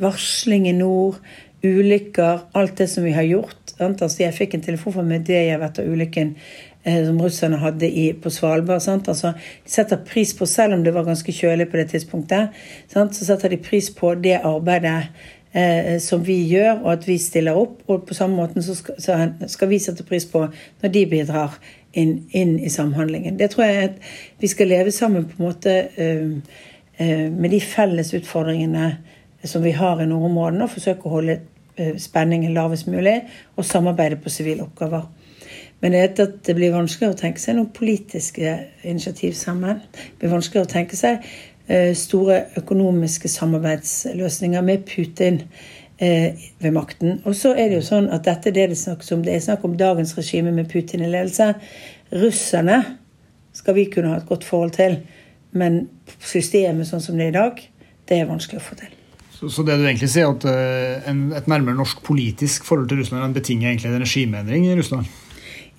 varsling 0.00 0.68
i 0.68 0.72
nord, 0.72 1.18
ulykker, 1.62 2.38
alt 2.56 2.78
det 2.78 2.88
som 2.88 3.04
vi 3.04 3.12
har 3.12 3.26
gjort. 3.28 3.74
Altså, 3.80 4.22
jeg 4.22 4.36
fikk 4.36 4.54
en 4.56 4.64
telefon 4.64 4.94
fra 4.96 5.04
Medejev 5.04 5.62
etter 5.64 5.88
ulykken 5.88 6.34
eh, 6.84 7.02
som 7.06 7.20
russerne 7.20 7.60
hadde 7.60 7.88
i, 7.88 8.10
på 8.12 8.32
Svalbard. 8.32 8.80
Altså, 8.88 9.32
de 9.64 9.72
setter 9.72 10.00
pris 10.06 10.34
på, 10.36 10.46
Selv 10.46 10.74
om 10.74 10.84
det 10.84 10.94
var 10.94 11.04
ganske 11.04 11.32
kjølig 11.32 11.68
på 11.70 11.76
det 11.80 11.90
tidspunktet, 11.90 12.56
sant? 12.88 13.14
så 13.14 13.24
setter 13.24 13.48
de 13.48 13.60
pris 13.60 13.90
på 13.90 14.14
det 14.14 14.38
arbeidet 14.44 15.10
eh, 15.52 15.98
som 16.00 16.24
vi 16.24 16.40
gjør, 16.48 16.80
og 16.84 16.92
at 16.92 17.08
vi 17.08 17.18
stiller 17.18 17.56
opp. 17.56 17.82
Og 17.88 18.06
på 18.08 18.14
samme 18.14 18.36
måte 18.36 18.62
så 18.62 18.74
skal, 18.74 19.00
så 19.00 19.18
skal 19.46 19.72
vi 19.72 19.78
sette 19.78 20.06
pris 20.06 20.26
på 20.26 20.46
når 20.82 20.96
de 20.96 21.06
bidrar 21.06 21.60
inn, 21.92 22.24
inn, 22.32 22.58
i 22.60 22.68
samhandlingen. 22.72 23.38
Det 23.38 23.50
tror 23.50 23.64
jeg 23.64 23.90
at 23.90 24.10
vi 24.40 24.48
skal 24.48 24.72
leve 24.72 24.90
sammen 24.90 25.28
på 25.28 25.38
en 25.38 25.48
måte 25.48 25.78
eh, 25.96 26.58
eh, 26.96 27.28
med 27.32 27.50
de 27.50 27.60
felles 27.60 28.14
utfordringene 28.14 28.98
som 29.44 29.62
vi 29.64 29.70
har 29.76 30.00
i 30.02 30.06
nordområdene, 30.06 30.66
og 30.66 30.74
forsøke 30.74 31.08
å 31.08 31.14
holde 31.14 31.40
Eh, 31.80 31.96
spenningen 31.96 32.54
lavest 32.54 32.86
mulig, 32.86 33.22
og 33.56 33.64
samarbeide 33.64 34.16
på 34.16 34.30
sivile 34.30 34.62
oppgaver. 34.62 35.06
Men 35.80 35.92
det, 35.92 36.18
at 36.20 36.46
det 36.46 36.54
blir 36.54 36.74
vanskeligere 36.74 37.14
å 37.14 37.20
tenke 37.20 37.40
seg 37.40 37.56
noen 37.56 37.70
politiske 37.72 38.56
initiativ 38.84 39.32
sammen. 39.38 39.80
Det 39.94 40.18
blir 40.20 40.34
vanskeligere 40.34 40.68
å 40.68 40.72
tenke 40.74 40.98
seg 40.98 41.24
eh, 41.68 41.94
store 41.96 42.42
økonomiske 42.60 43.32
samarbeidsløsninger 43.32 44.66
med 44.66 44.84
Putin 44.90 45.40
eh, 45.96 46.36
ved 46.60 46.76
makten. 46.76 47.22
Og 47.24 47.38
så 47.38 47.54
er 47.54 47.70
det 47.70 47.80
jo 47.80 47.88
sånn 47.88 48.10
at 48.12 48.28
dette 48.28 48.50
er 48.50 48.58
det 48.58 48.68
det 48.74 48.80
snakkes 48.82 49.16
om. 49.16 49.24
Det 49.24 49.38
er 49.38 49.46
snakk 49.48 49.64
om 49.64 49.80
dagens 49.80 50.12
regime 50.20 50.52
med 50.52 50.68
Putin 50.68 51.06
i 51.06 51.08
ledelse. 51.08 51.54
Russerne 52.12 52.82
skal 53.56 53.78
vi 53.78 53.88
kunne 53.88 54.12
ha 54.12 54.20
et 54.20 54.28
godt 54.28 54.44
forhold 54.44 54.76
til, 54.76 55.00
men 55.56 55.86
systemet 56.20 56.92
sånn 56.92 57.08
som 57.08 57.16
det 57.16 57.30
er 57.30 57.36
i 57.38 57.40
dag, 57.40 57.68
det 58.10 58.20
er 58.20 58.28
vanskelig 58.28 58.60
å 58.60 58.68
få 58.68 58.82
til. 58.82 58.99
Så, 59.40 59.48
så, 59.48 59.62
det 59.64 59.78
du 59.80 59.86
egentlig 59.86 60.10
sier, 60.12 60.28
at 60.28 60.44
uh, 60.44 61.08
en, 61.08 61.30
et 61.32 61.46
nærmere 61.48 61.78
norsk 61.78 62.02
politisk 62.04 62.66
forhold 62.68 62.90
til 62.90 63.00
Russland 63.00 63.32
betinger 63.34 63.70
egentlig 63.70 63.88
en 63.88 64.02
regimeendring 64.02 64.66
i 64.68 64.74
Russland? 64.76 65.08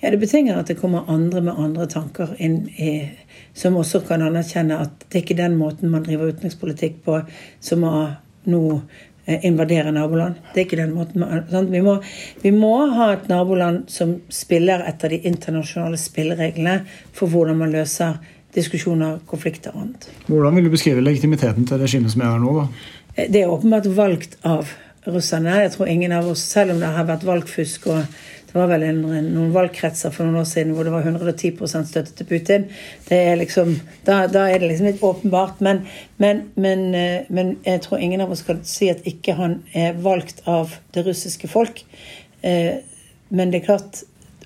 Ja, 0.02 0.10
det 0.10 0.18
betinger 0.18 0.58
at 0.58 0.66
det 0.66 0.80
kommer 0.80 1.06
andre 1.06 1.44
med 1.46 1.60
andre 1.62 1.86
tanker 1.86 2.34
inn 2.42 2.64
i 2.74 3.12
Som 3.54 3.76
også 3.76 4.00
kan 4.08 4.22
anerkjenne 4.24 4.80
at 4.80 5.04
det 5.06 5.18
er 5.18 5.22
ikke 5.22 5.36
den 5.38 5.54
måten 5.60 5.90
man 5.92 6.02
driver 6.02 6.32
utenrikspolitikk 6.32 7.02
på 7.04 7.18
som 7.60 7.82
å 7.84 7.90
nå 8.48 8.62
eh, 9.26 9.44
invadere 9.44 9.92
naboland. 9.92 10.40
Det 10.54 10.62
er 10.62 10.66
ikke 10.66 10.78
den 10.80 10.94
måten 10.96 11.20
man, 11.20 11.68
vi, 11.70 11.82
må, 11.84 11.98
vi 12.42 12.50
må 12.56 12.72
ha 12.96 13.10
et 13.12 13.28
naboland 13.28 13.84
som 13.92 14.16
spiller 14.32 14.82
etter 14.88 15.12
de 15.12 15.20
internasjonale 15.28 16.00
spillereglene 16.00 16.78
for 17.12 17.28
hvordan 17.28 17.60
man 17.60 17.76
løser 17.76 18.16
diskusjoner, 18.56 19.20
konflikter 19.28 19.76
og 19.76 19.84
annet. 19.84 20.08
Hvordan 20.26 20.56
vil 20.56 20.66
du 20.66 20.72
beskrive 20.72 21.04
legitimiteten 21.04 21.68
til 21.68 21.80
regimet 21.80 22.12
som 22.12 22.24
er 22.24 22.32
her 22.32 22.42
nå? 22.42 22.56
da? 22.58 22.66
Det 23.16 23.42
er 23.42 23.50
åpenbart 23.50 23.86
valgt 23.92 24.38
av 24.48 24.70
russerne. 25.04 25.58
Jeg 25.64 25.72
tror 25.74 25.88
ingen 25.88 26.12
av 26.12 26.28
oss, 26.28 26.44
Selv 26.48 26.72
om 26.72 26.80
det 26.80 26.92
har 26.94 27.08
vært 27.08 27.26
valgfusk 27.26 27.86
og 27.92 28.04
det 28.52 28.58
var 28.58 28.68
vel 28.68 28.82
en, 28.84 28.98
noen 29.32 29.52
valgkretser 29.54 30.12
for 30.12 30.28
noen 30.28 30.42
år 30.42 30.48
siden 30.48 30.74
hvor 30.76 30.84
det 30.84 30.92
var 30.92 31.06
110 31.08 31.54
støtte 31.88 32.12
til 32.18 32.26
Putin. 32.28 32.66
Er 33.08 33.38
liksom, 33.40 33.78
da, 34.04 34.26
da, 34.28 34.44
er 34.44 34.60
det 34.60 34.68
liksom 34.68 34.90
litt 34.90 35.04
åpenbart. 35.08 35.62
Men, 35.64 35.86
men, 36.20 36.42
men, 36.54 36.90
eh, 36.94 37.30
men, 37.32 37.54
jeg 37.64 37.80
tror 37.86 38.04
ingen 38.04 38.20
av 38.20 38.34
oss 38.34 38.44
skal 38.44 38.60
si 38.68 38.90
at 38.92 39.06
ikke 39.08 39.38
han 39.38 39.62
er 39.72 39.96
valgt 40.04 40.44
av 40.44 40.76
det 40.92 41.06
russiske 41.06 41.48
folk. 41.48 41.80
Eh, 42.44 42.84
men 43.32 43.54
det 43.54 43.62
er 43.62 43.70
klart, 43.70 44.02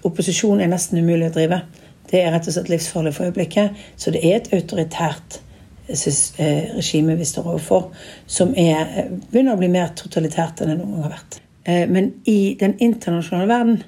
opposisjon 0.06 0.62
er 0.62 0.70
nesten 0.70 1.02
umulig 1.02 1.32
å 1.32 1.34
drive. 1.34 1.64
Det 2.06 2.22
er 2.22 2.30
rett 2.30 2.46
og 2.46 2.54
slett 2.54 2.70
livsfarlig 2.70 3.16
for 3.16 3.26
øyeblikket. 3.26 3.74
Så 3.98 4.14
det 4.14 4.22
er 4.22 4.38
et 4.38 4.52
autoritært 4.54 5.40
Eh, 5.88 6.76
regime 6.76 7.14
vi 7.16 7.24
står 7.24 7.46
overfor, 7.46 7.90
som 8.26 8.54
er, 8.56 8.80
eh, 8.80 9.04
begynner 9.30 9.54
å 9.54 9.58
bli 9.58 9.68
mer 9.68 9.92
totalitært 9.94 10.60
enn 10.60 10.68
det 10.68 10.78
noen 10.78 10.92
gang 10.92 11.02
har 11.02 11.10
vært. 11.10 11.38
Eh, 11.64 11.86
men 11.86 12.12
i 12.24 12.56
den 12.58 12.74
internasjonale 12.78 13.46
verden, 13.48 13.82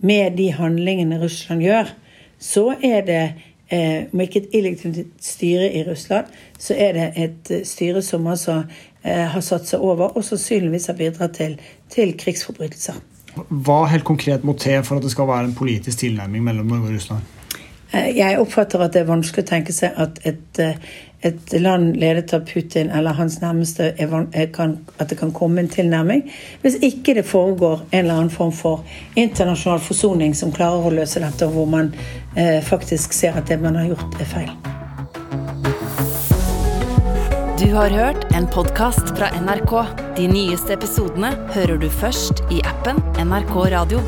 med 0.00 0.36
de 0.36 0.52
handlingene 0.52 1.20
Russland 1.20 1.62
gjør, 1.62 1.88
så 2.40 2.74
er 2.82 3.02
det 3.02 3.32
om 4.12 4.20
ikke 4.20 4.36
et 4.36 4.54
illegitimt 4.54 5.06
styre 5.20 5.66
i 5.74 5.82
Russland, 5.84 6.24
så 6.58 6.74
er 6.74 6.92
det 6.92 7.12
et 7.16 7.66
styre 7.66 8.00
som 8.02 8.26
altså 8.26 8.64
har 9.04 9.40
satt 9.40 9.66
seg 9.66 9.80
over 9.80 10.16
og 10.16 10.24
sannsynligvis 10.24 10.86
har 10.86 10.94
bidratt 10.94 11.34
til, 11.34 11.58
til 11.90 12.14
krigsforbrytelser. 12.16 12.94
Hva 13.50 13.84
helt 13.84 14.04
konkret 14.04 14.42
må 14.44 14.56
til 14.56 14.82
for 14.82 14.96
at 14.96 15.02
det 15.02 15.10
skal 15.10 15.28
være 15.28 15.44
en 15.44 15.54
politisk 15.54 15.98
tilnærming 15.98 16.44
mellom 16.44 16.66
Norge 16.66 16.88
og 16.88 16.94
Russland? 16.94 17.20
Jeg 17.92 18.38
oppfatter 18.38 18.80
at 18.84 18.92
det 18.92 19.02
er 19.02 19.12
vanskelig 19.12 19.44
å 19.44 19.48
tenke 19.48 19.72
seg 19.72 19.92
at 19.96 20.18
et, 20.24 20.60
et 21.20 21.52
land 21.60 21.96
ledet 21.96 22.34
av 22.34 22.44
Putin 22.46 22.90
eller 22.94 23.16
hans 23.18 23.40
nærmeste 23.40 23.90
kan, 24.54 24.78
at 24.98 25.10
det 25.10 25.18
kan 25.18 25.32
komme 25.34 25.60
en 25.60 25.68
tilnærming. 25.68 26.22
Hvis 26.62 26.78
ikke 26.82 27.14
det 27.18 27.26
foregår 27.26 27.82
en 27.90 27.98
eller 27.98 28.14
annen 28.14 28.30
form 28.30 28.52
for 28.52 28.84
internasjonal 29.16 29.82
forsoning 29.82 30.34
som 30.34 30.52
klarer 30.54 30.86
å 30.86 30.94
løse 30.94 31.20
dette, 31.20 31.46
og 31.46 31.58
hvor 31.58 31.66
man 31.66 31.92
eh, 32.36 32.62
faktisk 32.62 33.12
ser 33.12 33.38
at 33.38 33.50
det 33.50 33.60
man 33.62 33.76
har 33.76 33.90
gjort, 33.90 34.20
er 34.20 34.30
feil. 34.34 34.52
Du 37.58 37.72
har 37.74 37.90
hørt 37.90 38.28
en 38.38 38.46
podkast 38.46 39.16
fra 39.18 39.32
NRK. 39.34 39.72
De 40.16 40.28
nyeste 40.30 40.76
episodene 40.78 41.32
hører 41.56 41.80
du 41.82 41.88
først 41.90 42.44
i 42.54 42.62
appen 42.62 43.02
NRK 43.18 43.56
Radio. 43.74 44.04